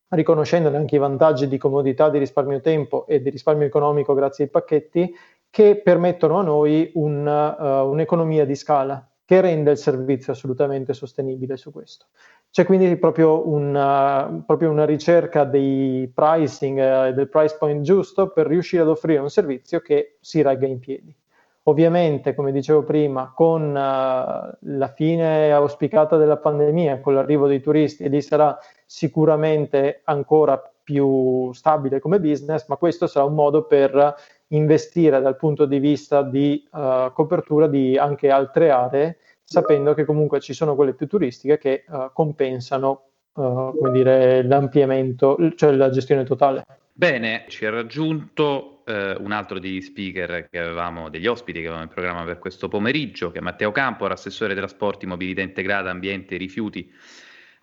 riconoscendone 0.09 0.77
anche 0.77 0.95
i 0.95 0.99
vantaggi 0.99 1.47
di 1.47 1.57
comodità, 1.57 2.09
di 2.09 2.19
risparmio 2.19 2.61
tempo 2.61 3.05
e 3.07 3.21
di 3.21 3.29
risparmio 3.29 3.65
economico 3.65 4.13
grazie 4.13 4.45
ai 4.45 4.49
pacchetti 4.49 5.13
che 5.49 5.81
permettono 5.83 6.37
a 6.37 6.43
noi 6.43 6.91
un, 6.95 7.25
uh, 7.25 7.89
un'economia 7.89 8.45
di 8.45 8.55
scala 8.55 9.05
che 9.31 9.39
rende 9.39 9.71
il 9.71 9.77
servizio 9.77 10.33
assolutamente 10.33 10.91
sostenibile 10.91 11.55
su 11.55 11.71
questo. 11.71 12.07
C'è 12.49 12.65
quindi 12.65 12.93
proprio 12.97 13.47
una, 13.47 14.43
proprio 14.45 14.69
una 14.69 14.83
ricerca 14.83 15.45
dei 15.45 16.11
pricing 16.13 16.77
e 16.77 17.09
uh, 17.11 17.13
del 17.13 17.29
price 17.29 17.55
point 17.57 17.81
giusto 17.81 18.31
per 18.31 18.45
riuscire 18.45 18.81
ad 18.81 18.89
offrire 18.89 19.21
un 19.21 19.29
servizio 19.29 19.79
che 19.79 20.17
si 20.19 20.41
regga 20.41 20.67
in 20.67 20.79
piedi. 20.79 21.15
Ovviamente, 21.63 22.35
come 22.35 22.51
dicevo 22.51 22.83
prima, 22.83 23.31
con 23.33 23.69
uh, 23.69 23.73
la 23.73 24.93
fine 24.93 25.53
auspicata 25.53 26.17
della 26.17 26.35
pandemia, 26.35 26.99
con 26.99 27.13
l'arrivo 27.13 27.47
dei 27.47 27.61
turisti, 27.61 28.09
lì 28.09 28.21
sarà 28.21 28.59
sicuramente 28.85 30.01
ancora 30.03 30.61
più 30.83 31.53
stabile 31.53 32.01
come 32.01 32.19
business, 32.19 32.67
ma 32.67 32.75
questo 32.75 33.07
sarà 33.07 33.23
un 33.23 33.35
modo 33.35 33.63
per 33.63 34.13
investire 34.51 35.21
dal 35.21 35.35
punto 35.35 35.65
di 35.65 35.79
vista 35.79 36.21
di 36.23 36.67
uh, 36.71 37.11
copertura 37.13 37.67
di 37.67 37.97
anche 37.97 38.29
altre 38.29 38.69
aree, 38.69 39.17
sapendo 39.43 39.93
che 39.93 40.05
comunque 40.05 40.39
ci 40.39 40.53
sono 40.53 40.75
quelle 40.75 40.93
più 40.93 41.07
turistiche 41.07 41.57
che 41.57 41.83
uh, 41.87 42.11
compensano 42.13 43.03
uh, 43.33 43.75
come 43.77 43.91
dire, 43.91 44.43
l'ampliamento, 44.43 45.37
cioè 45.55 45.71
la 45.71 45.89
gestione 45.89 46.23
totale. 46.23 46.63
Bene, 46.93 47.45
ci 47.47 47.65
ha 47.65 47.69
raggiunto 47.71 48.67
un 48.91 49.31
altro 49.31 49.57
degli 49.57 49.79
speaker 49.79 50.49
che 50.49 50.59
avevamo, 50.59 51.07
degli 51.07 51.27
ospiti 51.27 51.59
che 51.59 51.67
avevamo 51.67 51.83
in 51.83 51.93
programma 51.93 52.25
per 52.25 52.39
questo 52.39 52.67
pomeriggio, 52.67 53.31
che 53.31 53.39
è 53.39 53.41
Matteo 53.41 53.71
Campo, 53.71 54.05
assessore 54.05 54.53
trasporti, 54.53 55.05
mobilità 55.05 55.39
integrata, 55.39 55.89
ambiente 55.89 56.35
e 56.35 56.37
rifiuti 56.37 56.91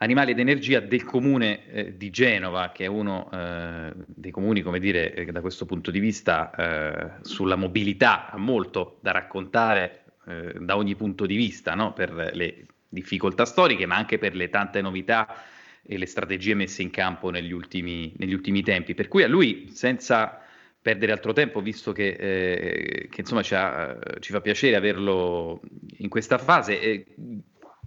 Animali 0.00 0.30
ed 0.30 0.38
Energia 0.38 0.78
del 0.78 1.02
comune 1.02 1.66
eh, 1.66 1.96
di 1.96 2.10
Genova, 2.10 2.70
che 2.70 2.84
è 2.84 2.86
uno 2.86 3.28
eh, 3.32 3.92
dei 4.06 4.30
comuni, 4.30 4.62
come 4.62 4.78
dire, 4.78 5.12
eh, 5.12 5.24
da 5.26 5.40
questo 5.40 5.66
punto 5.66 5.90
di 5.90 5.98
vista 5.98 6.52
eh, 6.54 7.10
sulla 7.22 7.56
mobilità 7.56 8.30
ha 8.30 8.38
molto 8.38 8.98
da 9.02 9.10
raccontare 9.10 10.04
eh, 10.28 10.54
da 10.60 10.76
ogni 10.76 10.94
punto 10.94 11.26
di 11.26 11.34
vista, 11.34 11.74
no? 11.74 11.92
per 11.94 12.12
le 12.32 12.66
difficoltà 12.88 13.44
storiche, 13.44 13.86
ma 13.86 13.96
anche 13.96 14.18
per 14.18 14.36
le 14.36 14.48
tante 14.50 14.80
novità 14.80 15.42
e 15.82 15.98
le 15.98 16.06
strategie 16.06 16.54
messe 16.54 16.82
in 16.82 16.90
campo 16.90 17.30
negli 17.30 17.52
ultimi, 17.52 18.12
negli 18.18 18.34
ultimi 18.34 18.62
tempi. 18.62 18.94
Per 18.94 19.08
cui 19.08 19.24
a 19.24 19.28
lui, 19.28 19.68
senza 19.72 20.40
perdere 20.80 21.10
altro 21.10 21.32
tempo, 21.32 21.60
visto 21.60 21.90
che, 21.90 22.10
eh, 22.10 23.08
che 23.10 23.20
insomma 23.22 23.42
ci, 23.42 23.56
ha, 23.56 23.98
ci, 24.20 24.30
fa 24.30 24.40
piacere 24.40 24.76
averlo 24.76 25.60
in 25.96 26.08
questa 26.08 26.38
fase, 26.38 27.04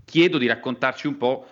chiedo 0.03 0.38
di 0.38 0.47
raccontarci 0.47 1.07
un 1.07 1.16
po' 1.16 1.47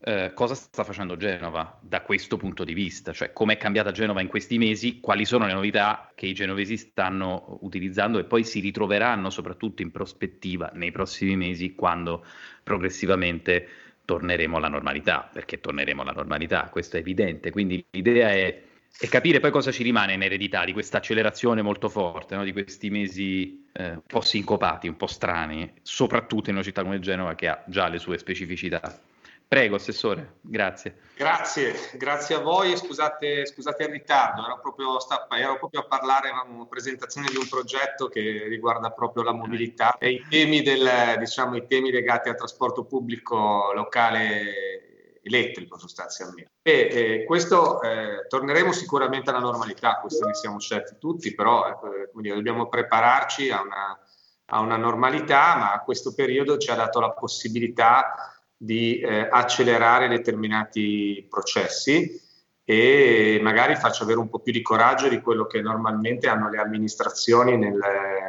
Eh, 0.00 0.30
cosa 0.32 0.54
sta 0.54 0.84
facendo 0.84 1.16
Genova 1.16 1.76
da 1.82 2.02
questo 2.02 2.36
punto 2.36 2.62
di 2.62 2.72
vista, 2.72 3.12
cioè 3.12 3.32
come 3.32 3.54
è 3.54 3.56
cambiata 3.56 3.90
Genova 3.90 4.20
in 4.20 4.28
questi 4.28 4.56
mesi, 4.56 5.00
quali 5.00 5.24
sono 5.24 5.46
le 5.46 5.52
novità 5.52 6.12
che 6.14 6.26
i 6.26 6.34
genovesi 6.34 6.76
stanno 6.76 7.58
utilizzando 7.62 8.20
e 8.20 8.24
poi 8.24 8.44
si 8.44 8.60
ritroveranno 8.60 9.28
soprattutto 9.28 9.82
in 9.82 9.90
prospettiva 9.90 10.70
nei 10.74 10.92
prossimi 10.92 11.36
mesi 11.36 11.74
quando 11.74 12.24
progressivamente 12.62 13.66
torneremo 14.04 14.56
alla 14.56 14.68
normalità, 14.68 15.28
perché 15.32 15.58
torneremo 15.58 16.02
alla 16.02 16.12
normalità, 16.12 16.68
questo 16.70 16.96
è 16.96 17.00
evidente, 17.00 17.50
quindi 17.50 17.84
l'idea 17.90 18.30
è, 18.30 18.62
è 19.00 19.08
capire 19.08 19.40
poi 19.40 19.50
cosa 19.50 19.72
ci 19.72 19.82
rimane 19.82 20.12
in 20.12 20.22
eredità 20.22 20.64
di 20.64 20.72
questa 20.72 20.98
accelerazione 20.98 21.60
molto 21.60 21.88
forte, 21.88 22.36
no? 22.36 22.44
di 22.44 22.52
questi 22.52 22.88
mesi 22.88 23.66
eh, 23.72 23.90
un 23.90 24.02
po' 24.06 24.20
sincopati, 24.20 24.86
un 24.86 24.96
po' 24.96 25.08
strani, 25.08 25.68
soprattutto 25.82 26.50
in 26.50 26.54
una 26.54 26.64
città 26.64 26.84
come 26.84 27.00
Genova 27.00 27.34
che 27.34 27.48
ha 27.48 27.64
già 27.66 27.88
le 27.88 27.98
sue 27.98 28.16
specificità. 28.16 29.00
Prego, 29.48 29.76
Assessore, 29.76 30.34
grazie. 30.42 30.98
Grazie, 31.16 31.74
grazie 31.94 32.34
a 32.34 32.40
voi 32.40 32.76
scusate, 32.76 33.46
scusate 33.46 33.84
il 33.84 33.88
ritardo, 33.88 34.44
ero 34.44 34.60
proprio, 34.60 34.98
ero 35.34 35.56
proprio, 35.56 35.80
a 35.80 35.86
parlare, 35.86 36.28
a 36.28 36.44
una 36.46 36.66
presentazione 36.66 37.28
di 37.30 37.36
un 37.36 37.48
progetto 37.48 38.08
che 38.08 38.44
riguarda 38.46 38.90
proprio 38.90 39.22
la 39.22 39.32
mobilità 39.32 39.96
e 39.96 40.10
i 40.10 40.26
temi, 40.28 40.60
del, 40.60 41.16
diciamo, 41.18 41.56
i 41.56 41.66
temi 41.66 41.90
legati 41.90 42.28
al 42.28 42.36
trasporto 42.36 42.84
pubblico 42.84 43.72
locale 43.72 45.20
elettrico 45.22 45.78
sostanzialmente. 45.78 46.50
E, 46.60 46.88
e 46.92 47.24
questo 47.24 47.80
eh, 47.80 48.26
torneremo 48.28 48.70
sicuramente 48.72 49.30
alla 49.30 49.38
normalità, 49.38 49.98
questo 49.98 50.26
ne 50.26 50.34
siamo 50.34 50.58
certi 50.58 50.96
tutti, 50.98 51.34
però 51.34 51.66
eh, 51.70 52.10
dire, 52.20 52.34
dobbiamo 52.34 52.68
prepararci 52.68 53.50
a 53.50 53.62
una, 53.62 53.98
a 54.44 54.60
una 54.60 54.76
normalità, 54.76 55.56
ma 55.56 55.82
questo 55.82 56.12
periodo 56.14 56.58
ci 56.58 56.70
ha 56.70 56.74
dato 56.74 57.00
la 57.00 57.12
possibilità 57.12 58.34
di 58.60 58.98
eh, 58.98 59.28
accelerare 59.30 60.08
determinati 60.08 61.24
processi 61.30 62.20
e 62.64 63.38
magari 63.40 63.76
farci 63.76 64.02
avere 64.02 64.18
un 64.18 64.28
po' 64.28 64.40
più 64.40 64.52
di 64.52 64.60
coraggio 64.60 65.08
di 65.08 65.22
quello 65.22 65.46
che 65.46 65.62
normalmente 65.62 66.28
hanno 66.28 66.50
le 66.50 66.58
amministrazioni 66.58 67.56
nel, 67.56 67.78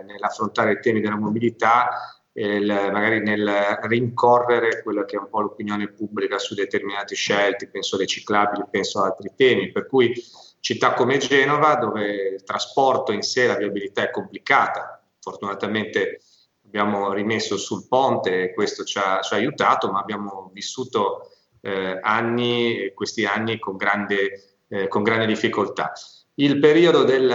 nell'affrontare 0.05 0.73
i 0.73 0.79
temi 0.79 1.01
della 1.01 1.17
mobilità, 1.17 1.89
il, 2.33 2.65
magari 2.65 3.21
nel 3.21 3.79
rincorrere 3.81 4.81
quella 4.81 5.03
che 5.03 5.17
è 5.17 5.19
un 5.19 5.29
po' 5.29 5.41
l'opinione 5.41 5.89
pubblica 5.89 6.37
su 6.37 6.53
determinate 6.53 7.15
scelte, 7.15 7.67
penso 7.67 7.97
alle 7.97 8.05
ciclabili, 8.05 8.63
penso 8.71 8.99
ad 8.99 9.07
altri 9.07 9.33
temi, 9.35 9.71
per 9.71 9.87
cui 9.87 10.13
città 10.61 10.93
come 10.93 11.17
Genova 11.17 11.75
dove 11.75 12.35
il 12.35 12.43
trasporto 12.43 13.11
in 13.11 13.23
sé, 13.23 13.45
la 13.45 13.57
viabilità 13.57 14.03
è 14.03 14.11
complicata, 14.11 15.03
fortunatamente 15.19 16.21
abbiamo 16.69 17.11
rimesso 17.13 17.57
sul 17.57 17.87
ponte 17.87 18.43
e 18.43 18.53
questo 18.53 18.83
ci 18.83 18.99
ha, 18.99 19.19
ci 19.21 19.33
ha 19.33 19.37
aiutato, 19.37 19.91
ma 19.91 19.99
abbiamo 19.99 20.51
vissuto 20.53 21.31
eh, 21.61 21.99
anni, 22.01 22.91
questi 22.93 23.25
anni 23.25 23.57
con 23.57 23.75
grande, 23.75 24.59
eh, 24.69 24.87
con 24.87 25.01
grande 25.01 25.25
difficoltà. 25.25 25.91
Il 26.35 26.59
periodo 26.59 27.03
del, 27.03 27.27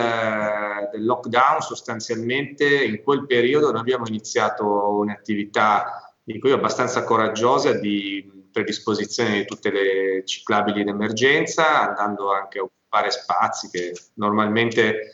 del, 0.93 1.05
lockdown 1.05 1.61
sostanzialmente, 1.61 2.85
in 2.85 3.03
quel 3.03 3.27
periodo 3.27 3.71
noi 3.71 3.81
abbiamo 3.81 4.07
iniziato 4.07 4.65
un'attività 4.99 6.15
dico 6.25 6.49
io, 6.49 6.55
abbastanza 6.55 7.05
coraggiosa 7.05 7.75
di 7.75 8.49
predisposizione 8.51 9.39
di 9.39 9.45
tutte 9.45 9.71
le 9.71 10.23
ciclabili 10.25 10.85
d'emergenza, 10.85 11.89
andando 11.89 12.33
anche 12.33 12.61
a 12.61 12.63
occupare 12.63 13.11
spazi 13.11 13.69
che 13.69 13.93
normalmente 14.15 15.13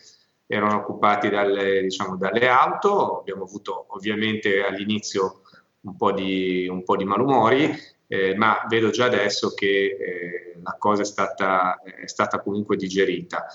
erano 0.51 0.75
occupati 0.75 1.29
dalle, 1.29 1.81
diciamo, 1.81 2.17
dalle 2.17 2.49
auto. 2.49 3.19
Abbiamo 3.19 3.43
avuto 3.43 3.85
ovviamente 3.89 4.65
all'inizio 4.65 5.43
un 5.81 5.95
po' 5.95 6.11
di, 6.11 6.67
un 6.67 6.83
po 6.83 6.97
di 6.97 7.05
malumori, 7.05 7.73
eh, 8.07 8.35
ma 8.35 8.65
vedo 8.67 8.89
già 8.89 9.05
adesso 9.05 9.53
che 9.53 9.67
eh, 9.67 10.59
la 10.61 10.75
cosa 10.77 11.03
è 11.03 11.05
stata, 11.05 11.81
è 11.81 12.05
stata, 12.05 12.41
comunque 12.41 12.75
digerita. 12.75 13.45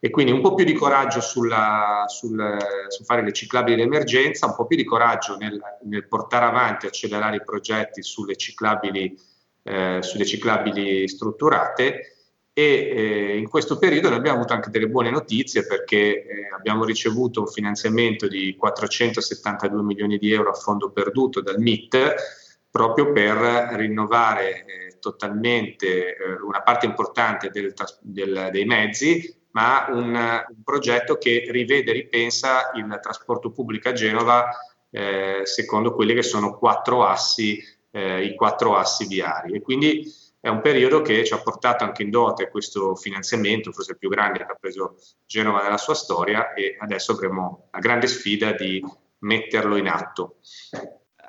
E 0.00 0.10
quindi 0.10 0.32
un 0.32 0.40
po' 0.40 0.54
più 0.54 0.64
di 0.64 0.72
coraggio 0.72 1.20
sulla, 1.20 2.04
sul, 2.08 2.56
sul, 2.88 3.04
fare 3.04 3.22
le 3.22 3.32
ciclabili 3.32 3.76
d'emergenza, 3.76 4.46
un 4.46 4.56
po' 4.56 4.66
più 4.66 4.76
di 4.76 4.84
coraggio 4.84 5.36
nel, 5.36 5.60
nel 5.84 6.08
portare 6.08 6.46
avanti 6.46 6.86
e 6.86 6.88
accelerare 6.88 7.36
i 7.36 7.44
progetti 7.44 8.02
sulle 8.02 8.34
ciclabili, 8.34 9.16
eh, 9.62 9.98
sulle 10.00 10.24
ciclabili 10.24 11.06
strutturate 11.06 12.19
e 12.52 12.62
eh, 12.62 13.36
in 13.38 13.48
questo 13.48 13.78
periodo 13.78 14.08
noi 14.08 14.18
abbiamo 14.18 14.38
avuto 14.38 14.52
anche 14.52 14.70
delle 14.70 14.88
buone 14.88 15.10
notizie 15.10 15.66
perché 15.66 16.24
eh, 16.24 16.48
abbiamo 16.54 16.84
ricevuto 16.84 17.40
un 17.40 17.46
finanziamento 17.46 18.26
di 18.26 18.56
472 18.56 19.82
milioni 19.82 20.18
di 20.18 20.32
euro 20.32 20.50
a 20.50 20.54
fondo 20.54 20.90
perduto 20.90 21.40
dal 21.40 21.58
MIT 21.58 22.14
proprio 22.70 23.12
per 23.12 23.36
rinnovare 23.76 24.64
eh, 24.64 24.98
totalmente 25.00 26.16
eh, 26.16 26.40
una 26.44 26.62
parte 26.62 26.86
importante 26.86 27.50
del, 27.50 27.74
del, 28.00 28.48
dei 28.52 28.64
mezzi, 28.64 29.42
ma 29.52 29.86
un, 29.90 30.14
un, 30.14 30.62
progetto 30.62 31.18
che 31.18 31.46
rivede 31.50 31.90
e 31.90 31.94
ripensa 31.94 32.70
il 32.74 32.98
trasporto 33.02 33.50
pubblico 33.50 33.88
a 33.88 33.92
Genova 33.92 34.48
eh, 34.90 35.40
secondo 35.44 35.94
quelli 35.94 36.14
che 36.14 36.22
sono 36.22 36.56
quattro 36.56 37.04
assi, 37.04 37.60
eh, 37.90 38.24
i 38.24 38.34
quattro 38.36 38.76
assi 38.76 39.06
viari. 39.06 39.54
E 39.54 39.60
quindi 39.60 40.04
è 40.40 40.48
un 40.48 40.62
periodo 40.62 41.02
che 41.02 41.24
ci 41.24 41.34
ha 41.34 41.40
portato 41.40 41.84
anche 41.84 42.02
in 42.02 42.10
dote 42.10 42.48
questo 42.48 42.94
finanziamento, 42.96 43.72
forse 43.72 43.92
il 43.92 43.98
più 43.98 44.08
grande 44.08 44.38
che 44.38 44.44
ha 44.44 44.56
preso 44.58 44.96
Genova 45.26 45.62
nella 45.62 45.76
sua 45.76 45.94
storia 45.94 46.54
e 46.54 46.76
adesso 46.78 47.12
avremo 47.12 47.68
la 47.70 47.78
grande 47.78 48.06
sfida 48.06 48.52
di 48.52 48.82
metterlo 49.18 49.76
in 49.76 49.86
atto. 49.86 50.36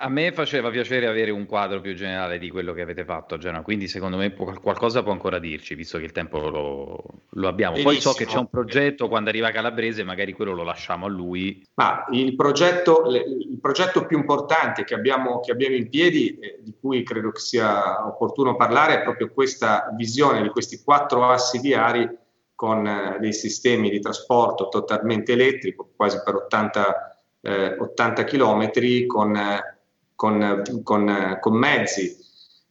A 0.03 0.09
me 0.09 0.31
faceva 0.31 0.71
piacere 0.71 1.05
avere 1.05 1.29
un 1.29 1.45
quadro 1.45 1.79
più 1.79 1.93
generale 1.93 2.39
di 2.39 2.49
quello 2.49 2.73
che 2.73 2.81
avete 2.81 3.05
fatto 3.05 3.35
a 3.35 3.37
Genova, 3.37 3.61
quindi 3.61 3.87
secondo 3.87 4.17
me 4.17 4.31
può, 4.31 4.51
qualcosa 4.59 5.03
può 5.03 5.11
ancora 5.11 5.37
dirci, 5.37 5.75
visto 5.75 5.99
che 5.99 6.05
il 6.05 6.11
tempo 6.11 6.39
lo, 6.49 7.03
lo 7.29 7.47
abbiamo. 7.47 7.73
Benissimo. 7.73 7.91
Poi 7.91 8.01
so 8.01 8.13
che 8.13 8.25
c'è 8.25 8.39
un 8.39 8.49
progetto, 8.49 9.07
quando 9.07 9.29
arriva 9.29 9.51
Calabrese 9.51 10.03
magari 10.03 10.33
quello 10.33 10.53
lo 10.53 10.63
lasciamo 10.63 11.05
a 11.05 11.09
lui. 11.09 11.63
Ma 11.75 12.05
il 12.09 12.35
progetto, 12.35 13.03
il 13.11 13.59
progetto 13.61 14.07
più 14.07 14.17
importante 14.17 14.83
che 14.83 14.95
abbiamo, 14.95 15.39
che 15.39 15.51
abbiamo 15.51 15.75
in 15.75 15.87
piedi, 15.87 16.35
eh, 16.39 16.57
di 16.63 16.73
cui 16.81 17.03
credo 17.03 17.31
che 17.31 17.39
sia 17.39 18.07
opportuno 18.07 18.55
parlare, 18.55 18.95
è 18.95 19.03
proprio 19.03 19.29
questa 19.31 19.93
visione 19.95 20.41
di 20.41 20.49
questi 20.49 20.81
quattro 20.83 21.27
assi 21.27 21.59
viari 21.59 22.09
con 22.55 22.87
eh, 22.87 23.17
dei 23.19 23.33
sistemi 23.33 23.91
di 23.91 23.99
trasporto 23.99 24.67
totalmente 24.67 25.33
elettrico, 25.33 25.91
quasi 25.95 26.19
per 26.25 26.33
80, 26.33 27.17
eh, 27.41 27.75
80 27.77 28.23
km, 28.23 29.05
con 29.05 29.35
eh, 29.35 29.80
con, 30.21 30.61
con, 30.83 31.37
con 31.39 31.57
mezzi 31.57 32.15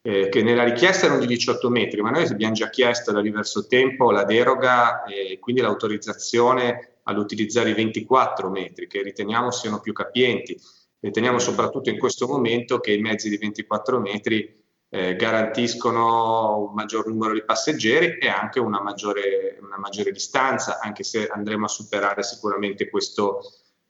eh, 0.03 0.29
che 0.29 0.41
nella 0.41 0.63
richiesta 0.63 1.07
erano 1.07 1.19
di 1.19 1.27
18 1.27 1.69
metri, 1.69 2.01
ma 2.01 2.11
noi 2.11 2.23
abbiamo 2.23 2.53
già 2.53 2.71
chiesto 2.71 3.11
da 3.11 3.21
diverso 3.21 3.67
tempo 3.67 4.13
la 4.13 4.23
deroga 4.23 5.03
e 5.03 5.37
quindi 5.41 5.61
l'autorizzazione 5.61 6.99
all'utilizzare 7.03 7.71
i 7.71 7.75
24 7.75 8.49
metri, 8.51 8.87
che 8.87 9.03
riteniamo 9.03 9.51
siano 9.51 9.81
più 9.81 9.93
capienti. 9.93 10.57
Riteniamo 11.01 11.41
soprattutto 11.41 11.91
in 11.91 11.99
questo 11.99 12.29
momento 12.29 12.79
che 12.79 12.93
i 12.93 13.01
mezzi 13.01 13.29
di 13.29 13.37
24 13.37 13.99
metri 13.99 14.63
eh, 14.89 15.17
garantiscono 15.17 16.69
un 16.69 16.73
maggior 16.73 17.09
numero 17.09 17.33
di 17.33 17.43
passeggeri 17.43 18.19
e 18.19 18.29
anche 18.29 18.61
una 18.61 18.81
maggiore, 18.81 19.59
una 19.61 19.77
maggiore 19.77 20.13
distanza, 20.13 20.79
anche 20.81 21.03
se 21.03 21.27
andremo 21.27 21.65
a 21.65 21.69
superare 21.69 22.23
sicuramente 22.23 22.89
questo, 22.89 23.41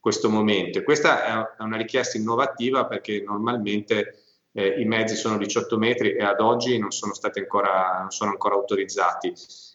questo 0.01 0.29
momento. 0.29 0.79
E 0.79 0.83
questa 0.83 1.53
è 1.57 1.63
una 1.63 1.77
richiesta 1.77 2.17
innovativa 2.17 2.85
perché 2.87 3.23
normalmente 3.25 4.23
eh, 4.51 4.81
i 4.81 4.85
mezzi 4.85 5.15
sono 5.15 5.37
18 5.37 5.77
metri 5.77 6.15
e 6.15 6.23
ad 6.23 6.41
oggi 6.41 6.77
non 6.77 6.91
sono, 6.91 7.13
stati 7.13 7.39
ancora, 7.39 7.99
non 7.99 8.11
sono 8.11 8.31
ancora 8.31 8.55
autorizzati. 8.55 9.33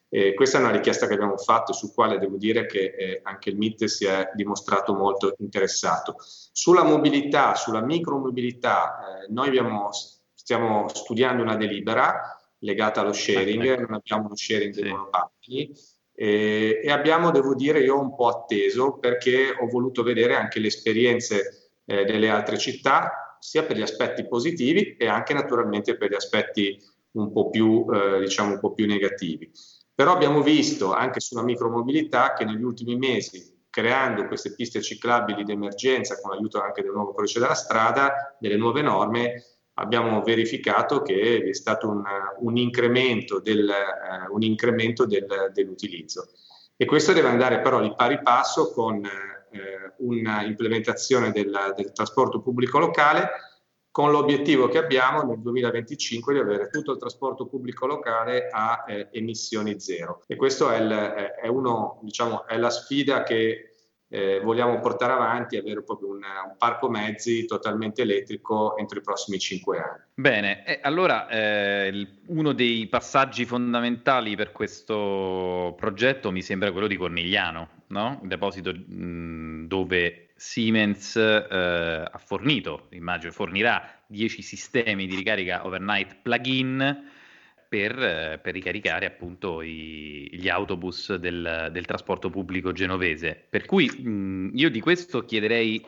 Eh, 0.09 0.35
questa 0.35 0.59
è 0.59 0.61
una 0.61 0.73
richiesta 0.73 1.07
che 1.07 1.15
abbiamo 1.15 1.37
fatto 1.37 1.73
su 1.73 1.95
quale 1.95 2.19
devo 2.19 2.37
dire 2.37 2.67
che 2.67 2.95
eh, 2.97 3.21
anche 3.23 3.51
il 3.51 3.57
MIT 3.57 3.85
si 3.85 4.05
è 4.05 4.31
dimostrato 4.35 4.95
molto 4.95 5.35
interessato. 5.39 6.17
Sulla 6.19 6.83
mobilità, 6.83 7.55
sulla 7.55 7.81
micromobilità, 7.81 9.23
eh, 9.23 9.33
noi 9.33 9.49
abbiamo, 9.49 9.91
stiamo 10.35 10.89
studiando 10.89 11.43
una 11.43 11.57
delibera 11.57 12.37
legata 12.59 13.01
allo 13.01 13.13
sharing, 13.13 13.79
non 13.79 13.95
abbiamo 13.95 14.27
uno 14.27 14.37
sharing 14.37 14.75
dei 14.75 14.85
sì. 14.85 14.91
monopattini, 14.91 15.73
e, 16.19 16.81
e, 16.83 16.91
abbiamo, 16.91 17.31
devo 17.31 17.55
dire, 17.55 17.81
io 17.81 18.01
un 18.01 18.15
po' 18.15 18.29
atteso 18.29 18.97
perché 18.99 19.51
ho 19.51 19.67
voluto 19.67 20.03
vedere 20.03 20.35
anche 20.35 20.61
le 20.61 20.69
esperienze 20.69 21.75
eh, 21.85 22.05
delle 22.05 22.31
altre 22.31 22.57
città, 22.57 23.37
sia 23.39 23.65
per 23.65 23.77
gli 23.77 23.83
aspetti 23.83 24.27
positivi 24.27 24.97
e 24.97 25.09
anche 25.09 25.35
naturalmente 25.35 25.99
per 25.99 26.11
gli 26.11 26.15
aspetti 26.15 26.83
un 27.13 27.31
po' 27.31 27.51
più, 27.51 27.85
eh, 27.93 28.21
diciamo, 28.21 28.55
un 28.55 28.61
po' 28.61 28.73
più 28.73 28.87
negativi. 28.87 29.51
Però 29.95 30.13
abbiamo 30.13 30.41
visto 30.43 30.95
anche 30.95 31.21
sulla 31.21 31.43
micromobilità 31.43 32.33
che 32.33 32.47
negli 32.47 32.63
ultimi 32.63 32.97
mesi, 32.97 33.65
creando 33.69 34.27
queste 34.27 34.55
piste 34.55 34.81
ciclabili 34.81 35.45
d'emergenza 35.45 36.19
con 36.19 36.31
l'aiuto 36.31 36.63
anche 36.63 36.81
del 36.81 36.93
nuovo 36.93 37.13
codice 37.13 37.41
della 37.41 37.55
strada, 37.55 38.37
delle 38.41 38.57
nuove 38.57 38.81
norme, 38.81 39.56
abbiamo 39.79 40.23
verificato 40.23 41.03
che 41.03 41.45
è 41.49 41.55
stato 41.55 41.89
un, 41.89 42.03
un 42.39 42.57
incremento, 42.57 43.41
del, 43.41 43.69
uh, 43.69 44.35
un 44.35 44.43
incremento 44.43 45.07
del, 45.07 45.51
dell'utilizzo. 45.53 46.29
E 46.77 46.85
questo 46.85 47.13
deve 47.13 47.29
andare 47.29 47.61
però 47.61 47.81
di 47.81 47.95
pari 47.95 48.21
passo 48.23 48.71
con 48.73 49.05
eh, 49.05 49.95
una 49.99 50.43
implementazione 50.43 51.33
del, 51.33 51.75
del, 51.75 51.93
trasporto 51.93 52.41
pubblico 52.41 52.79
locale, 52.79 53.31
con 53.91 54.11
l'obiettivo 54.11 54.69
che 54.69 54.77
abbiamo 54.77 55.23
nel 55.23 55.41
2025 55.41 56.35
di 56.35 56.41
avere 56.41 56.69
tutto 56.69 56.93
il 56.93 56.99
trasporto 56.99 57.47
pubblico 57.47 57.87
locale 57.87 58.49
a 58.51 58.85
eh, 58.87 59.09
emissioni 59.13 59.81
zero. 59.81 60.23
E 60.27 60.37
questa 60.37 60.75
è, 60.75 61.35
è, 61.41 61.51
diciamo, 62.03 62.47
è 62.47 62.59
la 62.59 62.71
sfida 62.71 63.23
che 63.23 63.76
eh, 64.09 64.41
vogliamo 64.41 64.79
portare 64.79 65.13
avanti 65.13 65.57
e 65.57 65.59
avere 65.59 65.83
proprio 65.83 66.11
un, 66.11 66.17
un, 66.17 66.57
parco 66.57 66.89
mezzi 66.89 67.45
totalmente 67.45 68.03
elettrico 68.03 68.77
entro 68.77 68.99
i 68.99 69.03
prossimi 69.03 69.39
cinque 69.39 69.79
anni. 69.79 70.03
Bene, 70.15 70.65
e 70.65 70.79
allora 70.83 71.29
eh, 71.29 72.07
uno 72.27 72.53
dei 72.53 72.87
passaggi 72.87 73.45
fondamentali 73.45 74.37
per 74.37 74.53
questo 74.53 75.75
progetto 75.77 76.31
mi 76.31 76.43
sembra 76.43 76.71
quello 76.71 76.87
di 76.87 76.97
Cornigliano, 76.97 77.69
no? 77.89 78.21
il 78.23 78.29
deposito 78.29 78.73
mh, 78.73 79.67
dove 79.67 80.29
Siemens 80.37 81.17
eh, 81.17 82.09
ha 82.11 82.19
fornito, 82.19 82.87
immagino, 82.91 83.33
fornirà 83.33 83.83
10 84.07 84.43
sistemi 84.43 85.07
di 85.07 85.17
ricarica 85.17 85.67
overnight 85.67 86.19
plug-in 86.23 87.15
per, 87.69 87.99
eh, 87.99 88.39
per 88.43 88.53
ricaricare 88.53 89.07
appunto 89.07 89.63
i, 89.63 90.29
gli 90.33 90.49
autobus 90.49 91.15
del, 91.15 91.69
del, 91.73 91.85
trasporto 91.85 92.31
pubblico 92.31 92.73
genovese. 92.73 93.47
Per 93.49 93.65
cui 93.65 93.89
mh, 93.89 94.51
io 94.55 94.71
di 94.71 94.81
questo 94.81 95.25
chiederei 95.25 95.85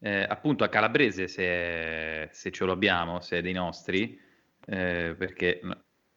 eh, 0.00 0.26
appunto 0.28 0.64
a 0.64 0.68
Calabrese 0.68 1.28
se, 1.28 2.28
se, 2.30 2.50
ce 2.50 2.64
lo 2.64 2.72
abbiamo, 2.72 3.20
se 3.20 3.38
è 3.38 3.42
dei 3.42 3.52
nostri, 3.52 4.18
eh, 4.66 5.14
perché 5.16 5.60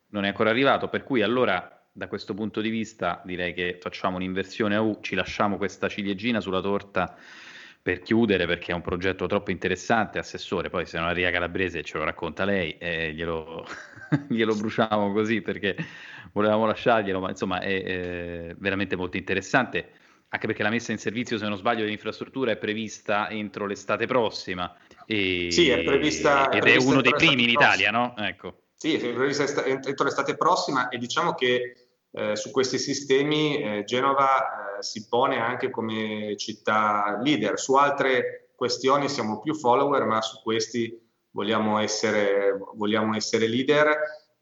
non 0.09 0.25
è 0.25 0.27
ancora 0.27 0.49
arrivato, 0.49 0.89
per 0.89 1.03
cui 1.03 1.21
allora 1.21 1.71
da 1.91 2.07
questo 2.07 2.33
punto 2.33 2.61
di 2.61 2.69
vista 2.69 3.21
direi 3.25 3.53
che 3.53 3.77
facciamo 3.81 4.17
un'inversione 4.17 4.75
a 4.75 4.81
U, 4.81 4.99
ci 5.01 5.15
lasciamo 5.15 5.57
questa 5.57 5.89
ciliegina 5.89 6.39
sulla 6.39 6.61
torta 6.61 7.17
per 7.87 8.01
chiudere 8.01 8.45
perché 8.45 8.73
è 8.73 8.75
un 8.75 8.81
progetto 8.81 9.27
troppo 9.27 9.49
interessante, 9.49 10.19
assessore, 10.19 10.69
poi 10.69 10.85
se 10.85 10.97
non 10.97 11.07
arriva 11.07 11.29
Calabrese 11.29 11.83
ce 11.83 11.97
lo 11.97 12.03
racconta 12.03 12.43
lei 12.43 12.77
e 12.77 13.13
glielo, 13.13 13.65
glielo 14.27 14.53
bruciamo 14.55 15.13
così 15.13 15.39
perché 15.39 15.73
volevamo 16.33 16.65
lasciarglielo, 16.65 17.21
ma 17.21 17.29
insomma 17.29 17.61
è, 17.61 17.83
è, 17.83 18.55
veramente 18.57 18.97
molto 18.97 19.15
interessante, 19.15 19.89
anche 20.27 20.47
perché 20.47 20.63
la 20.63 20.69
messa 20.69 20.91
in 20.91 20.97
servizio, 20.97 21.37
se 21.37 21.47
non 21.47 21.55
sbaglio, 21.55 21.83
dell'infrastruttura 21.83 22.51
è 22.51 22.57
prevista 22.57 23.29
entro 23.29 23.65
l'estate 23.65 24.05
prossima. 24.05 24.75
E, 25.05 25.47
sì, 25.49 25.69
è 25.69 25.81
prevista. 25.81 26.49
Ed 26.49 26.57
è, 26.57 26.59
prevista 26.59 26.89
è 26.89 26.91
uno 26.91 27.01
dei 27.01 27.13
primi 27.13 27.43
in 27.43 27.49
Italia, 27.51 27.89
no? 27.89 28.17
Ecco. 28.17 28.63
Sì, 28.75 28.95
è 28.95 29.13
prevista 29.13 29.63
entro 29.63 30.03
l'estate 30.03 30.35
prossima 30.35 30.89
e 30.89 30.97
diciamo 30.97 31.35
che 31.35 31.86
eh, 32.17 32.35
su 32.35 32.49
questi 32.49 32.79
sistemi 32.79 33.61
eh, 33.61 33.83
Genova 33.83 34.77
eh, 34.79 34.81
si 34.81 35.07
pone 35.07 35.39
anche 35.39 35.69
come 35.69 36.35
città 36.35 37.19
leader. 37.21 37.59
Su 37.59 37.75
altre 37.75 38.53
questioni 38.55 39.07
siamo 39.07 39.39
più 39.39 39.53
follower, 39.53 40.03
ma 40.05 40.19
su 40.21 40.41
questi 40.41 40.99
vogliamo 41.29 41.77
essere, 41.77 42.57
vogliamo 42.73 43.15
essere 43.15 43.47
leader 43.47 43.95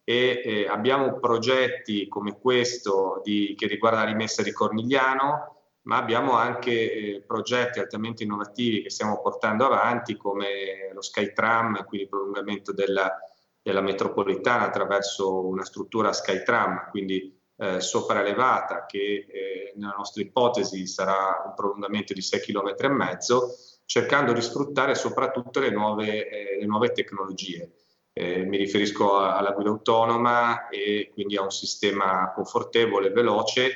e 0.05 0.41
eh, 0.45 0.67
abbiamo 0.69 1.19
progetti 1.19 2.07
come 2.07 2.39
questo 2.39 3.19
di, 3.25 3.55
che 3.57 3.67
riguarda 3.67 3.99
la 3.99 4.05
rimessa 4.05 4.41
di 4.41 4.53
Cornigliano, 4.53 5.55
ma 5.81 5.97
abbiamo 5.97 6.31
anche 6.31 6.71
eh, 6.71 7.23
progetti 7.27 7.79
altamente 7.79 8.23
innovativi 8.23 8.83
che 8.83 8.89
stiamo 8.89 9.19
portando 9.21 9.65
avanti 9.65 10.15
come 10.15 10.91
lo 10.93 11.01
Skytram, 11.01 11.83
quindi 11.83 12.05
il 12.05 12.09
prolungamento 12.09 12.71
della, 12.71 13.13
della 13.61 13.81
metropolitana 13.81 14.63
attraverso 14.63 15.45
una 15.45 15.65
struttura 15.65 16.13
Skytram, 16.13 16.87
quindi 16.91 17.34
eh, 17.57 17.79
sopraelevata 17.79 18.85
che 18.85 19.25
eh, 19.27 19.73
nella 19.75 19.95
nostra 19.97 20.21
ipotesi 20.21 20.87
sarà 20.87 21.43
un 21.45 21.53
prolungamento 21.53 22.13
di 22.13 22.21
6 22.21 22.39
km 22.41 22.75
e 22.77 22.87
mezzo, 22.89 23.55
cercando 23.85 24.33
di 24.33 24.41
sfruttare 24.41 24.95
soprattutto 24.95 25.59
le 25.59 25.69
nuove, 25.69 26.27
eh, 26.27 26.57
le 26.59 26.65
nuove 26.65 26.91
tecnologie. 26.91 27.71
Eh, 28.13 28.45
mi 28.45 28.57
riferisco 28.57 29.17
alla 29.17 29.51
guida 29.51 29.69
autonoma 29.69 30.69
e 30.69 31.09
quindi 31.13 31.35
a 31.35 31.41
un 31.41 31.51
sistema 31.51 32.31
confortevole, 32.33 33.09
veloce 33.09 33.73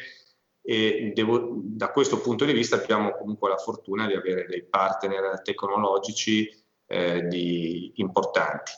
e 0.62 1.12
devo, 1.14 1.62
da 1.62 1.92
questo 1.92 2.22
punto 2.22 2.46
di 2.46 2.54
vista 2.54 2.76
abbiamo 2.76 3.12
comunque 3.12 3.50
la 3.50 3.58
fortuna 3.58 4.08
di 4.08 4.14
avere 4.14 4.46
dei 4.46 4.64
partner 4.64 5.42
tecnologici 5.42 6.48
eh, 6.86 7.28
di, 7.28 7.92
importanti. 7.96 8.72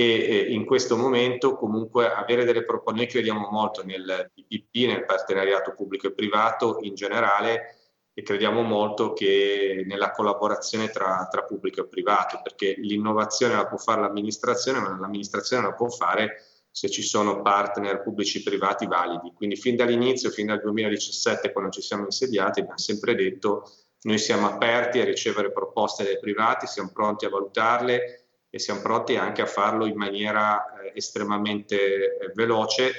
E, 0.00 0.46
in 0.50 0.64
questo 0.64 0.96
momento 0.96 1.56
comunque 1.56 2.08
avere 2.08 2.44
delle 2.44 2.64
proposte, 2.64 3.00
noi 3.00 3.10
crediamo 3.10 3.48
molto 3.50 3.84
nel 3.84 4.30
PPP, 4.32 4.86
nel 4.86 5.04
partenariato 5.04 5.74
pubblico 5.74 6.06
e 6.06 6.12
privato 6.12 6.78
in 6.82 6.94
generale 6.94 7.74
e 8.14 8.22
crediamo 8.22 8.62
molto 8.62 9.12
che 9.12 9.82
nella 9.88 10.12
collaborazione 10.12 10.90
tra, 10.90 11.26
tra 11.28 11.42
pubblico 11.42 11.80
e 11.80 11.88
privato, 11.88 12.38
perché 12.40 12.76
l'innovazione 12.78 13.56
la 13.56 13.66
può 13.66 13.76
fare 13.76 14.02
l'amministrazione, 14.02 14.78
ma 14.78 14.96
l'amministrazione 14.96 15.64
la 15.64 15.74
può 15.74 15.88
fare 15.88 16.44
se 16.70 16.88
ci 16.88 17.02
sono 17.02 17.42
partner 17.42 18.00
pubblici 18.00 18.38
e 18.38 18.44
privati 18.44 18.86
validi. 18.86 19.32
Quindi 19.34 19.56
fin 19.56 19.74
dall'inizio, 19.74 20.30
fin 20.30 20.46
dal 20.46 20.60
2017, 20.60 21.50
quando 21.50 21.72
ci 21.72 21.82
siamo 21.82 22.04
insediati, 22.04 22.60
abbiamo 22.60 22.78
sempre 22.78 23.16
detto 23.16 23.68
noi 24.02 24.18
siamo 24.18 24.46
aperti 24.46 25.00
a 25.00 25.04
ricevere 25.04 25.50
proposte 25.50 26.04
dai 26.04 26.20
privati, 26.20 26.68
siamo 26.68 26.92
pronti 26.92 27.24
a 27.24 27.30
valutarle 27.30 28.27
e 28.58 28.60
siamo 28.60 28.82
pronti 28.82 29.16
anche 29.16 29.40
a 29.40 29.46
farlo 29.46 29.86
in 29.86 29.96
maniera 29.96 30.80
eh, 30.80 30.92
estremamente 30.94 32.18
eh, 32.18 32.32
veloce 32.34 32.92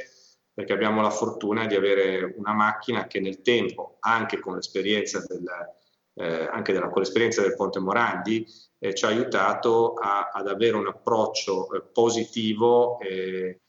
perché 0.53 0.73
abbiamo 0.73 1.01
la 1.01 1.09
fortuna 1.09 1.65
di 1.67 1.75
avere 1.75 2.33
una 2.37 2.53
macchina 2.53 3.07
che 3.07 3.19
nel 3.19 3.41
tempo, 3.41 3.97
anche 3.99 4.39
con 4.39 4.55
l'esperienza 4.55 5.23
del, 5.25 5.45
eh, 6.15 6.49
anche 6.51 6.73
della, 6.73 6.89
con 6.89 7.01
l'esperienza 7.01 7.41
del 7.41 7.55
Ponte 7.55 7.79
Morandi, 7.79 8.45
eh, 8.77 8.93
ci 8.93 9.05
ha 9.05 9.09
aiutato 9.09 9.93
a, 9.93 10.31
ad 10.33 10.47
avere 10.47 10.75
un 10.75 10.87
approccio 10.87 11.71
eh, 11.73 11.81
positivo 11.81 12.99
e 12.99 13.59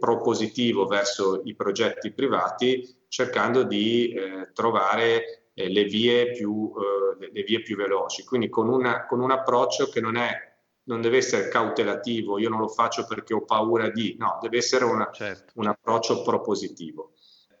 propositivo 0.00 0.86
verso 0.86 1.42
i 1.44 1.54
progetti 1.54 2.12
privati, 2.12 3.04
cercando 3.06 3.62
di 3.62 4.12
eh, 4.12 4.50
trovare 4.52 5.50
eh, 5.54 5.68
le 5.68 5.84
vie, 5.84 6.32
più, 6.32 6.72
le, 7.18 7.42
vie 7.44 7.62
più 7.62 7.76
veloci. 7.76 8.24
Quindi 8.24 8.48
con, 8.48 8.68
una, 8.68 9.06
con 9.06 9.20
un 9.20 9.30
approccio 9.30 9.88
che 9.88 10.00
non 10.00 10.16
è 10.16 10.55
non 10.86 11.00
deve 11.00 11.18
essere 11.18 11.48
cautelativo, 11.48 12.38
io 12.38 12.48
non 12.48 12.60
lo 12.60 12.68
faccio 12.68 13.06
perché 13.06 13.34
ho 13.34 13.44
paura 13.44 13.90
di, 13.90 14.16
no, 14.18 14.38
deve 14.40 14.58
essere 14.58 14.84
una, 14.84 15.10
certo. 15.12 15.52
un 15.56 15.66
approccio 15.66 16.22
propositivo. 16.22 17.12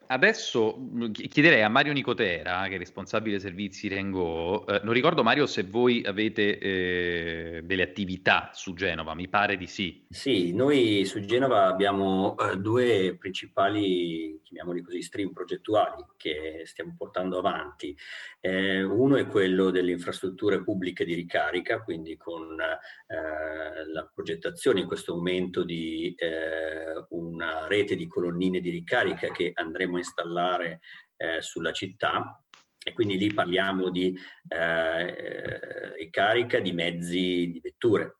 Adesso 0.08 0.78
mm, 0.78 1.10
chiederei 1.10 1.62
a 1.62 1.68
Mario 1.68 1.92
Nicotera, 1.92 2.66
che 2.68 2.76
è 2.76 2.78
responsabile 2.78 3.40
servizi 3.40 3.88
Rengo, 3.88 4.66
eh, 4.66 4.80
non 4.84 4.92
ricordo 4.92 5.22
Mario 5.22 5.46
se 5.46 5.64
voi 5.64 6.02
avete 6.06 6.58
eh, 6.58 7.60
delle 7.64 7.82
attività 7.82 8.50
su 8.52 8.74
Genova, 8.74 9.14
mi 9.14 9.28
pare 9.28 9.56
di 9.56 9.66
sì. 9.66 10.04
Sì, 10.08 10.54
noi 10.54 11.04
su 11.04 11.20
Genova 11.20 11.66
abbiamo 11.66 12.36
eh, 12.38 12.56
due 12.56 13.16
principali, 13.18 14.40
chiamiamoli 14.44 14.82
così, 14.82 15.02
stream 15.02 15.32
progettuali 15.32 16.04
che 16.16 16.62
stiamo 16.64 16.94
portando 16.96 17.38
avanti. 17.38 17.96
Eh, 18.40 18.82
uno 18.82 19.16
è 19.16 19.26
quello 19.26 19.70
delle 19.70 19.90
infrastrutture 19.90 20.62
pubbliche 20.62 21.04
di 21.04 21.14
ricarica, 21.14 21.82
quindi 21.82 22.16
con 22.16 22.60
eh, 22.60 23.92
la 23.92 24.10
progettazione 24.14 24.80
in 24.80 24.86
questo 24.86 25.14
momento 25.16 25.64
di 25.64 26.14
eh, 26.16 27.04
una 27.10 27.66
rete 27.66 27.96
di 27.96 28.06
colonnine 28.06 28.60
di 28.60 28.70
ricarica 28.70 29.30
che 29.30 29.50
andremo 29.54 29.95
a 29.96 30.00
installare 30.00 30.80
eh, 31.16 31.40
sulla 31.40 31.72
città. 31.72 32.40
E 32.78 32.92
quindi 32.92 33.18
lì 33.18 33.34
parliamo 33.34 33.90
di 33.90 34.16
eh, 34.48 35.94
ricarica 35.96 36.60
di 36.60 36.72
mezzi 36.72 37.50
di 37.50 37.60
vetture 37.60 38.18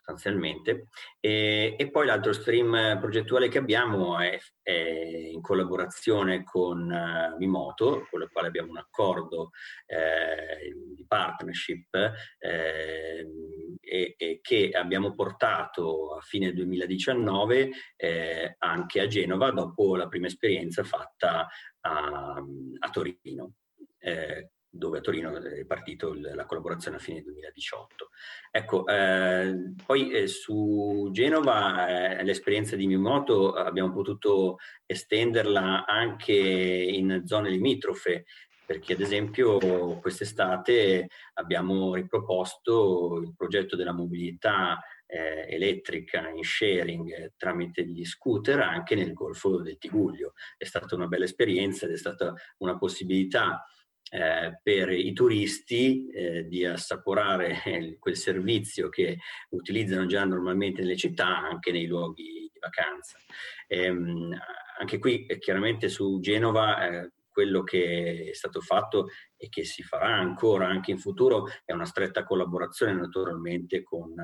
sostanzialmente. 0.00 0.88
E, 1.20 1.76
e, 1.78 1.90
poi 1.90 2.06
l'altro 2.06 2.32
stream 2.32 2.98
progettuale 2.98 3.48
che 3.48 3.58
abbiamo 3.58 4.18
è, 4.18 4.38
è 4.62 4.72
in 4.72 5.40
collaborazione 5.40 6.42
con 6.42 6.90
uh, 6.90 7.36
Mimoto, 7.38 8.06
con 8.10 8.22
il 8.22 8.30
quale 8.30 8.48
abbiamo 8.48 8.70
un 8.70 8.78
accordo 8.78 9.50
eh, 9.86 10.74
di 10.94 11.04
partnership 11.06 11.94
eh, 12.38 13.26
e, 13.80 14.14
e, 14.16 14.38
che 14.42 14.70
abbiamo 14.72 15.14
portato 15.14 16.14
a 16.16 16.20
fine 16.20 16.52
2019 16.52 17.70
eh, 17.96 18.54
anche 18.58 19.00
a 19.00 19.06
Genova 19.06 19.50
dopo 19.50 19.96
la 19.96 20.08
prima 20.08 20.26
esperienza 20.26 20.82
fatta 20.84 21.46
a, 21.80 22.42
a 22.78 22.90
Torino. 22.90 23.54
Eh, 23.98 24.50
dove 24.70 24.98
a 24.98 25.00
Torino 25.00 25.36
è 25.36 25.64
partito 25.64 26.14
la 26.14 26.46
collaborazione 26.46 26.96
a 26.96 27.00
fine 27.00 27.22
2018. 27.22 28.10
Ecco, 28.52 28.86
eh, 28.86 29.74
poi 29.84 30.10
eh, 30.10 30.26
su 30.28 31.08
Genova 31.10 32.18
eh, 32.18 32.24
l'esperienza 32.24 32.76
di 32.76 32.86
Mimoto 32.86 33.52
abbiamo 33.54 33.92
potuto 33.92 34.58
estenderla 34.86 35.84
anche 35.86 36.32
in 36.32 37.22
zone 37.26 37.50
limitrofe, 37.50 38.24
perché 38.64 38.92
ad 38.92 39.00
esempio 39.00 39.58
quest'estate 40.00 41.08
abbiamo 41.34 41.94
riproposto 41.94 43.20
il 43.20 43.34
progetto 43.36 43.74
della 43.74 43.92
mobilità 43.92 44.80
eh, 45.06 45.46
elettrica 45.48 46.28
in 46.28 46.44
sharing 46.44 47.32
tramite 47.36 47.84
gli 47.84 48.04
scooter 48.04 48.60
anche 48.60 48.94
nel 48.94 49.12
Golfo 49.12 49.60
del 49.60 49.78
Tiguglio. 49.78 50.34
È 50.56 50.64
stata 50.64 50.94
una 50.94 51.08
bella 51.08 51.24
esperienza 51.24 51.86
ed 51.86 51.92
è 51.92 51.96
stata 51.96 52.32
una 52.58 52.78
possibilità 52.78 53.64
eh, 54.10 54.58
per 54.62 54.90
i 54.90 55.12
turisti 55.12 56.08
eh, 56.08 56.48
di 56.48 56.64
assaporare 56.64 57.62
quel 57.98 58.16
servizio 58.16 58.88
che 58.88 59.18
utilizzano 59.50 60.06
già 60.06 60.24
normalmente 60.24 60.82
nelle 60.82 60.96
città 60.96 61.38
anche 61.38 61.70
nei 61.70 61.86
luoghi 61.86 62.50
di 62.52 62.58
vacanza. 62.60 63.16
Ehm, 63.68 64.36
anche 64.78 64.98
qui 64.98 65.26
eh, 65.26 65.38
chiaramente 65.38 65.88
su 65.88 66.18
Genova 66.20 66.88
eh, 66.88 67.12
quello 67.30 67.62
che 67.62 68.28
è 68.30 68.34
stato 68.34 68.60
fatto 68.60 69.08
e 69.36 69.48
che 69.48 69.64
si 69.64 69.82
farà 69.82 70.14
ancora 70.16 70.66
anche 70.66 70.90
in 70.90 70.98
futuro 70.98 71.46
è 71.64 71.72
una 71.72 71.84
stretta 71.84 72.24
collaborazione 72.24 72.92
naturalmente 72.92 73.82
con 73.82 74.14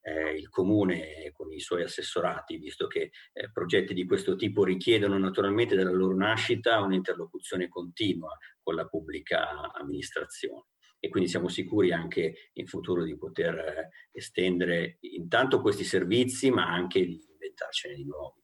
eh, 0.00 0.34
il 0.34 0.48
comune 0.48 1.24
e 1.24 1.32
con 1.32 1.52
i 1.52 1.60
suoi 1.60 1.82
assessorati, 1.82 2.56
visto 2.56 2.86
che 2.86 3.10
eh, 3.32 3.50
progetti 3.52 3.94
di 3.94 4.06
questo 4.06 4.36
tipo 4.36 4.64
richiedono 4.64 5.18
naturalmente 5.18 5.76
dalla 5.76 5.90
loro 5.90 6.14
nascita 6.16 6.80
un'interlocuzione 6.80 7.68
continua 7.68 8.36
con 8.62 8.74
la 8.74 8.86
pubblica 8.86 9.72
amministrazione 9.72 10.66
e 11.04 11.08
quindi 11.08 11.28
siamo 11.28 11.48
sicuri 11.48 11.92
anche 11.92 12.50
in 12.52 12.66
futuro 12.66 13.02
di 13.02 13.16
poter 13.16 13.54
eh, 13.56 13.88
estendere 14.12 14.98
intanto 15.00 15.60
questi 15.60 15.82
servizi 15.82 16.50
ma 16.50 16.72
anche 16.72 17.04
di 17.04 17.20
inventarcene 17.28 17.96
di 17.96 18.04
nuovi. 18.04 18.41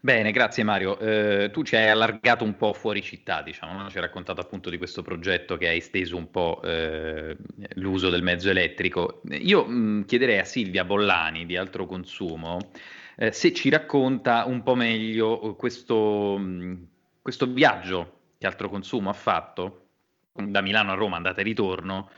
Bene, 0.00 0.30
grazie 0.32 0.64
Mario. 0.64 0.98
Eh, 0.98 1.50
tu 1.52 1.62
ci 1.62 1.76
hai 1.76 1.88
allargato 1.88 2.44
un 2.44 2.56
po' 2.56 2.72
fuori 2.72 3.02
città, 3.02 3.42
diciamo, 3.42 3.80
no? 3.80 3.90
ci 3.90 3.96
hai 3.96 4.02
raccontato 4.02 4.40
appunto 4.40 4.70
di 4.70 4.78
questo 4.78 5.02
progetto 5.02 5.56
che 5.56 5.68
hai 5.68 5.76
esteso 5.76 6.16
un 6.16 6.30
po' 6.30 6.60
eh, 6.64 7.36
l'uso 7.74 8.10
del 8.10 8.22
mezzo 8.22 8.50
elettrico. 8.50 9.22
Io 9.30 9.64
mh, 9.64 10.04
chiederei 10.06 10.38
a 10.38 10.44
Silvia 10.44 10.84
Bollani 10.84 11.46
di 11.46 11.56
Altro 11.56 11.86
Consumo 11.86 12.58
eh, 13.16 13.32
se 13.32 13.52
ci 13.52 13.68
racconta 13.68 14.44
un 14.46 14.62
po' 14.62 14.74
meglio 14.74 15.54
questo, 15.56 16.36
mh, 16.38 16.86
questo 17.20 17.46
viaggio 17.46 18.20
che 18.38 18.46
Altro 18.46 18.68
Consumo 18.68 19.10
ha 19.10 19.14
fatto 19.14 19.86
da 20.32 20.60
Milano 20.62 20.92
a 20.92 20.94
Roma, 20.94 21.16
andata 21.16 21.40
e 21.40 21.44
ritorno, 21.44 22.10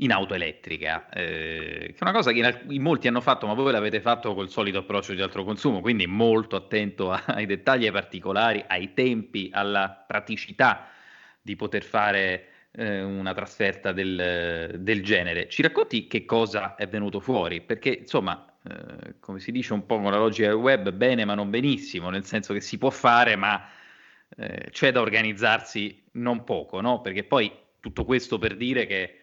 in 0.00 0.12
auto 0.12 0.34
elettrica, 0.34 1.08
eh, 1.10 1.92
che 1.92 1.98
è 1.98 2.02
una 2.02 2.12
cosa 2.12 2.32
che 2.32 2.62
in, 2.68 2.82
molti 2.82 3.08
hanno 3.08 3.20
fatto, 3.20 3.46
ma 3.46 3.54
voi 3.54 3.72
l'avete 3.72 4.00
fatto 4.00 4.34
col 4.34 4.48
solito 4.48 4.78
approccio 4.78 5.12
di 5.12 5.20
altro 5.20 5.44
consumo, 5.44 5.80
quindi 5.80 6.06
molto 6.06 6.56
attento 6.56 7.10
ai 7.10 7.46
dettagli, 7.46 7.86
ai 7.86 7.92
particolari, 7.92 8.64
ai 8.66 8.94
tempi, 8.94 9.50
alla 9.52 10.04
praticità 10.06 10.88
di 11.42 11.56
poter 11.56 11.82
fare 11.82 12.48
eh, 12.72 13.02
una 13.02 13.34
trasferta 13.34 13.92
del, 13.92 14.76
del, 14.78 15.02
genere. 15.02 15.48
Ci 15.48 15.62
racconti 15.62 16.06
che 16.06 16.24
cosa 16.24 16.76
è 16.76 16.86
venuto 16.88 17.20
fuori? 17.20 17.60
Perché 17.60 17.90
insomma, 18.00 18.46
eh, 18.68 19.18
come 19.20 19.38
si 19.40 19.52
dice 19.52 19.74
un 19.74 19.84
po' 19.84 20.00
con 20.00 20.10
la 20.10 20.18
logica 20.18 20.48
del 20.48 20.56
web, 20.56 20.90
bene 20.92 21.24
ma 21.24 21.34
non 21.34 21.50
benissimo, 21.50 22.08
nel 22.08 22.24
senso 22.24 22.54
che 22.54 22.60
si 22.60 22.78
può 22.78 22.90
fare, 22.90 23.36
ma 23.36 23.68
eh, 24.36 24.68
c'è 24.70 24.92
da 24.92 25.00
organizzarsi 25.00 26.04
non 26.12 26.44
poco, 26.44 26.80
no? 26.80 27.02
Perché 27.02 27.24
poi 27.24 27.52
tutto 27.80 28.04
questo 28.04 28.38
per 28.38 28.56
dire 28.56 28.86
che 28.86 29.19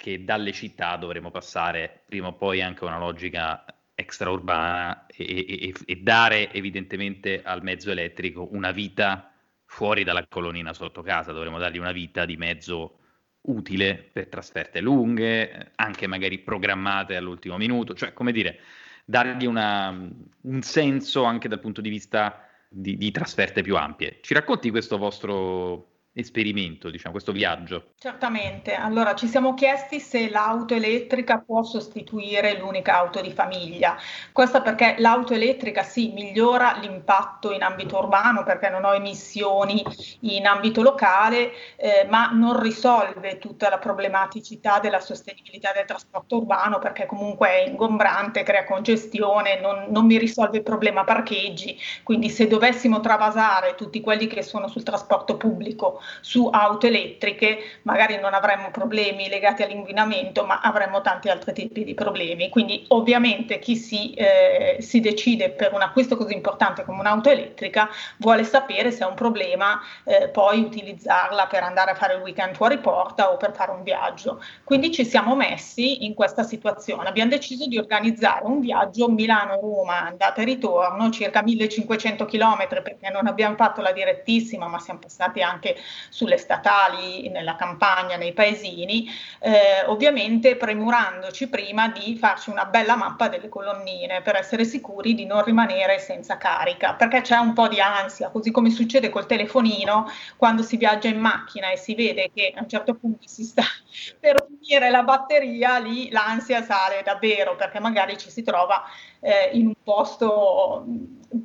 che 0.00 0.24
dalle 0.24 0.52
città 0.52 0.96
dovremo 0.96 1.30
passare 1.30 2.04
prima 2.06 2.28
o 2.28 2.32
poi 2.32 2.62
anche 2.62 2.84
a 2.84 2.88
una 2.88 2.98
logica 2.98 3.66
extraurbana 3.94 5.04
e, 5.06 5.44
e, 5.46 5.74
e, 5.84 5.96
dare 5.96 6.50
evidentemente 6.54 7.42
al 7.42 7.62
mezzo 7.62 7.90
elettrico 7.90 8.48
una 8.52 8.70
vita 8.70 9.30
fuori 9.66 10.02
dalla 10.02 10.24
colonnina 10.26 10.72
sotto 10.72 11.02
casa, 11.02 11.32
dovremmo 11.32 11.58
dargli 11.58 11.76
una 11.76 11.92
vita 11.92 12.24
di 12.24 12.38
mezzo 12.38 13.00
utile 13.42 13.94
per 14.10 14.28
trasferte 14.28 14.80
lunghe, 14.80 15.72
anche 15.74 16.06
magari 16.06 16.38
programmate 16.38 17.14
all'ultimo 17.14 17.58
minuto, 17.58 17.92
cioè 17.92 18.14
come 18.14 18.32
dire, 18.32 18.58
dargli 19.04 19.44
una, 19.44 19.90
un 19.90 20.62
senso 20.62 21.24
anche 21.24 21.46
dal 21.46 21.60
punto 21.60 21.82
di 21.82 21.90
vista 21.90 22.48
di, 22.70 22.96
di 22.96 23.10
trasferte 23.10 23.60
più 23.60 23.76
ampie. 23.76 24.20
Ci 24.22 24.32
racconti 24.32 24.70
questo 24.70 24.96
vostro 24.96 25.89
esperimento, 26.12 26.90
diciamo, 26.90 27.12
questo 27.12 27.32
viaggio? 27.32 27.92
Certamente. 27.96 28.74
Allora, 28.74 29.14
ci 29.14 29.28
siamo 29.28 29.54
chiesti 29.54 30.00
se 30.00 30.28
l'auto 30.28 30.74
elettrica 30.74 31.38
può 31.38 31.62
sostituire 31.62 32.58
l'unica 32.58 32.96
auto 32.96 33.20
di 33.20 33.30
famiglia. 33.30 33.96
Questo 34.32 34.60
perché 34.60 34.96
l'auto 34.98 35.34
elettrica 35.34 35.82
sì, 35.82 36.10
migliora 36.12 36.76
l'impatto 36.80 37.52
in 37.52 37.62
ambito 37.62 37.98
urbano 37.98 38.42
perché 38.42 38.68
non 38.68 38.84
ho 38.84 38.92
emissioni 38.92 39.84
in 40.20 40.46
ambito 40.46 40.82
locale, 40.82 41.52
eh, 41.76 42.06
ma 42.08 42.30
non 42.32 42.60
risolve 42.60 43.38
tutta 43.38 43.68
la 43.68 43.78
problematicità 43.78 44.80
della 44.80 45.00
sostenibilità 45.00 45.70
del 45.72 45.84
trasporto 45.84 46.38
urbano 46.38 46.78
perché 46.78 47.06
comunque 47.06 47.48
è 47.48 47.68
ingombrante, 47.68 48.42
crea 48.42 48.64
congestione, 48.64 49.60
non, 49.60 49.86
non 49.90 50.06
mi 50.06 50.18
risolve 50.18 50.58
il 50.58 50.62
problema 50.64 51.04
parcheggi. 51.04 51.78
Quindi 52.02 52.30
se 52.30 52.48
dovessimo 52.48 52.98
travasare 52.98 53.76
tutti 53.76 54.00
quelli 54.00 54.26
che 54.26 54.42
sono 54.42 54.66
sul 54.66 54.82
trasporto 54.82 55.36
pubblico 55.36 55.99
su 56.20 56.48
auto 56.50 56.86
elettriche, 56.86 57.80
magari 57.82 58.18
non 58.18 58.34
avremmo 58.34 58.70
problemi 58.70 59.28
legati 59.28 59.62
all'inquinamento, 59.62 60.44
ma 60.44 60.60
avremmo 60.60 61.00
tanti 61.00 61.28
altri 61.28 61.52
tipi 61.52 61.84
di 61.84 61.94
problemi. 61.94 62.48
Quindi 62.48 62.84
ovviamente 62.88 63.58
chi 63.58 63.76
si, 63.76 64.12
eh, 64.14 64.76
si 64.80 65.00
decide 65.00 65.50
per 65.50 65.72
un 65.72 65.82
acquisto 65.82 66.16
così 66.16 66.34
importante 66.34 66.84
come 66.84 67.00
un'auto 67.00 67.30
elettrica 67.30 67.88
vuole 68.18 68.44
sapere 68.44 68.90
se 68.90 69.04
è 69.04 69.06
un 69.06 69.14
problema 69.14 69.80
eh, 70.04 70.28
poi 70.28 70.60
utilizzarla 70.60 71.46
per 71.46 71.62
andare 71.62 71.92
a 71.92 71.94
fare 71.94 72.14
il 72.14 72.20
weekend 72.20 72.54
fuori 72.54 72.78
porta 72.78 73.30
o 73.30 73.36
per 73.36 73.52
fare 73.54 73.70
un 73.70 73.82
viaggio. 73.82 74.42
Quindi 74.64 74.92
ci 74.92 75.04
siamo 75.04 75.34
messi 75.36 76.04
in 76.04 76.14
questa 76.14 76.42
situazione. 76.42 77.08
Abbiamo 77.08 77.30
deciso 77.30 77.66
di 77.66 77.78
organizzare 77.78 78.44
un 78.46 78.60
viaggio 78.60 79.08
Milano-Roma, 79.08 80.06
andata 80.06 80.40
e 80.40 80.44
ritorno, 80.44 81.10
circa 81.10 81.42
1500 81.42 82.24
km 82.24 82.66
perché 82.68 83.10
non 83.10 83.26
abbiamo 83.26 83.56
fatto 83.56 83.80
la 83.80 83.92
direttissima, 83.92 84.66
ma 84.68 84.78
siamo 84.78 85.00
passati 85.00 85.42
anche 85.42 85.76
sulle 86.08 86.36
statali, 86.36 87.28
nella 87.28 87.56
campagna, 87.56 88.16
nei 88.16 88.32
paesini, 88.32 89.08
eh, 89.40 89.84
ovviamente 89.86 90.56
premurandoci 90.56 91.48
prima 91.48 91.88
di 91.88 92.16
farci 92.16 92.50
una 92.50 92.64
bella 92.64 92.96
mappa 92.96 93.28
delle 93.28 93.48
colonnine 93.48 94.22
per 94.22 94.36
essere 94.36 94.64
sicuri 94.64 95.14
di 95.14 95.26
non 95.26 95.44
rimanere 95.44 95.98
senza 95.98 96.36
carica, 96.36 96.94
perché 96.94 97.20
c'è 97.20 97.36
un 97.36 97.52
po' 97.52 97.68
di 97.68 97.80
ansia, 97.80 98.30
così 98.30 98.50
come 98.50 98.70
succede 98.70 99.08
col 99.08 99.26
telefonino 99.26 100.10
quando 100.36 100.62
si 100.62 100.76
viaggia 100.76 101.08
in 101.08 101.18
macchina 101.18 101.70
e 101.70 101.76
si 101.76 101.94
vede 101.94 102.30
che 102.34 102.52
a 102.54 102.60
un 102.62 102.68
certo 102.68 102.94
punto 102.94 103.26
si 103.26 103.44
sta 103.44 103.62
per 104.18 104.46
finire 104.46 104.90
la 104.90 105.02
batteria, 105.02 105.78
lì 105.78 106.10
l'ansia 106.10 106.62
sale 106.62 107.02
davvero 107.04 107.56
perché 107.56 107.80
magari 107.80 108.16
ci 108.18 108.30
si 108.30 108.42
trova 108.42 108.82
eh, 109.20 109.50
in 109.52 109.66
un 109.66 109.74
posto 109.82 110.84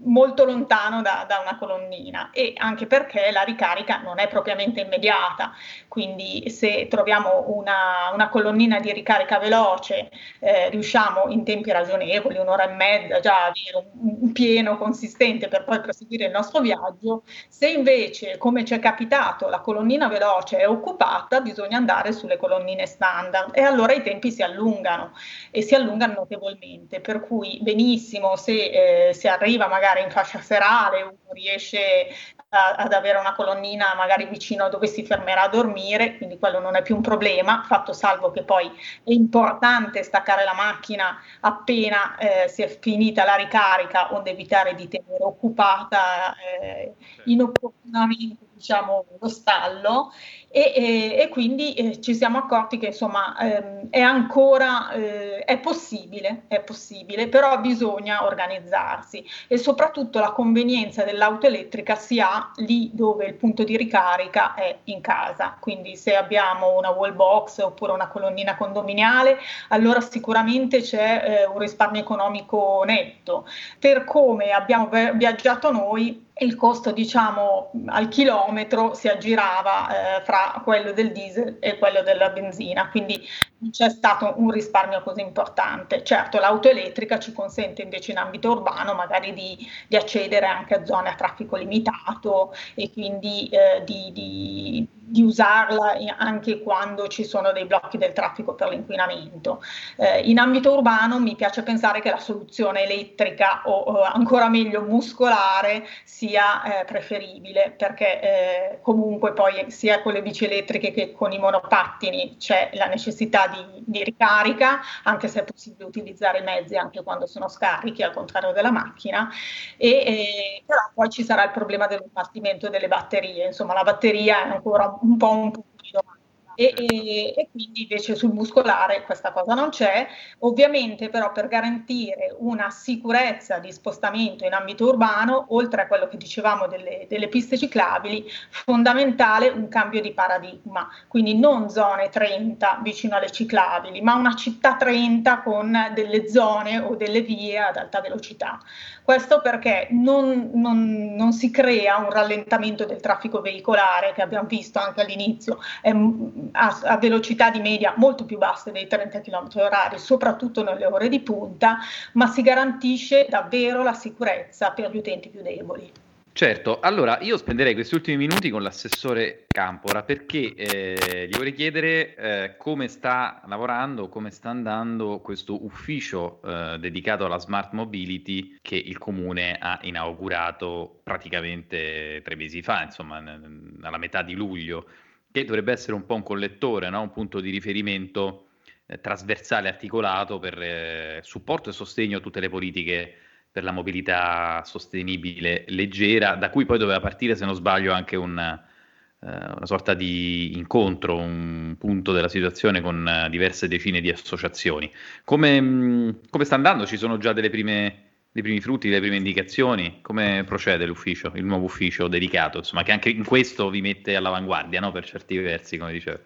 molto 0.04 0.46
lontano 0.46 1.02
da, 1.02 1.26
da, 1.28 1.40
una 1.40 1.58
colonnina 1.58 2.32
e 2.32 2.54
anche 2.58 2.88
perché 2.88 3.32
la 3.32 3.44
ricarica 3.44 3.98
non 3.98 4.20
è 4.20 4.28
propriamente 4.28 4.82
immediata, 4.82 5.54
quindi 5.88 6.50
se 6.50 6.88
troviamo 6.90 7.46
una, 7.50 8.12
una 8.14 8.30
colonnina 8.30 8.80
di 8.80 8.92
ricarica 8.92 9.38
veloce 9.38 10.10
eh, 10.40 10.70
riusciamo 10.70 11.26
in 11.30 11.44
tempi 11.44 11.72
ragionevoli, 11.72 12.38
un'ora 12.38 12.70
e 12.70 12.74
mezza 12.74 13.20
già 13.20 13.44
a 13.44 13.46
avere 13.46 13.92
un, 13.94 14.18
un, 14.22 14.32
pieno 14.32 14.78
consistente 14.78 15.48
per 15.48 15.64
poi 15.64 15.80
proseguire 15.82 16.26
il 16.26 16.32
nostro 16.32 16.62
viaggio, 16.62 17.24
se 17.48 17.70
invece 17.70 18.38
come 18.38 18.66
ci 18.66 18.74
è 18.74 18.80
capitato 18.80 19.48
la 19.50 19.60
colonnina 19.60 20.08
veloce 20.08 20.58
è 20.58 20.68
occupata 20.68 21.42
bisogna 21.42 21.78
andare 21.78 22.12
sulle 22.12 22.38
colonnine 22.38 22.86
standard 22.88 23.56
e 23.56 23.62
allora 23.62 23.94
i 23.94 24.02
tempi 24.02 24.32
si 24.32 24.42
allungano 24.42 25.12
e 25.52 25.62
si 25.62 25.76
allungano 25.76 26.14
notevolmente, 26.14 27.02
per 27.02 27.22
cui 27.22 27.60
benissimo 27.62 28.36
se 28.36 29.10
eh, 29.10 29.14
si 29.14 29.28
arriva 29.28 29.68
magari 29.76 30.02
in 30.02 30.10
fascia 30.10 30.40
serale, 30.40 31.02
uno 31.02 31.34
riesce 31.34 32.08
a, 32.50 32.76
ad 32.78 32.94
avere 32.94 33.18
una 33.20 33.34
colonnina 33.34 33.94
magari 33.98 34.26
vicino 34.26 34.64
a 34.64 34.70
dove 34.70 34.88
si 34.88 35.06
fermerà 35.06 35.42
a 35.44 35.50
dormire, 35.50 36.16
quindi 36.16 36.40
quello 36.40 36.60
non 36.60 36.78
è 36.78 36.82
più 36.82 36.96
un 36.96 37.02
problema, 37.02 37.64
fatto 37.68 37.92
salvo 37.92 38.32
che 38.32 38.44
poi 38.44 38.68
è 38.68 39.12
importante 39.12 40.02
staccare 40.04 40.46
la 40.46 40.54
macchina 40.54 41.20
appena 41.42 42.16
eh, 42.18 42.48
si 42.48 42.62
è 42.62 42.68
finita 42.68 43.26
la 43.26 43.36
ricarica, 43.36 44.14
onde 44.14 44.32
evitare 44.32 44.76
di 44.76 44.88
tenere 44.88 45.24
occupata 45.24 46.36
eh, 46.62 46.94
inopportunamente 47.26 48.46
diciamo, 48.66 49.06
lo 49.20 49.30
stallo 49.30 50.12
e, 50.50 50.72
e, 50.74 51.16
e 51.20 51.30
quindi 51.30 51.74
eh, 51.74 52.02
ci 52.02 52.16
siamo 52.16 52.40
accorti 52.40 52.80
che 52.80 52.88
insomma 52.88 53.38
ehm, 53.38 53.90
è 53.92 54.00
ancora 54.00 54.92
eh, 54.92 55.44
è 55.44 55.60
possibile, 55.60 56.44
è 56.48 56.62
possibile, 56.62 57.28
però 57.28 57.60
bisogna 57.60 58.24
organizzarsi 58.24 59.24
e 59.48 59.58
soprattutto 59.58 60.20
la 60.20 60.32
convenienza 60.32 61.04
dell'auto 61.04 61.46
elettrica 61.46 61.96
si 61.96 62.20
ha 62.20 62.52
lì 62.56 62.90
dove 62.94 63.26
il 63.26 63.36
punto 63.36 63.64
di 63.64 63.78
ricarica 63.78 64.56
è 64.56 64.80
in 64.86 65.02
casa, 65.02 65.58
quindi 65.60 65.96
se 65.96 66.16
abbiamo 66.16 66.76
una 66.76 66.90
wall 66.90 67.16
box 67.16 67.60
oppure 67.60 67.92
una 67.92 68.08
colonnina 68.08 68.56
condominiale, 68.56 69.38
allora 69.70 70.02
sicuramente 70.02 70.82
c'è 70.82 71.42
eh, 71.42 71.46
un 71.46 71.60
risparmio 71.60 72.02
economico 72.02 72.82
netto. 72.86 73.46
Per 73.78 74.06
come 74.06 74.52
abbiamo 74.52 74.90
viaggiato 75.14 75.72
noi, 75.72 76.25
il 76.40 76.56
costo 76.56 76.92
diciamo 76.92 77.72
al 77.86 78.10
chilometro 78.10 78.94
si 78.94 79.08
aggirava 79.08 80.18
eh, 80.18 80.24
fra 80.24 80.62
quello 80.64 80.92
del 80.92 81.14
diesel 81.14 81.58
e 81.62 81.78
quello 81.78 82.02
della 82.02 82.30
benzina, 82.30 82.90
quindi 82.90 83.26
non 83.60 83.72
c'è 83.72 83.90
stato 83.90 84.34
un 84.36 84.52
risparmio 84.52 85.02
così 85.02 85.22
importante. 85.22 86.04
Certo, 86.04 86.38
l'auto 86.40 86.70
elettrica 86.70 87.20
ci 87.20 87.32
consente 87.32 87.84
invece 87.84 88.12
in 88.12 88.18
ambito 88.18 88.52
urbano 88.52 88.94
magari 88.94 89.34
di, 89.34 89.58
di 89.88 89.96
accedere 89.96 90.46
anche 90.46 90.74
a 90.76 90.86
zone 90.86 91.10
a 91.10 91.16
traffico 91.16 91.56
limitato 91.56 92.54
e 92.74 92.92
quindi 92.92 93.48
eh, 93.48 93.84
di, 93.86 94.12
di, 94.12 94.88
di, 95.06 95.22
usarla 95.22 95.96
anche 96.18 96.62
quando 96.62 97.08
ci 97.08 97.24
sono 97.24 97.52
dei 97.52 97.66
blocchi 97.66 97.98
del 97.98 98.14
traffico 98.14 98.56
per 98.56 98.70
l'inquinamento. 98.70 99.62
Eh, 99.98 100.22
in 100.22 100.40
ambito 100.40 100.74
urbano 100.74 101.20
mi 101.20 101.36
piace 101.36 101.64
pensare 101.64 102.02
che 102.02 102.10
la 102.10 102.20
soluzione 102.20 102.84
elettrica 102.84 103.62
o, 103.66 103.72
o 103.72 104.02
ancora 104.02 104.50
meglio 104.50 104.82
muscolare 104.82 105.86
sia 106.04 106.82
eh, 106.82 106.86
preferibile 106.86 107.74
perché 107.78 108.22
eh, 108.22 108.80
comunque 108.82 109.34
poi 109.34 109.70
sia 109.70 110.02
con 110.02 110.14
le 110.14 110.22
bici 110.22 110.46
elettriche 110.46 110.92
che 110.92 111.12
con 111.12 111.32
i 111.32 111.40
monopattini 111.40 112.38
c'è 112.38 112.72
la 112.74 112.88
necessità 112.88 113.48
di, 113.48 113.84
di, 113.86 114.04
ricarica, 114.04 114.80
anche 115.04 115.28
se 115.28 115.42
è 115.42 115.44
possibile 115.44 115.86
utilizzare 115.86 116.40
i 116.40 116.44
mezzi 116.44 116.76
anche 116.76 117.04
quando 117.04 117.26
sono 117.26 117.48
scarichi, 117.48 118.04
al 118.04 118.14
contrario 118.14 118.52
della 118.52 118.72
macchina, 118.72 119.30
e, 119.78 119.90
e, 119.90 120.64
però 120.66 120.82
poi 120.94 121.10
ci 121.10 121.24
sarà 121.24 121.44
il 121.44 121.52
problema 121.52 121.88
del 121.88 122.00
compartimento 122.00 122.70
delle 122.70 122.88
batterie, 122.88 123.48
insomma 123.48 123.74
la 123.74 123.84
batteria 123.84 124.46
è 124.46 124.50
ancora 124.50 124.95
po' 125.18 125.32
un 125.32 125.52
punto 125.52 125.64
di 125.82 125.92
domanda 125.92 126.16
e, 126.56 126.74
e, 126.76 127.34
e, 127.36 127.50
quindi 127.52 127.82
invece 127.82 128.16
sul 128.16 128.34
muscolare 128.34 129.04
questa 129.04 129.32
cosa 129.32 129.54
non 129.54 129.70
c'è. 129.70 130.08
Ovviamente 130.40 131.10
però 131.10 131.32
per 131.32 131.48
garantire 131.48 132.34
una 132.40 132.70
sicurezza 132.70 133.60
di 133.60 133.72
spostamento 133.72 134.46
in 134.46 134.54
ambito 134.54 134.88
urbano, 134.88 135.48
oltre 135.50 135.84
a 135.84 135.88
quello 135.88 136.08
che 136.08 136.18
dicevamo 136.18 136.68
delle, 136.68 137.06
delle 137.10 137.28
piste 137.28 137.58
ciclabili, 137.58 138.26
fondamentale 138.50 139.50
un 139.50 139.68
cambio 139.68 140.02
di 140.02 140.14
paradigma, 140.14 140.88
quindi 141.08 141.38
non 141.38 141.70
zone 141.70 142.10
30 142.10 142.80
vicino 142.82 143.18
alle 143.18 143.32
ciclabili, 143.32 144.02
ma 144.02 144.16
una 144.16 144.36
città 144.36 144.76
30 144.76 145.42
con 145.42 145.92
delle 145.94 146.30
zone 146.30 146.80
o 146.80 146.96
delle 146.96 147.22
vie 147.22 147.60
ad 147.60 147.76
alta 147.76 148.00
velocità. 148.00 148.60
Questo 149.06 149.40
perché 149.40 149.88
non, 149.92 150.50
non, 150.56 151.14
non 151.16 151.32
si 151.32 151.52
crea 151.52 151.98
un 151.98 152.10
rallentamento 152.10 152.86
del 152.86 153.00
traffico 153.00 153.40
veicolare 153.40 154.14
che 154.14 154.24
abbiamo 154.24 154.48
visto 154.48 154.80
anche 154.80 155.02
all'inizio, 155.02 155.60
è 155.80 155.92
a, 155.92 156.80
a, 156.82 156.98
velocità 156.98 157.52
di 157.52 157.60
media 157.60 157.94
molto 157.98 158.26
più 158.26 158.40
basse 158.40 158.72
dei 158.72 158.88
30 158.88 159.22
km 159.22 159.48
h 159.48 159.96
soprattutto 159.98 160.64
nelle 160.64 160.88
ore 160.88 161.08
di 161.08 161.20
punta, 161.20 161.78
ma 162.14 162.26
si 162.26 162.42
garantisce 162.42 163.28
davvero 163.30 163.84
la 163.84 163.94
sicurezza 163.94 164.72
per 164.72 164.90
gli 164.90 164.98
utenti 164.98 165.30
più 165.30 165.44
deboli. 165.44 166.05
Certo, 166.38 166.82
allora 166.82 167.20
io 167.22 167.38
spenderei 167.38 167.74
questi 167.74 167.96
ultimi 167.96 168.18
minuti 168.18 168.50
con 168.50 168.62
l'assessore 168.62 169.46
Campora 169.48 170.04
perché 170.04 170.54
eh, 170.54 171.28
gli 171.30 171.38
vorrei 171.38 171.54
chiedere 171.54 172.14
eh, 172.14 172.58
come 172.58 172.90
sta 172.90 173.42
lavorando, 173.48 174.10
come 174.10 174.32
sta 174.32 174.50
andando 174.50 175.22
questo 175.22 175.64
ufficio 175.64 176.42
eh, 176.44 176.78
dedicato 176.78 177.24
alla 177.24 177.40
smart 177.40 177.72
mobility 177.72 178.58
che 178.62 178.76
il 178.76 178.98
comune 178.98 179.58
ha 179.58 179.80
inaugurato 179.84 181.00
praticamente 181.04 182.20
tre 182.22 182.36
mesi 182.36 182.62
fa, 182.62 182.84
insomma, 182.84 183.22
n- 183.22 183.80
alla 183.82 183.98
metà 183.98 184.22
di 184.22 184.34
luglio 184.34 184.88
che 185.32 185.46
dovrebbe 185.46 185.72
essere 185.72 185.94
un 185.94 186.06
po' 186.06 186.16
un 186.16 186.24
collettore, 186.24 186.90
no? 186.90 187.00
un 187.00 187.12
punto 187.12 187.40
di 187.40 187.50
riferimento 187.50 188.48
eh, 188.88 189.00
trasversale, 189.00 189.70
articolato 189.70 190.38
per 190.40 190.62
eh, 190.62 191.20
supporto 191.24 191.70
e 191.70 191.72
sostegno 191.72 192.18
a 192.18 192.20
tutte 192.20 192.42
le 192.42 192.50
politiche 192.50 193.20
per 193.56 193.64
la 193.64 193.72
mobilità 193.72 194.64
sostenibile 194.66 195.64
leggera, 195.70 196.36
da 196.36 196.50
cui 196.50 196.66
poi 196.66 196.78
doveva 196.78 197.00
partire, 197.00 197.38
se 197.38 197.46
non 197.46 197.56
sbaglio, 197.56 197.94
anche 197.94 198.18
un, 198.18 198.38
eh, 198.38 199.28
una 199.28 199.66
sorta 199.66 199.94
di 199.94 200.58
incontro, 200.58 201.16
un 201.16 201.78
punto 201.80 202.12
della 202.12 202.28
situazione 202.28 202.82
con 202.82 203.08
eh, 203.08 203.30
diverse 203.30 203.70
decine 203.70 204.02
di 204.02 204.10
associazioni. 204.10 204.92
Come, 205.24 205.62
mm, 205.62 206.10
come 206.30 206.44
sta 206.44 206.56
andando? 206.56 206.86
Ci 206.86 206.98
sono 206.98 207.18
già 207.18 207.32
prime 207.34 208.02
dei 208.30 208.44
primi 208.44 208.60
frutti, 208.60 208.90
delle 208.90 209.00
prime 209.00 209.16
indicazioni? 209.16 210.00
Come 210.02 210.44
procede 210.46 210.86
l'ufficio, 210.86 211.32
il 211.36 211.46
nuovo 211.46 211.64
ufficio 211.64 212.10
dedicato, 212.10 212.58
insomma, 212.58 212.84
che 212.84 212.92
anche 212.92 213.08
in 213.08 213.24
questo 213.24 213.70
vi 213.70 213.80
mette 213.80 214.18
all'avanguardia, 214.18 214.82
no? 214.82 214.92
per 214.92 215.06
certi 215.06 215.38
versi, 215.38 215.78
come 215.78 215.94
dicevo. 215.94 216.20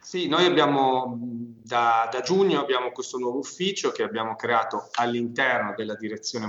Sì, 0.00 0.28
noi 0.28 0.46
abbiamo 0.46 1.18
da, 1.62 2.08
da, 2.10 2.20
giugno 2.20 2.60
abbiamo 2.60 2.90
questo 2.90 3.18
nuovo 3.18 3.38
ufficio 3.38 3.92
che 3.92 4.02
abbiamo 4.02 4.34
creato 4.34 4.88
all'interno 4.94 5.74
della 5.76 5.94
direzione 5.94 6.46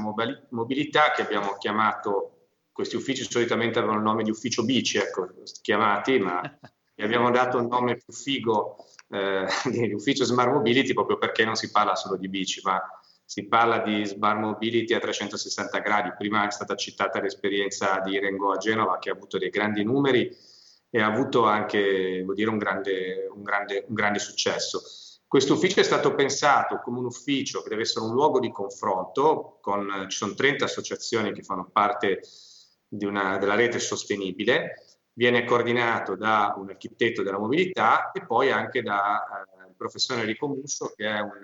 mobilità 0.50 1.12
che 1.12 1.22
abbiamo 1.22 1.58
chiamato, 1.58 2.48
questi 2.72 2.96
uffici 2.96 3.30
solitamente 3.30 3.78
avevano 3.78 4.00
il 4.00 4.06
nome 4.06 4.24
di 4.24 4.32
ufficio 4.32 4.64
bici, 4.64 4.98
ecco, 4.98 5.28
chiamati, 5.62 6.18
ma 6.18 6.42
gli 6.96 7.04
abbiamo 7.04 7.30
dato 7.30 7.58
il 7.58 7.68
nome 7.68 7.98
più 7.98 8.14
figo 8.14 8.78
eh, 9.10 9.46
di 9.70 9.94
ufficio 9.94 10.24
Smart 10.24 10.52
Mobility 10.52 10.94
proprio 10.94 11.18
perché 11.18 11.44
non 11.44 11.56
si 11.56 11.70
parla 11.72 11.96
solo 11.96 12.16
di 12.16 12.30
bici, 12.30 12.62
ma 12.64 12.82
si 13.26 13.48
parla 13.48 13.80
di 13.80 14.06
Smart 14.06 14.40
Mobility 14.40 14.94
a 14.94 15.00
360 15.00 15.80
gradi. 15.80 16.14
Prima 16.18 16.48
è 16.48 16.52
stata 16.52 16.76
citata 16.76 17.22
l'esperienza 17.22 18.00
di 18.00 18.18
Rengo 18.20 18.52
a 18.52 18.58
Genova 18.58 18.98
che 18.98 19.10
ha 19.10 19.14
avuto 19.14 19.38
dei 19.38 19.50
grandi 19.50 19.84
numeri 19.84 20.36
e 20.94 21.02
ha 21.02 21.08
avuto 21.08 21.46
anche 21.46 22.26
dire, 22.36 22.50
un, 22.50 22.58
grande, 22.58 23.28
un, 23.34 23.42
grande, 23.42 23.86
un 23.88 23.96
grande 23.96 24.20
successo. 24.20 24.82
Questo 25.26 25.54
ufficio 25.54 25.80
è 25.80 25.84
stato 25.84 26.14
pensato 26.14 26.82
come 26.84 27.00
un 27.00 27.06
ufficio 27.06 27.62
che 27.62 27.70
deve 27.70 27.84
essere 27.84 28.06
un 28.06 28.12
luogo 28.12 28.42
di 28.42 28.52
confronto, 28.52 29.60
con, 29.62 30.06
ci 30.10 30.18
sono 30.18 30.34
30 30.34 30.66
associazioni 30.66 31.32
che 31.32 31.42
fanno 31.42 31.70
parte 31.72 32.20
una, 32.90 33.38
della 33.38 33.56
rete 33.56 33.80
sostenibile, 33.80 35.00
viene 35.14 35.46
coordinato 35.46 36.18
da 36.18 36.54
un 36.58 36.70
architetto 36.70 37.24
della 37.24 37.40
mobilità 37.40 38.12
e 38.12 38.26
poi 38.26 38.52
anche 38.52 38.82
da 38.82 39.24
eh, 39.24 39.70
il 39.70 39.76
professore 39.78 40.20
Enrico 40.20 40.50
Musso 40.50 40.92
che 40.94 41.08
è 41.08 41.20
un 41.22 41.40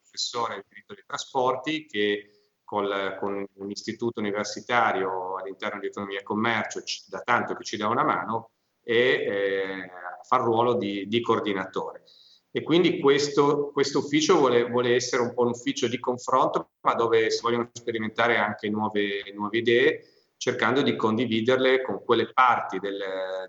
professore 0.00 0.56
di 0.56 0.62
diritto 0.68 0.94
dei 0.94 1.04
trasporti 1.06 1.86
che 1.86 2.30
col, 2.64 3.16
con 3.20 3.46
un 3.54 3.70
istituto 3.70 4.18
universitario 4.18 5.36
all'interno 5.36 5.78
di 5.78 5.86
economia 5.86 6.18
e 6.18 6.24
commercio 6.24 6.82
da 7.06 7.20
tanto 7.20 7.54
che 7.54 7.62
ci 7.62 7.76
dà 7.76 7.86
una 7.86 8.02
mano 8.02 8.50
e 8.82 8.96
eh, 8.96 9.90
fa 10.22 10.36
il 10.36 10.42
ruolo 10.42 10.74
di, 10.74 11.06
di, 11.08 11.20
coordinatore. 11.20 12.02
E 12.50 12.62
quindi 12.62 13.00
questo, 13.00 13.70
questo 13.72 14.00
ufficio 14.00 14.36
vuole, 14.36 14.64
vuole, 14.68 14.94
essere 14.94 15.22
un 15.22 15.32
po' 15.32 15.42
un 15.42 15.48
ufficio 15.48 15.88
di 15.88 15.98
confronto, 15.98 16.72
ma 16.82 16.94
dove 16.94 17.30
si 17.30 17.40
vogliono 17.40 17.70
sperimentare 17.72 18.36
anche 18.36 18.68
nuove, 18.68 19.32
nuove 19.34 19.58
idee, 19.58 20.04
cercando 20.36 20.82
di 20.82 20.96
condividerle 20.96 21.82
con 21.82 22.02
quelle 22.04 22.32
parti 22.32 22.78
del, 22.78 22.98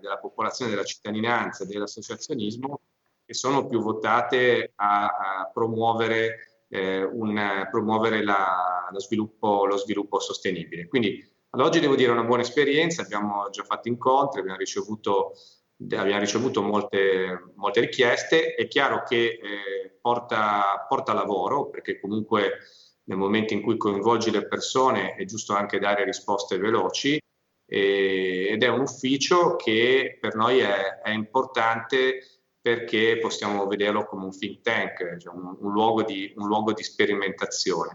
della 0.00 0.18
popolazione, 0.18 0.70
della 0.70 0.84
cittadinanza, 0.84 1.64
dell'associazionismo 1.64 2.80
che 3.26 3.34
sono 3.34 3.66
più 3.66 3.80
votate 3.80 4.72
a, 4.76 5.06
a 5.06 5.50
promuovere, 5.52 6.64
eh, 6.68 7.02
un, 7.02 7.66
promuovere 7.70 8.22
la, 8.22 8.88
lo, 8.92 9.00
sviluppo, 9.00 9.64
lo, 9.64 9.76
sviluppo, 9.76 10.20
sostenibile. 10.20 10.86
Quindi 10.86 11.26
ad 11.54 11.60
oggi 11.60 11.78
devo 11.78 11.94
dire 11.94 12.10
una 12.10 12.24
buona 12.24 12.42
esperienza, 12.42 13.02
abbiamo 13.02 13.48
già 13.50 13.62
fatto 13.62 13.86
incontri, 13.86 14.40
abbiamo 14.40 14.58
ricevuto, 14.58 15.34
abbiamo 15.82 16.18
ricevuto 16.18 16.62
molte, 16.62 17.52
molte, 17.54 17.80
richieste, 17.80 18.54
è 18.56 18.66
chiaro 18.66 19.04
che 19.04 19.38
eh, 19.40 19.98
porta, 20.00 20.84
porta 20.88 21.12
lavoro 21.12 21.70
perché 21.70 22.00
comunque 22.00 22.58
nel 23.04 23.18
momento 23.18 23.52
in 23.52 23.62
cui 23.62 23.76
coinvolgi 23.76 24.32
le 24.32 24.48
persone 24.48 25.14
è 25.14 25.24
giusto 25.26 25.54
anche 25.54 25.78
dare 25.78 26.02
risposte 26.02 26.58
veloci 26.58 27.20
e, 27.66 28.48
ed 28.50 28.62
è 28.64 28.68
un 28.68 28.80
ufficio 28.80 29.54
che 29.54 30.18
per 30.20 30.34
noi 30.34 30.58
è, 30.58 31.00
è, 31.02 31.10
importante 31.10 32.18
perché 32.60 33.18
possiamo 33.20 33.64
vederlo 33.68 34.06
come 34.06 34.24
un 34.24 34.36
think 34.36 34.60
tank, 34.62 35.18
cioè 35.18 35.32
un, 35.32 35.56
un, 35.60 35.72
luogo 35.72 36.02
di, 36.02 36.32
un, 36.36 36.48
luogo 36.48 36.72
di, 36.72 36.82
sperimentazione. 36.82 37.94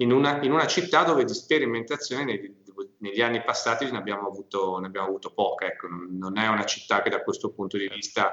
In 0.00 0.12
una, 0.12 0.42
in 0.42 0.52
una, 0.52 0.66
città 0.66 1.04
dove 1.04 1.24
di 1.24 1.34
sperimentazione 1.34 2.24
negli, 2.24 2.54
negli 3.00 3.20
anni 3.20 3.42
passati 3.42 3.90
ne 3.90 3.98
abbiamo 3.98 4.28
avuto, 4.28 4.78
ne 4.78 4.86
abbiamo 4.86 5.08
avuto 5.08 5.32
poca. 5.32 5.66
Ecco, 5.66 5.88
non 5.88 6.38
è 6.38 6.46
una 6.48 6.64
città 6.64 7.02
che 7.02 7.10
da 7.10 7.22
questo 7.22 7.52
punto 7.52 7.76
di 7.76 7.88
vista 7.88 8.32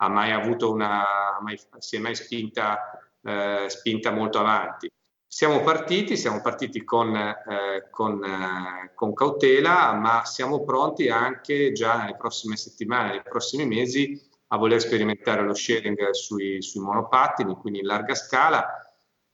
ha 0.00 0.08
mai 0.08 0.30
avuto 0.32 0.70
una, 0.70 1.38
mai, 1.40 1.58
si 1.78 1.96
è 1.96 1.98
mai 1.98 2.14
spinta, 2.14 2.98
eh, 3.22 3.66
spinta 3.68 4.10
molto 4.10 4.38
avanti. 4.38 4.90
Siamo 5.30 5.60
partiti, 5.62 6.16
siamo 6.16 6.40
partiti 6.40 6.84
con, 6.84 7.14
eh, 7.14 7.88
con, 7.90 8.24
eh, 8.24 8.92
con, 8.94 9.12
cautela, 9.12 9.92
ma 9.92 10.24
siamo 10.24 10.64
pronti 10.64 11.08
anche 11.08 11.72
già 11.72 11.98
nelle 11.98 12.16
prossime 12.16 12.56
settimane, 12.56 13.10
nei 13.10 13.22
prossimi 13.22 13.66
mesi 13.66 14.20
a 14.48 14.56
voler 14.56 14.80
sperimentare 14.80 15.42
lo 15.42 15.52
sharing 15.52 16.10
sui, 16.10 16.62
sui 16.62 16.80
monopattini, 16.80 17.54
quindi 17.56 17.80
in 17.80 17.86
larga 17.86 18.14
scala. 18.14 18.82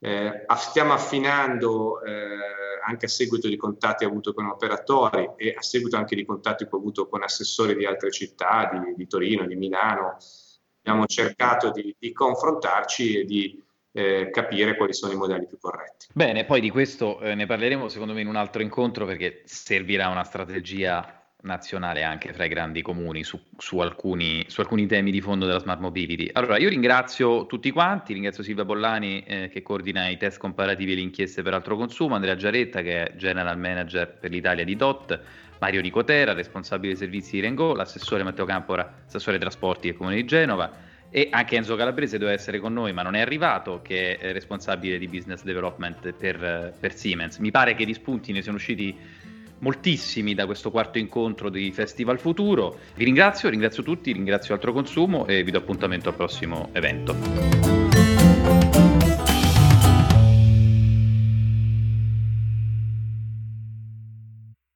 Eh, 0.01 0.45
stiamo 0.57 0.93
affinando 0.93 2.03
eh, 2.03 2.64
anche 2.85 3.07
a 3.07 3.09
seguito 3.09 3.49
di 3.49 3.57
contatti 3.57 4.05
avuto 4.05 4.33
con 4.33 4.47
operatori 4.47 5.31
e 5.37 5.55
a 5.57 5.63
seguito 5.63 5.97
anche 5.97 6.15
di 6.15 6.25
contatti 6.25 6.65
che 6.65 6.71
ho 6.75 6.79
avuto 6.79 7.09
con 7.09 7.23
assessori 7.23 7.75
di 7.75 7.87
altre 7.87 8.11
città, 8.11 8.71
di, 8.73 8.95
di 8.95 9.07
Torino, 9.07 9.47
di 9.47 9.57
Milano, 9.57 10.17
abbiamo 10.83 11.07
cercato 11.07 11.71
di, 11.71 11.95
di 11.99 12.13
confrontarci 12.13 13.21
e 13.21 13.25
di 13.25 13.63
eh, 13.93 14.31
capire 14.31 14.77
quali 14.77 14.93
sono 14.93 15.13
i 15.13 15.17
modelli 15.17 15.47
più 15.47 15.59
corretti. 15.59 16.07
Bene, 16.13 16.45
poi 16.45 16.61
di 16.61 16.71
questo 16.71 17.21
eh, 17.21 17.35
ne 17.35 17.47
parleremo 17.47 17.89
secondo 17.89 18.13
me 18.13 18.21
in 18.21 18.27
un 18.27 18.37
altro 18.37 18.61
incontro 18.61 19.07
perché 19.07 19.43
servirà 19.45 20.09
una 20.09 20.25
strategia 20.25 21.24
nazionale 21.45 22.03
anche 22.03 22.33
fra 22.33 22.45
i 22.45 22.49
grandi 22.49 22.83
comuni 22.83 23.23
su, 23.23 23.41
su, 23.57 23.79
alcuni, 23.79 24.45
su, 24.49 24.61
alcuni, 24.61 24.87
temi 24.87 25.11
di 25.11 25.21
fondo 25.21 25.47
della 25.47 25.59
smart 25.59 25.81
mobility. 25.81 26.29
Allora, 26.33 26.59
io 26.59 26.69
ringrazio 26.69 27.47
tutti 27.47 27.71
quanti, 27.71 28.13
ringrazio 28.13 28.43
Silvia 28.43 28.65
Bollani 28.65 29.23
eh, 29.23 29.49
che 29.49 29.63
coordina 29.63 30.09
i 30.09 30.17
test 30.17 30.39
comparativi 30.39 30.93
e 30.93 30.95
le 30.97 31.01
inchieste 31.03 31.43
per 31.43 31.55
altro 31.55 31.77
consumo, 31.77 32.15
Andrea 32.15 32.37
Giaretta 32.37 32.83
che 32.83 33.05
è 33.05 33.17
General 33.17 33.59
Manager 33.59 34.09
per 34.09 34.31
l'Italia 34.31 34.65
di 34.65 34.77
DOT, 34.77 35.21
Mario 35.61 35.81
Nicotera, 35.81 36.33
responsabile 36.33 36.89
dei 36.89 37.01
servizi 37.01 37.33
di 37.33 37.41
Rengo, 37.41 37.75
l'assessore 37.75 38.23
Matteo 38.23 38.45
Campora, 38.45 39.03
assessore 39.07 39.39
trasporti 39.39 39.89
del 39.89 39.97
Comune 39.97 40.17
di 40.17 40.25
Genova 40.25 40.93
e 41.11 41.29
anche 41.31 41.55
Enzo 41.55 41.77
Calabrese 41.77 42.19
doveva 42.19 42.37
essere 42.37 42.59
con 42.59 42.73
noi 42.73 42.93
ma 42.93 43.03
non 43.03 43.15
è 43.15 43.21
arrivato 43.21 43.81
che 43.83 44.17
è 44.19 44.33
responsabile 44.33 44.99
di 44.99 45.07
business 45.07 45.45
development 45.45 46.13
per, 46.13 46.75
per 46.79 46.93
Siemens. 46.93 47.39
Mi 47.39 47.53
pare 47.53 47.77
che 47.77 47.85
di 47.85 47.95
spunti 47.95 48.33
ne 48.33 48.43
siano 48.43 48.57
usciti 48.57 48.99
moltissimi 49.65 50.35
da 50.35 50.45
questo 50.45 50.71
quarto 50.71 50.99
incontro 50.99 51.49
di 51.49 51.73
Festival 51.73 52.19
Futuro. 52.19 52.79
Vi 52.95 53.05
ringrazio, 53.05 53.49
ringrazio 53.49 53.83
tutti, 53.83 54.13
ringrazio 54.13 54.53
Altro 54.53 54.75
Consumo 54.75 55.27
e 55.27 55.43
vi 55.43 55.51
do 55.51 55.59
appuntamento 55.59 56.11
al 56.11 56.15
prossimo 56.15 56.69
evento. 56.73 57.74